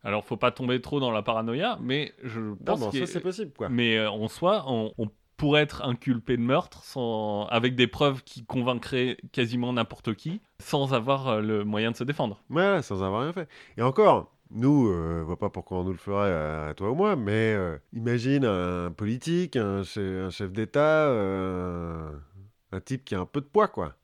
[0.04, 3.52] Alors, faut pas tomber trop dans la paranoïa, mais je pense ça a- c'est possible,
[3.56, 3.70] quoi.
[3.70, 5.10] Mais euh, en soi, on, on
[5.40, 7.46] pourrait être inculpé de meurtre sans...
[7.46, 12.04] avec des preuves qui convaincraient quasiment n'importe qui, sans avoir euh, le moyen de se
[12.04, 12.42] défendre.
[12.50, 13.48] Ouais, sans avoir rien fait.
[13.78, 16.90] Et encore, nous, euh, on voit pas pourquoi on nous le ferait à, à toi
[16.90, 22.10] ou moi, mais euh, imagine un politique, un chef, un chef d'État, euh,
[22.72, 23.94] un type qui a un peu de poids, quoi.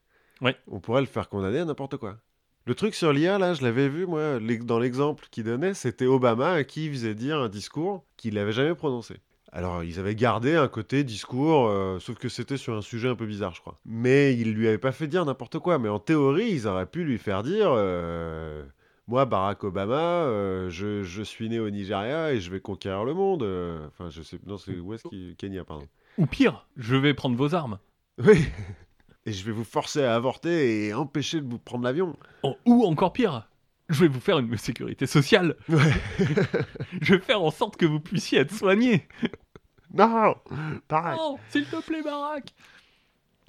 [0.41, 0.57] Ouais.
[0.69, 2.17] On pourrait le faire condamner à n'importe quoi.
[2.65, 6.53] Le truc sur l'IA, là, je l'avais vu, moi, dans l'exemple qu'il donnait, c'était Obama
[6.53, 9.17] à qui il faisait dire un discours qu'il n'avait jamais prononcé.
[9.53, 13.15] Alors, ils avaient gardé un côté discours, euh, sauf que c'était sur un sujet un
[13.15, 13.79] peu bizarre, je crois.
[13.87, 15.79] Mais ils lui avaient pas fait dire n'importe quoi.
[15.79, 18.65] Mais en théorie, ils auraient pu lui faire dire euh,
[19.07, 23.15] Moi, Barack Obama, euh, je, je suis né au Nigeria et je vais conquérir le
[23.15, 23.45] monde.
[23.89, 24.39] Enfin, je sais.
[24.47, 25.37] Non, c'est où est-ce qu'il.
[25.37, 25.87] Kenya, pardon.
[26.19, 27.79] Ou pire, je vais prendre vos armes.
[28.19, 28.45] Oui
[29.27, 32.17] Et je vais vous forcer à avorter et empêcher de vous prendre l'avion.
[32.45, 33.49] Oh, ou encore pire,
[33.89, 35.57] je vais vous faire une sécurité sociale.
[35.69, 35.93] Ouais.
[37.01, 39.07] je vais faire en sorte que vous puissiez être soigné.
[39.95, 40.35] Non
[40.89, 42.53] Pareil Oh, s'il te plaît, Barack.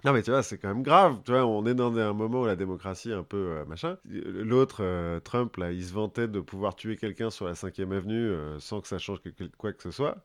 [0.05, 1.19] Non mais tu vois, c'est quand même grave.
[1.25, 3.97] Tu vois, on est dans un moment où la démocratie est un peu euh, machin.
[4.05, 8.29] L'autre, euh, Trump, là, il se vantait de pouvoir tuer quelqu'un sur la 5ème avenue
[8.29, 10.17] euh, sans que ça change que- que- quoi que ce soit.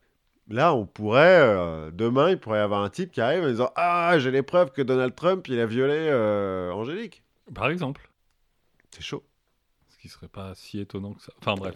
[0.49, 4.17] Là, on pourrait, demain, il pourrait y avoir un type qui arrive en disant Ah,
[4.19, 6.13] j'ai les preuves que Donald Trump, il a violé
[6.73, 7.23] Angélique.
[7.55, 8.11] Par exemple.
[8.91, 9.25] C'est chaud.
[10.03, 11.33] Ce qui serait pas si étonnant que ça.
[11.39, 11.75] Enfin bref,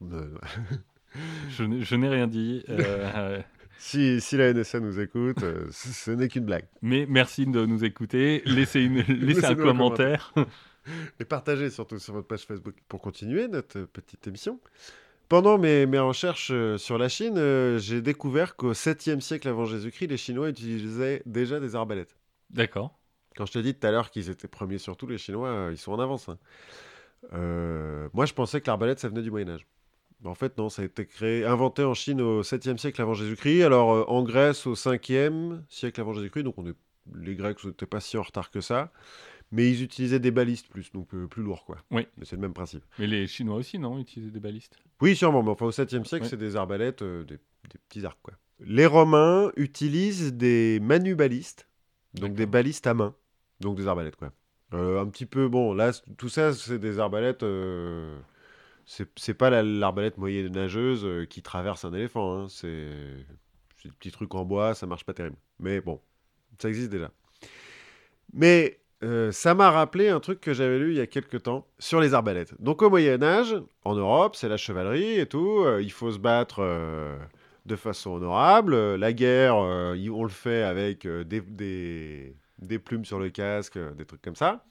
[1.50, 2.64] je n'ai rien dit.
[2.68, 3.40] euh,
[3.78, 6.66] si, si la NSA nous écoute, euh, ce n'est qu'une blague.
[6.80, 8.42] mais merci de nous écouter.
[8.44, 10.34] Laissez, une, laissez un commentaire.
[11.20, 14.58] Et partagez surtout sur votre page Facebook pour continuer notre petite émission.
[15.28, 19.64] Pendant mes, mes recherches euh, sur la Chine, euh, j'ai découvert qu'au 7e siècle avant
[19.64, 22.16] Jésus-Christ, les Chinois utilisaient déjà des arbalètes.
[22.50, 22.98] D'accord.
[23.36, 25.68] Quand je t'ai dit tout à l'heure qu'ils étaient premiers sur tout, les Chinois, euh,
[25.72, 26.28] ils sont en avance.
[26.28, 26.36] hein.
[27.32, 29.66] Euh, moi, je pensais que l'arbalète, ça venait du Moyen-Âge.
[30.24, 33.62] En fait, non, ça a été créé, inventé en Chine au 7e siècle avant Jésus-Christ,
[33.62, 36.76] alors euh, en Grèce au 5e siècle avant Jésus-Christ, donc on est,
[37.16, 38.92] les Grecs n'étaient pas si en retard que ça,
[39.50, 41.78] mais ils utilisaient des balistes plus, donc euh, plus lourds, quoi.
[41.90, 42.06] Oui.
[42.16, 42.84] Mais c'est le même principe.
[43.00, 44.76] Mais les Chinois aussi, non Utilisaient des balistes?
[45.00, 48.20] Oui, sûrement, mais enfin au 7e siècle, c'est des arbalètes, euh, des, des petits arcs,
[48.22, 48.34] quoi.
[48.60, 51.68] Les Romains utilisent des manubalistes,
[52.14, 53.14] donc des balistes à main,
[53.58, 54.32] donc des arbalètes, quoi.
[54.74, 57.42] Euh, un petit peu, bon, là, tout ça, c'est des arbalètes.
[57.42, 58.18] euh,
[58.86, 62.66] c'est pas la- l'arbalète moyenâgeuse euh, qui traverse un éléphant, hein, c'est
[63.84, 65.36] des petits trucs en bois, ça marche pas terrible.
[65.60, 66.00] Mais bon,
[66.58, 67.10] ça existe déjà.
[68.32, 68.78] Mais
[69.32, 72.14] ça m'a rappelé un truc que j'avais lu il y a quelques temps sur les
[72.14, 72.54] arbalètes.
[72.62, 75.64] Donc au Moyen Âge, en Europe, c'est la chevalerie et tout.
[75.80, 76.62] il faut se battre
[77.66, 78.76] de façon honorable.
[78.94, 82.36] La guerre, on le fait avec des-
[82.66, 84.64] des plumes sur le casque, euh, des trucs comme ça.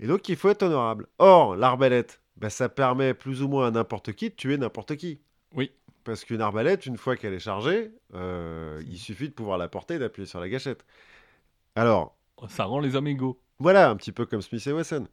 [0.00, 1.06] Et donc il faut être honorable.
[1.18, 5.20] Or, l'arbalète, bah, ça permet plus ou moins à n'importe qui de tuer n'importe qui.
[5.54, 5.70] Oui.
[6.02, 9.94] Parce qu'une arbalète, une fois qu'elle est chargée, euh, il suffit de pouvoir la porter
[9.94, 10.84] et d'appuyer sur la gâchette.
[11.76, 12.16] Alors,
[12.48, 13.40] Ça rend les hommes égaux.
[13.58, 15.06] voilà, un petit peu comme Smith et Wesson.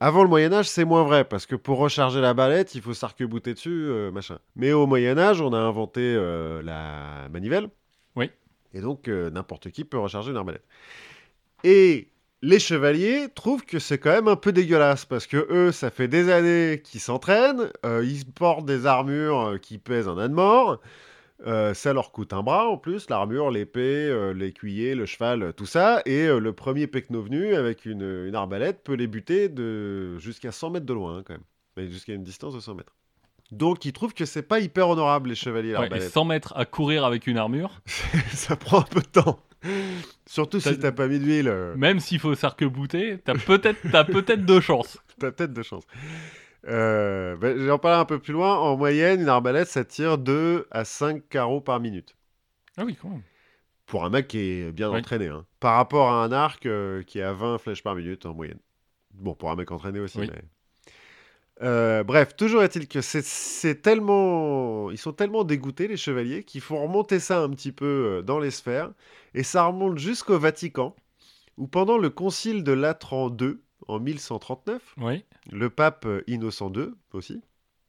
[0.00, 2.94] Avant le Moyen Âge, c'est moins vrai, parce que pour recharger la balette, il faut
[2.94, 4.38] s'arc-bouter dessus, euh, machin.
[4.54, 7.68] Mais au Moyen Âge, on a inventé euh, la manivelle.
[8.14, 8.30] Oui.
[8.74, 10.64] Et donc, euh, n'importe qui peut recharger une arbalète.
[11.64, 12.08] Et
[12.42, 16.08] les chevaliers trouvent que c'est quand même un peu dégueulasse, parce que eux, ça fait
[16.08, 20.80] des années qu'ils s'entraînent, euh, ils portent des armures euh, qui pèsent un âne mort,
[21.46, 25.66] euh, ça leur coûte un bras en plus, l'armure, l'épée, euh, l'écuyer, le cheval, tout
[25.66, 26.02] ça.
[26.04, 30.50] Et euh, le premier pecno venu avec une, une arbalète peut les buter de jusqu'à
[30.50, 31.88] 100 mètres de loin, hein, quand même.
[31.88, 32.96] Jusqu'à une distance de 100 mètres.
[33.52, 36.10] Donc ils trouvent que c'est pas hyper honorable les chevaliers Ouais, et l'arbalète.
[36.10, 37.80] 100 mètres à courir avec une armure,
[38.32, 39.38] ça prend un peu de temps.
[40.26, 44.44] Surtout si T'as- pas mis d'huile, euh, même s'il faut s'arc-bouter, t'as peut-être t'as peut-être
[44.44, 44.98] de chance.
[45.18, 45.84] t'as peut-être de chance.
[46.66, 48.56] Euh, ben, J'en parler un peu plus loin.
[48.58, 52.16] En moyenne, une arbalète, ça tire 2 à 5 carreaux par minute.
[52.76, 53.22] Ah oui, quand même.
[53.86, 55.28] Pour un mec qui est bien entraîné.
[55.28, 55.46] hein.
[55.60, 58.58] Par rapport à un arc euh, qui est à 20 flèches par minute en moyenne.
[59.14, 60.18] Bon, pour un mec entraîné aussi.
[60.18, 60.28] Oui.
[60.32, 60.42] mais-
[61.62, 64.90] Euh, bref, toujours est-il que c'est- tellement.
[64.90, 67.84] Ils sont tellement dégoûtés, les chevaliers, qu'il faut remonter ça un petit peu
[68.18, 68.92] euh, dans les sphères.
[69.34, 70.94] Et ça remonte jusqu'au Vatican,
[71.56, 75.24] où pendant le concile de Latran II, en 1139, Oui.
[75.50, 77.40] le pape euh, Innocent II aussi.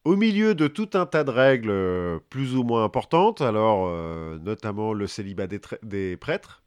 [0.05, 4.93] Au milieu de tout un tas de règles plus ou moins importantes, alors euh, notamment
[4.93, 6.63] le célibat des, prêtres.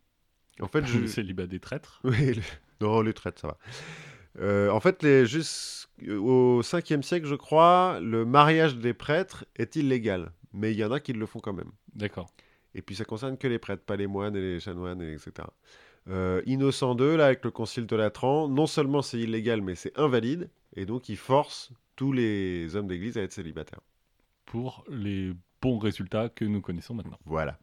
[0.60, 1.00] En fait, je...
[1.00, 2.00] Le célibat des traîtres.
[2.04, 2.42] oui, le-
[2.80, 3.56] non, les traites, ça va.
[4.38, 5.26] Euh, en fait, les...
[5.26, 10.32] jusqu'au 5e siècle, je crois, le mariage des prêtres est illégal.
[10.52, 11.70] Mais il y en a qui le font quand même.
[11.94, 12.30] D'accord.
[12.74, 15.32] Et puis ça concerne que les prêtres, pas les moines et les chanoines, et etc.
[16.08, 19.96] Euh, Innocent II, là, avec le concile de Latran, non seulement c'est illégal, mais c'est
[19.98, 23.80] invalide, et donc il force tous les hommes d'église à être célibataires.
[24.46, 27.18] Pour les bons résultats que nous connaissons maintenant.
[27.24, 27.58] Voilà.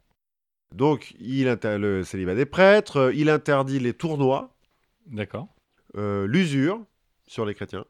[0.74, 4.56] Donc, il inter- le célibat des prêtres, euh, il interdit les tournois,
[5.08, 5.48] D'accord.
[5.98, 6.82] Euh, l'usure
[7.28, 7.86] sur les chrétiens,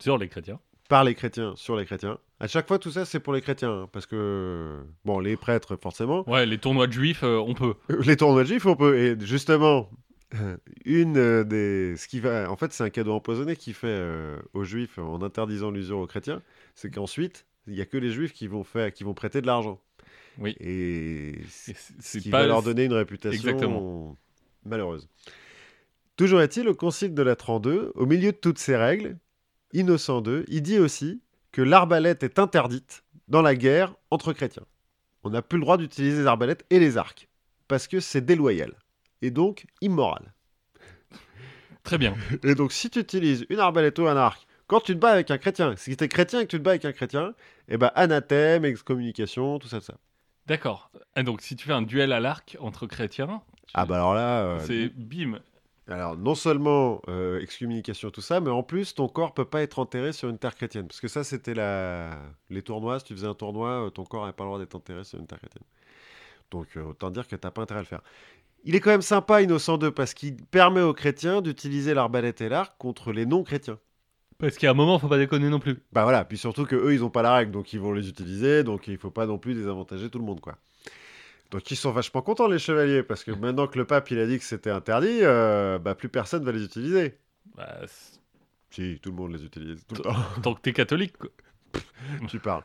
[0.00, 0.58] Sur les chrétiens.
[0.88, 2.18] par les chrétiens sur les chrétiens.
[2.40, 5.76] À chaque fois, tout ça, c'est pour les chrétiens, hein, parce que, bon, les prêtres,
[5.76, 7.74] forcément, Ouais, les tournois de juifs, euh, on peut.
[8.04, 8.98] Les tournois de juifs, on peut.
[8.98, 9.88] Et justement,
[10.84, 11.96] une euh, des.
[11.96, 12.50] Ce qui va.
[12.50, 16.06] En fait, c'est un cadeau empoisonné qu'il fait euh, aux juifs en interdisant l'usure aux
[16.06, 16.42] chrétiens.
[16.74, 19.46] C'est qu'ensuite, il n'y a que les juifs qui vont, faire, qui vont prêter de
[19.46, 19.80] l'argent.
[20.38, 20.56] Oui.
[20.58, 24.16] Et c'est- ce c'est qui pas- va leur donner une réputation Exactement.
[24.64, 25.08] malheureuse.
[26.16, 29.18] Toujours est-il, au concile de la 32, au milieu de toutes ces règles,
[29.72, 34.66] Innocent II, il dit aussi que l'arbalète est interdite dans la guerre entre chrétiens.
[35.24, 37.28] On n'a plus le droit d'utiliser les arbalètes et les arcs,
[37.68, 38.74] parce que c'est déloyal,
[39.22, 40.34] et donc immoral.
[41.82, 42.14] Très bien.
[42.42, 45.30] Et donc si tu utilises une arbalète ou un arc, quand tu te bats avec
[45.30, 47.34] un chrétien, si tu es chrétien et que tu te bats avec un chrétien,
[47.68, 49.98] eh ben anathème, excommunication, tout ça, tout ça.
[50.46, 50.90] D'accord.
[51.16, 53.42] Et donc, si tu fais un duel à l'arc entre chrétiens,
[53.74, 55.40] Ah bah alors là, euh, c'est bim.
[55.88, 59.78] Alors, non seulement euh, excommunication, tout ça, mais en plus, ton corps peut pas être
[59.80, 60.86] enterré sur une terre chrétienne.
[60.86, 62.16] Parce que ça, c'était la...
[62.50, 63.00] les tournois.
[63.00, 65.18] Si tu faisais un tournoi, euh, ton corps n'avait pas le droit d'être enterré sur
[65.18, 65.64] une terre chrétienne.
[66.52, 68.02] Donc, euh, autant dire que t'as pas intérêt à le faire.
[68.64, 72.48] Il est quand même sympa, Innocent II, parce qu'il permet aux chrétiens d'utiliser l'arbalète et
[72.48, 73.78] l'arc contre les non-chrétiens.
[74.38, 75.82] Parce qu'à un moment, faut pas déconner non plus.
[75.92, 78.08] Bah voilà, puis surtout que eux ils ont pas la règle, donc ils vont les
[78.08, 80.58] utiliser, donc il faut pas non plus désavantager tout le monde, quoi.
[81.52, 84.26] Donc ils sont vachement contents, les chevaliers, parce que maintenant que le pape il a
[84.26, 87.18] dit que c'était interdit, euh, bah plus personne va les utiliser.
[87.54, 87.82] Bah,
[88.70, 90.16] Si, tout le monde les utilise tout le temps.
[90.42, 91.30] tant que t'es catholique, quoi.
[92.28, 92.64] tu parles.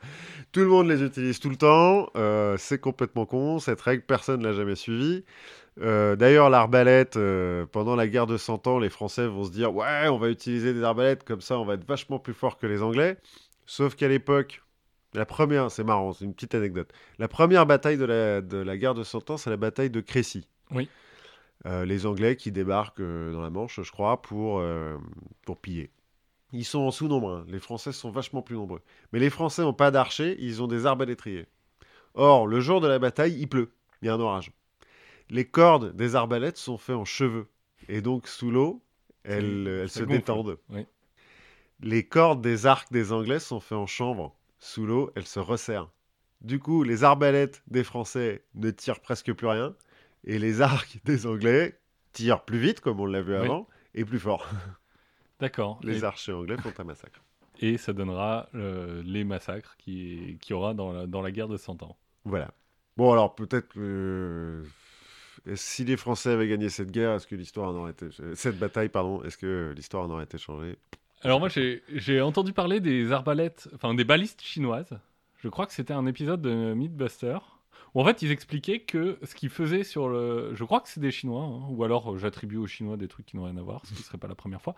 [0.54, 2.10] Tout le monde les utilise tout le temps.
[2.16, 3.60] euh, c'est complètement con.
[3.60, 5.26] Cette règle, personne ne l'a jamais suivie.
[5.82, 9.74] Euh, D'ailleurs, l'arbalète, euh, pendant la guerre de 100 ans, les Français vont se dire
[9.76, 12.68] Ouais, on va utiliser des arbalètes, comme ça, on va être vachement plus fort que
[12.68, 13.18] les Anglais.
[13.66, 14.62] Sauf qu'à l'époque,
[15.14, 16.92] la première, c'est marrant, c'est une petite anecdote.
[17.20, 20.02] La première bataille de la, de la guerre de 100 ans, c'est la bataille de
[20.02, 20.48] Crécy.
[20.72, 20.90] Oui.
[21.66, 24.96] Euh, les Anglais qui débarquent euh, dans la Manche, je crois, pour, euh,
[25.46, 25.90] pour piller.
[26.54, 27.30] Ils sont en sous-nombre.
[27.32, 27.46] hein.
[27.50, 28.82] Les Français sont vachement plus nombreux.
[29.12, 31.48] Mais les Français n'ont pas d'archers, ils ont des arbalétriers.
[32.14, 33.72] Or, le jour de la bataille, il pleut.
[34.02, 34.52] Il y a un orage.
[35.30, 37.48] Les cordes des arbalètes sont faites en cheveux.
[37.90, 38.82] Et donc, sous l'eau,
[39.24, 40.12] elles, elles se gonfle.
[40.20, 40.58] détendent.
[40.70, 40.86] Oui.
[41.82, 44.36] Les cordes des arcs des Anglais sont faites en chanvre.
[44.60, 45.92] Sous l'eau, elles se resserrent.
[46.42, 49.76] Du coup, les arbalètes des Français ne tirent presque plus rien.
[50.24, 51.80] Et les arcs des Anglais
[52.14, 53.46] tirent plus vite, comme on l'a vu Oui.
[53.46, 53.68] avant.
[53.96, 54.48] et plus fort.
[55.40, 55.80] D'accord.
[55.84, 57.22] Les Et, archers anglais font un massacre.
[57.60, 61.48] et ça donnera euh, les massacres qui qu'il y aura dans la, dans la guerre
[61.48, 61.96] de 100 ans.
[62.26, 62.52] Voilà.
[62.98, 64.64] Bon, alors peut-être que.
[65.48, 68.08] euh, Si les Français avaient gagné cette guerre, est-ce que l'histoire en aurait été.
[68.34, 70.78] Cette bataille, pardon, est-ce que l'histoire en aurait été changée?
[71.24, 75.00] Alors moi j'ai entendu parler des arbalètes, enfin des balistes chinoises.
[75.38, 77.38] Je crois que c'était un épisode de Mythbuster
[77.94, 81.00] où en fait ils expliquaient que ce qu'ils faisaient sur le, je crois que c'est
[81.00, 83.62] des Chinois, hein, ou alors euh, j'attribue aux Chinois des trucs qui n'ont rien à
[83.62, 84.76] voir, ce qui serait pas la première fois.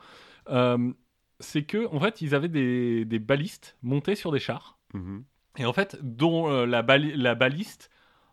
[0.50, 0.92] Euh,
[1.40, 5.24] c'est que en fait ils avaient des, des balistes montés sur des chars Mhm.
[5.58, 7.90] et en fait dont euh, la, bali- la baliste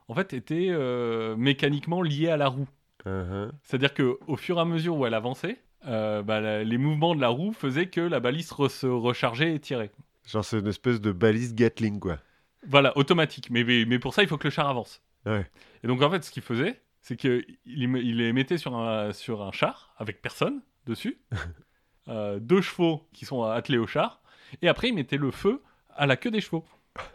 [0.08, 2.68] en fait était euh, mécaniquement liée à la roue.
[3.04, 3.50] Uh-huh.
[3.62, 7.14] C'est-à-dire que au fur et à mesure où elle avançait, euh, bah, la- les mouvements
[7.14, 9.90] de la roue faisaient que la baliste re- se rechargeait et tirait.
[10.26, 12.18] Genre, c'est une espèce de balise Gatling, quoi.
[12.66, 13.50] Voilà, automatique.
[13.50, 15.00] Mais, mais, mais pour ça, il faut que le char avance.
[15.24, 15.46] Ouais.
[15.84, 19.42] Et donc, en fait, ce qu'il faisait, c'est qu'il il les mettait sur un, sur
[19.42, 21.18] un char avec personne dessus,
[22.08, 24.20] euh, deux chevaux qui sont attelés au char,
[24.62, 25.62] et après, il mettait le feu
[25.94, 26.64] à la queue des chevaux.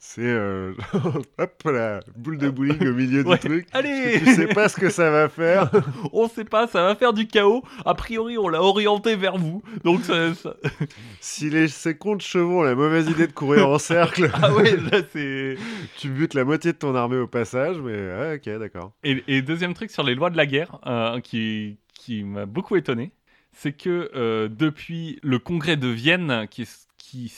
[0.00, 0.22] C'est.
[0.22, 0.72] euh,
[1.38, 3.38] hop la boule de bowling au milieu Ouais.
[3.38, 3.66] du truc.
[3.72, 5.70] Allez Tu sais pas ce que ça va faire.
[6.12, 7.62] On sait pas, ça va faire du chaos.
[7.84, 9.62] A priori, on l'a orienté vers vous.
[9.84, 10.54] Donc, ça- ça...
[11.20, 14.76] si les, ces comptes chevaux ont la mauvaise idée de courir en cercle, ah ouais,
[14.76, 15.56] là, c'est.
[15.98, 18.92] tu butes la moitié de ton armée au passage, mais ouais, ok, d'accord.
[19.04, 22.76] Et, et deuxième truc sur les lois de la guerre, euh, qui, qui m'a beaucoup
[22.76, 23.12] étonné,
[23.52, 26.68] c'est que euh, depuis le congrès de Vienne, qui,
[26.98, 27.32] qui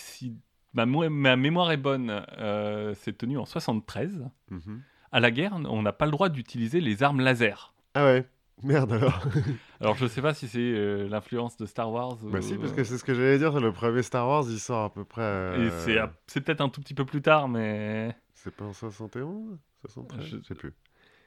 [0.74, 4.82] ma, ma mémoire est bonne, euh, s'est tenu en 73, Mhm.
[5.12, 7.72] à la guerre, on n'a pas le droit d'utiliser les armes laser.
[7.94, 8.26] Ah ouais,
[8.62, 9.20] merde alors.
[9.80, 12.18] Alors je sais pas si c'est euh, l'influence de Star Wars.
[12.22, 14.59] ou- Bah si, parce que c'est ce que j'allais dire, le premier Star Wars, il
[14.60, 15.22] sort à peu près...
[15.22, 18.14] Euh, c'est c'est peut-être un tout petit peu plus tard, mais...
[18.34, 20.72] C'est pas en 71 73 Je- sais plus.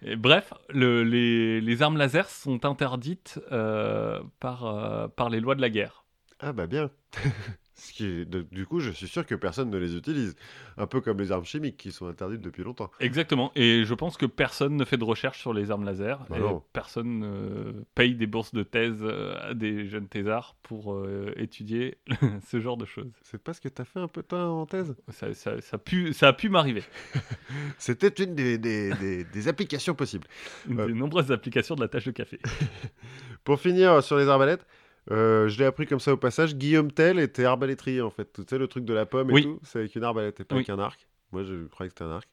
[0.06, 5.56] Et bref, le- les, les armes laser sont interdites euh, par, euh, par les lois
[5.56, 6.04] de la guerre.
[6.40, 6.90] Ah bah bien.
[7.76, 10.36] Ce qui est- de- du coup, je suis sûr que personne ne les utilise.
[10.78, 12.92] Un peu comme les armes chimiques qui sont interdites depuis longtemps.
[13.00, 13.52] Exactement.
[13.56, 16.24] Et je pense que personne ne fait de recherche sur les armes laser.
[16.30, 16.42] Bah et
[16.72, 21.98] personne ne paye des bourses de thèse euh, à des jeunes thésards pour euh, étudier
[22.48, 23.12] ce genre de choses.
[23.24, 24.96] C'est pas ce que t'as fait un peu toi en thèse?
[25.10, 26.84] Ça, ça, ça, a pu, ça a pu m'arriver.
[27.80, 30.28] C'était une des, des- des- des applications possibles.
[30.70, 32.40] Une des nombreuses applications de la tâche de café.
[33.44, 34.66] Pour finir euh, sur les arbalètes,
[35.12, 36.56] euh, je l'ai appris comme ça au passage.
[36.56, 38.32] Guillaume Tell était arbalétrier en fait.
[38.34, 39.44] Tu sais, le truc de la pomme et Oui.
[39.44, 40.60] tout, c'est avec une arbalète et pas Oui.
[40.62, 41.08] avec un arc.
[41.32, 42.28] Moi, je croyais que c'était un arc.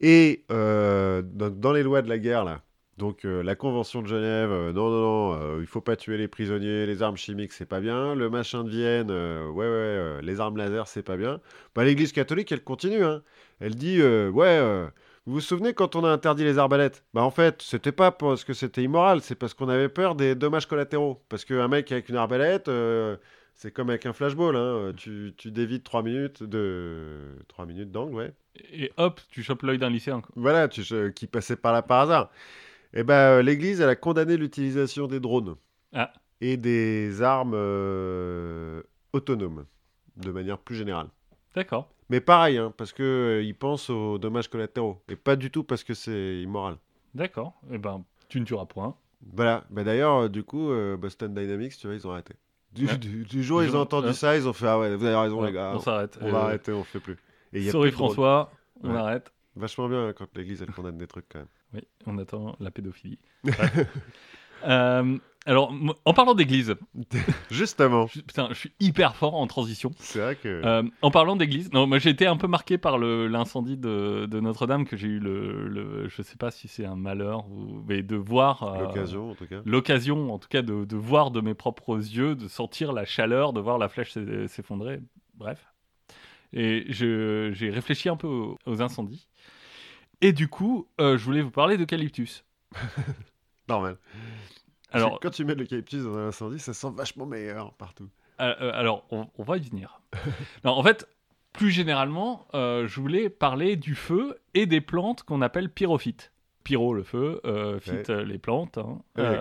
[0.00, 2.62] Et euh, dans, dans les lois de la guerre, là,
[2.98, 6.86] donc euh, la Convention de Genève, non, non, non, il faut pas tuer les prisonniers,
[6.86, 8.14] les armes chimiques, c'est pas bien.
[8.14, 11.40] Le machin de Vienne, ouais, ouais, les armes laser, c'est pas bien.
[11.74, 13.02] Bah, L'Église catholique, elle continue.
[13.04, 13.22] Hein.
[13.60, 14.86] Elle dit, ouais,
[15.28, 17.04] vous vous souvenez quand on a interdit les arbalètes?
[17.14, 20.34] Bah en fait, c'était pas parce que c'était immoral, c'est parce qu'on avait peur des
[20.34, 21.22] dommages collatéraux.
[21.28, 23.16] Parce qu'un mec avec une arbalète, euh,
[23.54, 24.92] c'est comme avec un flashball, hein.
[24.96, 28.32] tu, tu dévites 3 minutes de 3 minutes d'angle, ouais.
[28.72, 30.20] Et hop, tu chopes l'œil d'un lycéen.
[30.20, 30.30] quoi.
[30.36, 30.82] Voilà, tu,
[31.14, 32.30] qui passait par là par hasard.
[32.94, 35.56] Et ben euh, l'Église, elle a condamné l'utilisation des drones
[35.92, 36.12] Ah.
[36.40, 38.82] et des armes euh,
[39.12, 39.66] autonomes,
[40.16, 41.08] de manière plus générale.
[41.54, 41.90] D'accord.
[42.10, 45.84] Mais pareil, hein, parce que euh, pensent aux dommages collatéraux, et pas du tout parce
[45.84, 46.76] que c'est immoral.
[47.14, 47.54] D'accord.
[47.70, 48.94] Eh ben, tu ne tueras point.
[49.32, 49.64] Voilà.
[49.70, 52.34] Bah d'ailleurs, euh, du coup, euh, Boston Dynamics, tu vois, ils ont arrêté.
[52.72, 52.96] Du, Ouais.
[52.98, 54.12] du- du jour où ils ont entendu ouais.
[54.12, 56.18] ça, ils ont fait ah ouais, vous avez raison les gars, on s'arrête.
[56.20, 57.16] on va arrêter, on fait plus.
[57.52, 57.96] Et y a Sorry plus.
[57.96, 58.52] François,
[58.82, 59.32] on arrête.
[59.56, 61.48] Vachement bien hein, quand l'Église elle condamne des trucs quand même.
[61.74, 63.18] Oui, on attend la pédophilie.
[64.64, 65.72] Euh, alors,
[66.04, 66.74] en parlant d'église,
[67.50, 69.92] Justement, putain, je suis hyper fort en transition.
[69.98, 72.98] c'est vrai que Euh, en parlant d'église, non, moi j'ai été un peu marqué par
[72.98, 76.96] l'incendie de, de Notre-Dame que j'ai eu le, le- je sais pas si c'est un
[76.96, 79.60] malheur ou mais de voir euh, l'occasion en tout cas.
[79.64, 83.52] l'occasion, en tout cas, de, de voir de mes propres yeux, de sentir la chaleur,
[83.54, 85.00] de voir la flèche s'e- s'effondrer.
[85.34, 85.64] Bref.
[86.52, 89.28] Et j'ai réfléchi un peu aux, aux incendies.
[90.20, 92.44] Et du coup, euh, je voulais vous parler d'eucalyptus.
[93.68, 93.98] Normal.
[94.90, 98.08] Alors, quand tu mets de l'eucalyptus dans un incendie, ça sent vachement meilleur partout.
[98.40, 100.00] Euh, euh, alors, on, on va y venir.
[100.64, 101.06] non, en fait,
[101.52, 106.32] plus généralement, euh, je voulais parler du feu et des plantes qu'on appelle pyrophytes.
[106.64, 108.78] Pyro, le feu, euh, phyte, les plantes.
[108.78, 109.00] hein.
[109.16, 109.40] Ouais,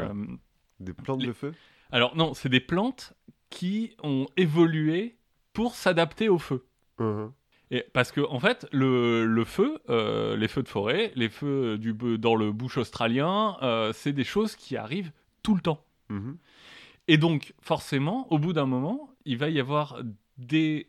[0.79, 1.53] Des plantes Les- de feu
[1.91, 3.13] alors, non, c'est des plantes
[3.49, 5.17] qui ont évolué
[5.53, 6.65] pour s'adapter au feu.
[6.99, 7.31] Mhm.
[7.72, 11.77] Et parce que en fait, le, le feu, euh, les feux de forêt, les feux
[11.77, 15.11] du, dans le bush australien, euh, c'est des choses qui arrivent
[15.44, 15.84] tout le temps.
[16.10, 16.38] Mhm.
[17.10, 20.02] Et donc, forcément, au bout d'un moment, il va y avoir
[20.38, 20.88] des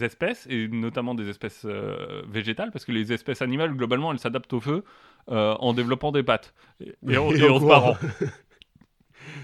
[0.00, 4.52] espèces, et notamment des espèces euh, végétales, parce que les espèces animales, globalement, elles s'adaptent
[4.52, 4.84] au feu
[5.30, 7.96] euh, en développant des pattes et, et Et et en en se.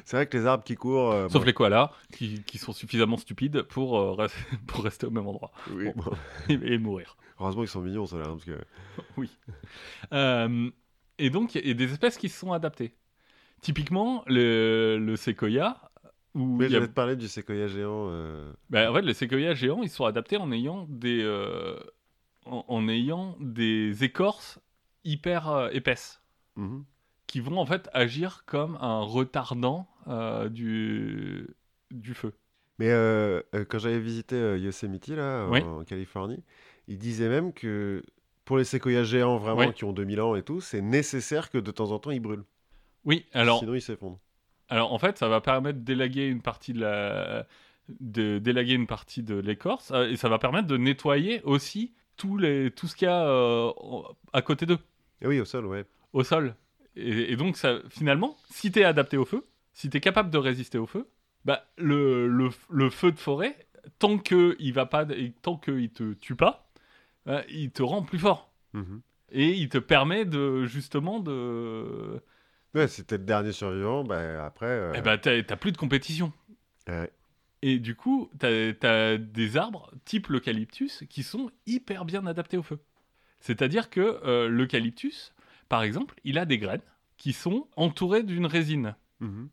[0.04, 1.12] C'est vrai que les arbres qui courent.
[1.12, 4.26] euh, Sauf bon, les koalas qui, qui sont suffisamment stupides pour, euh,
[4.66, 6.12] pour rester au même endroit oui, Bon.
[6.48, 7.16] et, et mourir.
[7.40, 8.24] Heureusement qu'ils sont mignons, ceux-là.
[8.28, 8.58] hein, parce que...
[10.12, 10.70] Euh,
[11.18, 12.94] et donc, il y a des espèces qui se sont adaptées.
[13.60, 15.90] Typiquement, le, le séquoia.
[16.34, 18.10] Où Mais y a- j'allais te parler du séquoia géant.
[18.70, 21.24] bah, en fait, les séquoias géants, ils sont adaptés en ayant des,
[22.46, 24.60] en, en ayant des écorces
[25.04, 26.22] hyper épaisses
[26.56, 26.84] mhm.
[27.28, 31.46] Qui vont en fait agir comme un retardant euh, du,
[31.92, 32.32] du feu.
[32.80, 35.60] Mais euh, euh, quand j'avais visité Yosemite, là, en, Oui.
[35.62, 36.42] en Californie,
[36.88, 38.02] ils disaient même que
[38.44, 39.72] pour les séquoias géants vraiment Oui.
[39.74, 42.44] qui ont 2000 ans et tout, c'est nécessaire que de temps en temps ils brûlent.
[43.04, 44.18] Oui, alors, Sinon ils s'effondrent.
[44.68, 47.46] alors en fait, ça va permettre d'élaguer une partie de la
[48.00, 52.70] de d'élaguer une partie de l'écorce et ça va permettre de nettoyer aussi tous les,
[52.70, 53.70] tout ce qu'il y a euh,
[54.32, 54.78] à côté d'eux.
[55.22, 55.84] Et oui, au sol, ouais.
[56.12, 56.54] au sol.
[56.98, 60.30] Et, et donc, ça, finalement, si tu es adapté au feu, si tu es capable
[60.30, 61.08] de résister au feu,
[61.44, 63.56] bah, le, le, le feu de forêt,
[63.98, 66.70] tant qu'il va pas, et tant qu'il te tue pas,
[67.26, 68.52] bah, il te rend plus fort.
[68.72, 69.00] Mhm.
[69.30, 72.20] Et il te permet de, justement, de.
[72.74, 74.66] Ouais, si t'es le dernier survivant, bah, après.
[74.66, 76.32] euh, Eh ben, t'as t'as plus de compétition.
[76.88, 77.10] ouais.
[77.60, 82.62] Et du coup, t'as as des arbres type l'eucalyptus qui sont hyper bien adaptés au
[82.62, 82.78] feu.
[83.40, 85.32] C'est-à-dire que euh, l'eucalyptus,
[85.68, 86.82] par exemple, il a des graines
[87.16, 88.94] qui sont entourées d'une résine.
[89.20, 89.48] Mhm.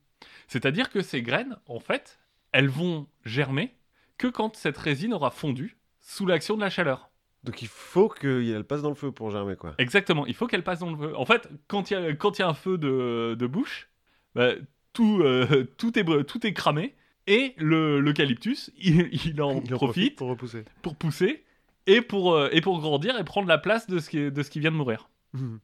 [0.48, 2.20] C'est-à-dire que ces graines, en fait,
[2.52, 3.74] elles vont germer
[4.18, 7.10] que quand cette résine aura fondu sous l'action de la chaleur.
[7.44, 9.76] Donc il faut qu'elle passe dans le feu pour germer, quoi.
[9.78, 11.16] Exactement, il faut qu'elle passe dans le feu.
[11.18, 13.90] En fait, quand il y a, y un feu de, de bouche,
[14.36, 14.52] bah,
[14.94, 16.96] tout, euh, tout, est, bre- tout est cramé
[17.28, 20.64] et le- l'eucalyptus, il, il en Il profite pour repousser.
[20.82, 21.44] pour pousser
[21.88, 24.50] et pour, euh, et pour grandir et prendre la place de ce qui, de ce
[24.50, 25.10] qui vient de mourir.
[25.34, 25.60] Mhm.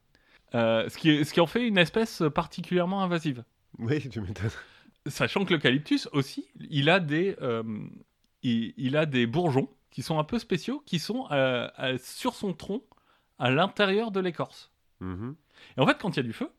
[0.54, 3.44] Euh, ce, qui, ce qui en fait une espèce particulièrement invasive.
[3.80, 4.50] Oui, tu m'étonnes.
[5.08, 7.64] Sachant que l'eucalyptus aussi, il a des, euh,
[8.44, 11.68] il, il a des bourgeons qui sont un peu spéciaux, qui sont euh,
[12.02, 12.84] sur son tronc,
[13.40, 14.72] à l'intérieur de l'écorce.
[15.00, 15.36] Mhm.
[15.78, 16.50] Et en fait, quand il y a du feu,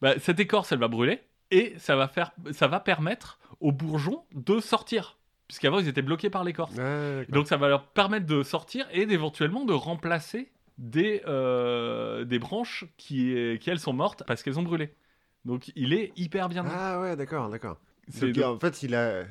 [0.00, 4.24] bah, cette écorce, elle va brûler, et ça va, faire, ça va permettre aux bourgeons
[4.32, 5.18] de sortir.
[5.48, 6.78] Puisqu'avant, ils étaient bloqués par l'écorce.
[6.78, 7.24] Ah.
[7.28, 12.84] Donc ça va leur permettre de sortir et d'éventuellement de remplacer des, euh, des branches
[12.96, 14.94] qui, qui, elles, sont mortes parce qu'elles ont brûlé.
[15.44, 16.64] Donc il est hyper bien.
[16.66, 17.78] Ah ouais, d'accord, d'accord.
[18.08, 19.24] C'est Donc, En fait, il a.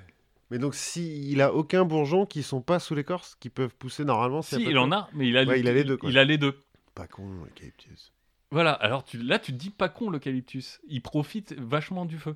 [0.50, 4.42] Mais donc, s'il a aucun bourgeon qui sont pas sous l'écorce, qui peuvent pousser normalement,
[4.42, 6.10] Si, il en a, mais il a, Ouais, il a les deux, quoi.
[6.10, 6.60] Il a les deux.
[6.94, 8.12] Pas con, l'eucalyptus.
[8.52, 10.82] Voilà, alors tu, là tu te dis pas con l'eucalyptus.
[10.90, 12.36] Il profite vachement du feu.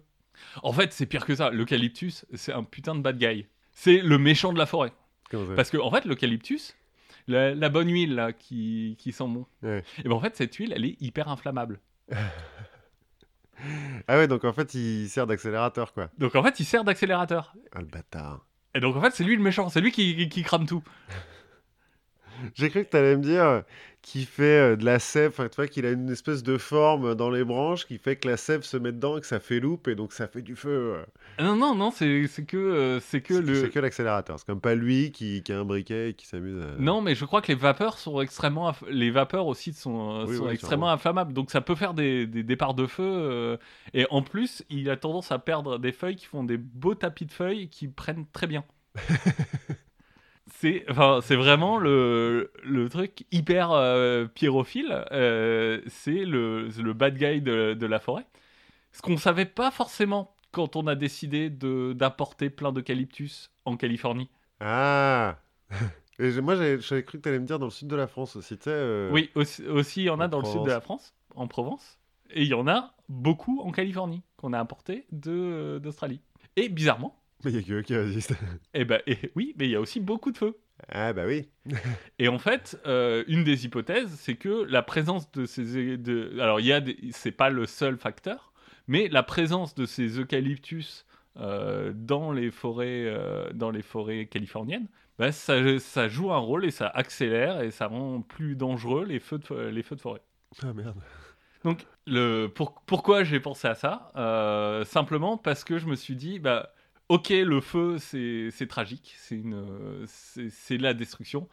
[0.64, 1.49] En fait, c'est pire que ça.
[1.49, 3.48] L'eucalyptus, c'est un putain de bad guy.
[3.73, 4.94] C'est le méchant de la forêt.
[5.56, 6.76] Parce que, en fait, l'eucalyptus,
[7.27, 9.84] la, la bonne huile là, qui, qui sent bon, Ouais.
[9.99, 11.80] et ben en fait, cette huile, elle est hyper inflammable.
[14.07, 16.10] Ah ouais, donc en fait, il sert d'accélérateur, quoi.
[16.18, 17.53] Donc en fait, il sert d'accélérateur.
[17.73, 18.45] Ah, le bâtard.
[18.76, 20.84] Et donc en fait, c'est lui le méchant, c'est lui qui, qui, qui crame tout.
[22.53, 23.61] J'ai cru que tu allais me dire euh,
[24.01, 27.15] qu'il fait euh, de la sève, enfin, tu vois, qu'il a une espèce de forme
[27.15, 29.59] dans les branches qui fait que la sève se met dedans et que ça fait
[29.59, 30.95] loupe et donc ça fait du feu.
[30.97, 31.05] euh.
[31.43, 32.05] Non, non, non, c'est
[32.47, 33.55] que, euh, c'est que C'est le.
[33.55, 34.39] c'est que l'accélérateur.
[34.39, 36.79] C'est comme pas lui qui, qui a un briquet et qui s'amuse à...
[36.79, 38.69] Non, mais je crois que les vapeurs sont extrêmement.
[38.71, 41.33] aff- Les vapeurs aussi sont, Oui, sont oui, extrêmement inflammables.
[41.33, 43.03] Donc ça peut faire des, des départs de feu.
[43.03, 43.57] euh,
[43.93, 47.25] Et en plus, il a tendance à perdre des feuilles qui font des beaux tapis
[47.25, 48.63] de feuilles qui prennent très bien.
[50.60, 55.06] c'est enfin, c'est vraiment le, le truc hyper euh, pyrophile.
[55.11, 58.26] euh, c'est le, le bad guy de, de la forêt.
[58.91, 64.30] Ce qu'on savait pas forcément quand on a décidé d'apporter plein d'eucalyptus en Californie.
[64.60, 65.38] Ah
[66.19, 68.36] Et Moi, j'avais cru que tu allais me dire dans le sud de la France
[68.38, 70.80] aussi, euh, Oui, aussi, aussi il y en a en dans le sud de la
[70.80, 71.99] France, en Provence,
[72.30, 76.22] et il y en a beaucoup en Californie, qu'on a importé de- d'Australie.
[76.56, 78.33] Et bizarrement, Mais il y a que eux qui résistent.
[78.73, 80.57] eh ben, et oui, mais il y a aussi beaucoup de feu.
[80.89, 81.49] ah bah oui.
[82.19, 85.97] Et en fait, euh, une des hypothèses, c'est que la présence de ces...
[85.97, 88.53] De, alors, il y a des- c'est pas le seul facteur,
[88.87, 91.05] mais la présence de ces eucalyptus
[91.37, 94.87] euh, dans, les forêts, euh, dans les forêts californiennes,
[95.19, 99.19] bah, ça, ça joue un rôle et ça accélère et ça rend plus dangereux les
[99.19, 100.21] feux de, les feux de forêt.
[100.63, 100.95] Ah merde.
[101.63, 104.11] Donc, le, pour- pourquoi j'ai pensé à ça?
[104.85, 106.73] Simplement parce que je me suis dit, bah,
[107.10, 111.48] ok, le feu, c'est tragique, c'est la destruction,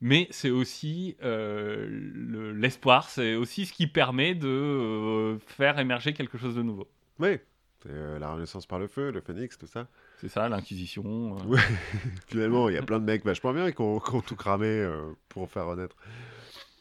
[0.00, 6.12] mais c'est aussi euh, le- l'espoir, c'est aussi ce qui permet de euh, faire émerger
[6.12, 6.88] quelque chose de nouveau.
[7.18, 7.38] Oui.
[7.82, 9.86] C'est euh, la renaissance par le feu, le phénix, tout ça.
[10.20, 11.36] C'est ça, l'inquisition.
[11.46, 11.60] Ouais.
[12.26, 14.84] Finalement, il y a plein de mecs vachement bien qui ont, qui ont tout cramé
[15.28, 15.94] pour faire renaître.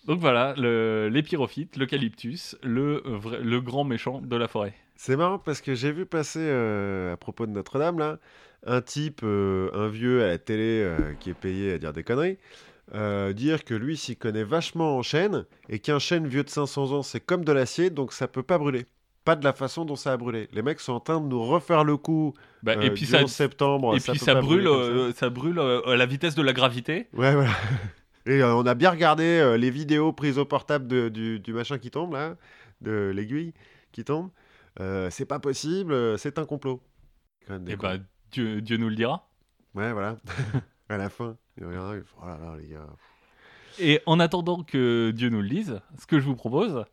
[0.06, 3.04] Donc voilà, le- les pyrophytes, l'eucalyptus, le,
[3.42, 4.74] le grand méchant de la forêt.
[4.98, 8.18] C'est marrant parce que j'ai vu passer, euh, à propos de Notre-Dame, là,
[8.66, 12.04] un type, euh, un vieux à la télé euh, qui est payé à dire des
[12.04, 12.38] conneries,
[13.34, 17.04] dire que lui s'y connaît vachement en chêne et qu'un chêne vieux de 500 ans,
[17.04, 18.86] c'est comme de l'acier, donc ça peut pas brûler.
[19.26, 20.48] Pas de la façon dont ça a brûlé.
[20.54, 22.34] Les mecs sont en train de nous refaire le coup
[22.64, 23.94] Bah, et puis du ça, 11 septembre.
[23.96, 24.68] et puis peut ça brûle,
[25.12, 25.20] ça.
[25.20, 27.08] ça brûle à la vitesse de la gravité.
[27.14, 27.52] Ouais, voilà.
[28.26, 31.92] Et on a bien regardé les vidéos prises au portable de- du, du machin qui
[31.92, 32.36] tombe, là,
[32.82, 33.54] de l'aiguille
[33.94, 34.30] qui tombe.
[34.80, 36.82] Euh, c'est pas possible, euh, c'est un complot.
[37.68, 37.88] Et cons.
[37.88, 37.98] bah
[38.32, 39.30] Dieu, Dieu nous le dira.
[39.74, 40.18] Ouais, voilà.
[40.90, 42.88] à la fin, il y en a un, il fait, oh là là, les gars.
[43.80, 46.84] Et en attendant que Dieu nous le dise, ce que je vous propose,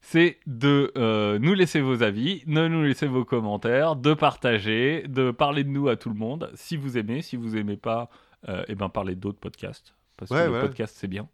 [0.00, 5.30] c'est de euh, nous laisser vos avis, de nous laisser vos commentaires, de partager, de
[5.30, 6.50] parler de nous à tout le monde.
[6.54, 8.08] Si vous aimez, si vous aimez pas,
[8.48, 9.94] euh, eh ben parlez d'autres podcasts.
[10.16, 10.62] Parce Ouais, que voilà.
[10.62, 11.28] le podcast, c'est bien.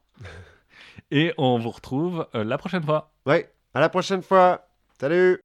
[1.11, 3.13] Et on vous retrouve euh, la prochaine fois.
[3.25, 4.69] Ouais, à la prochaine fois.
[5.01, 5.41] Salut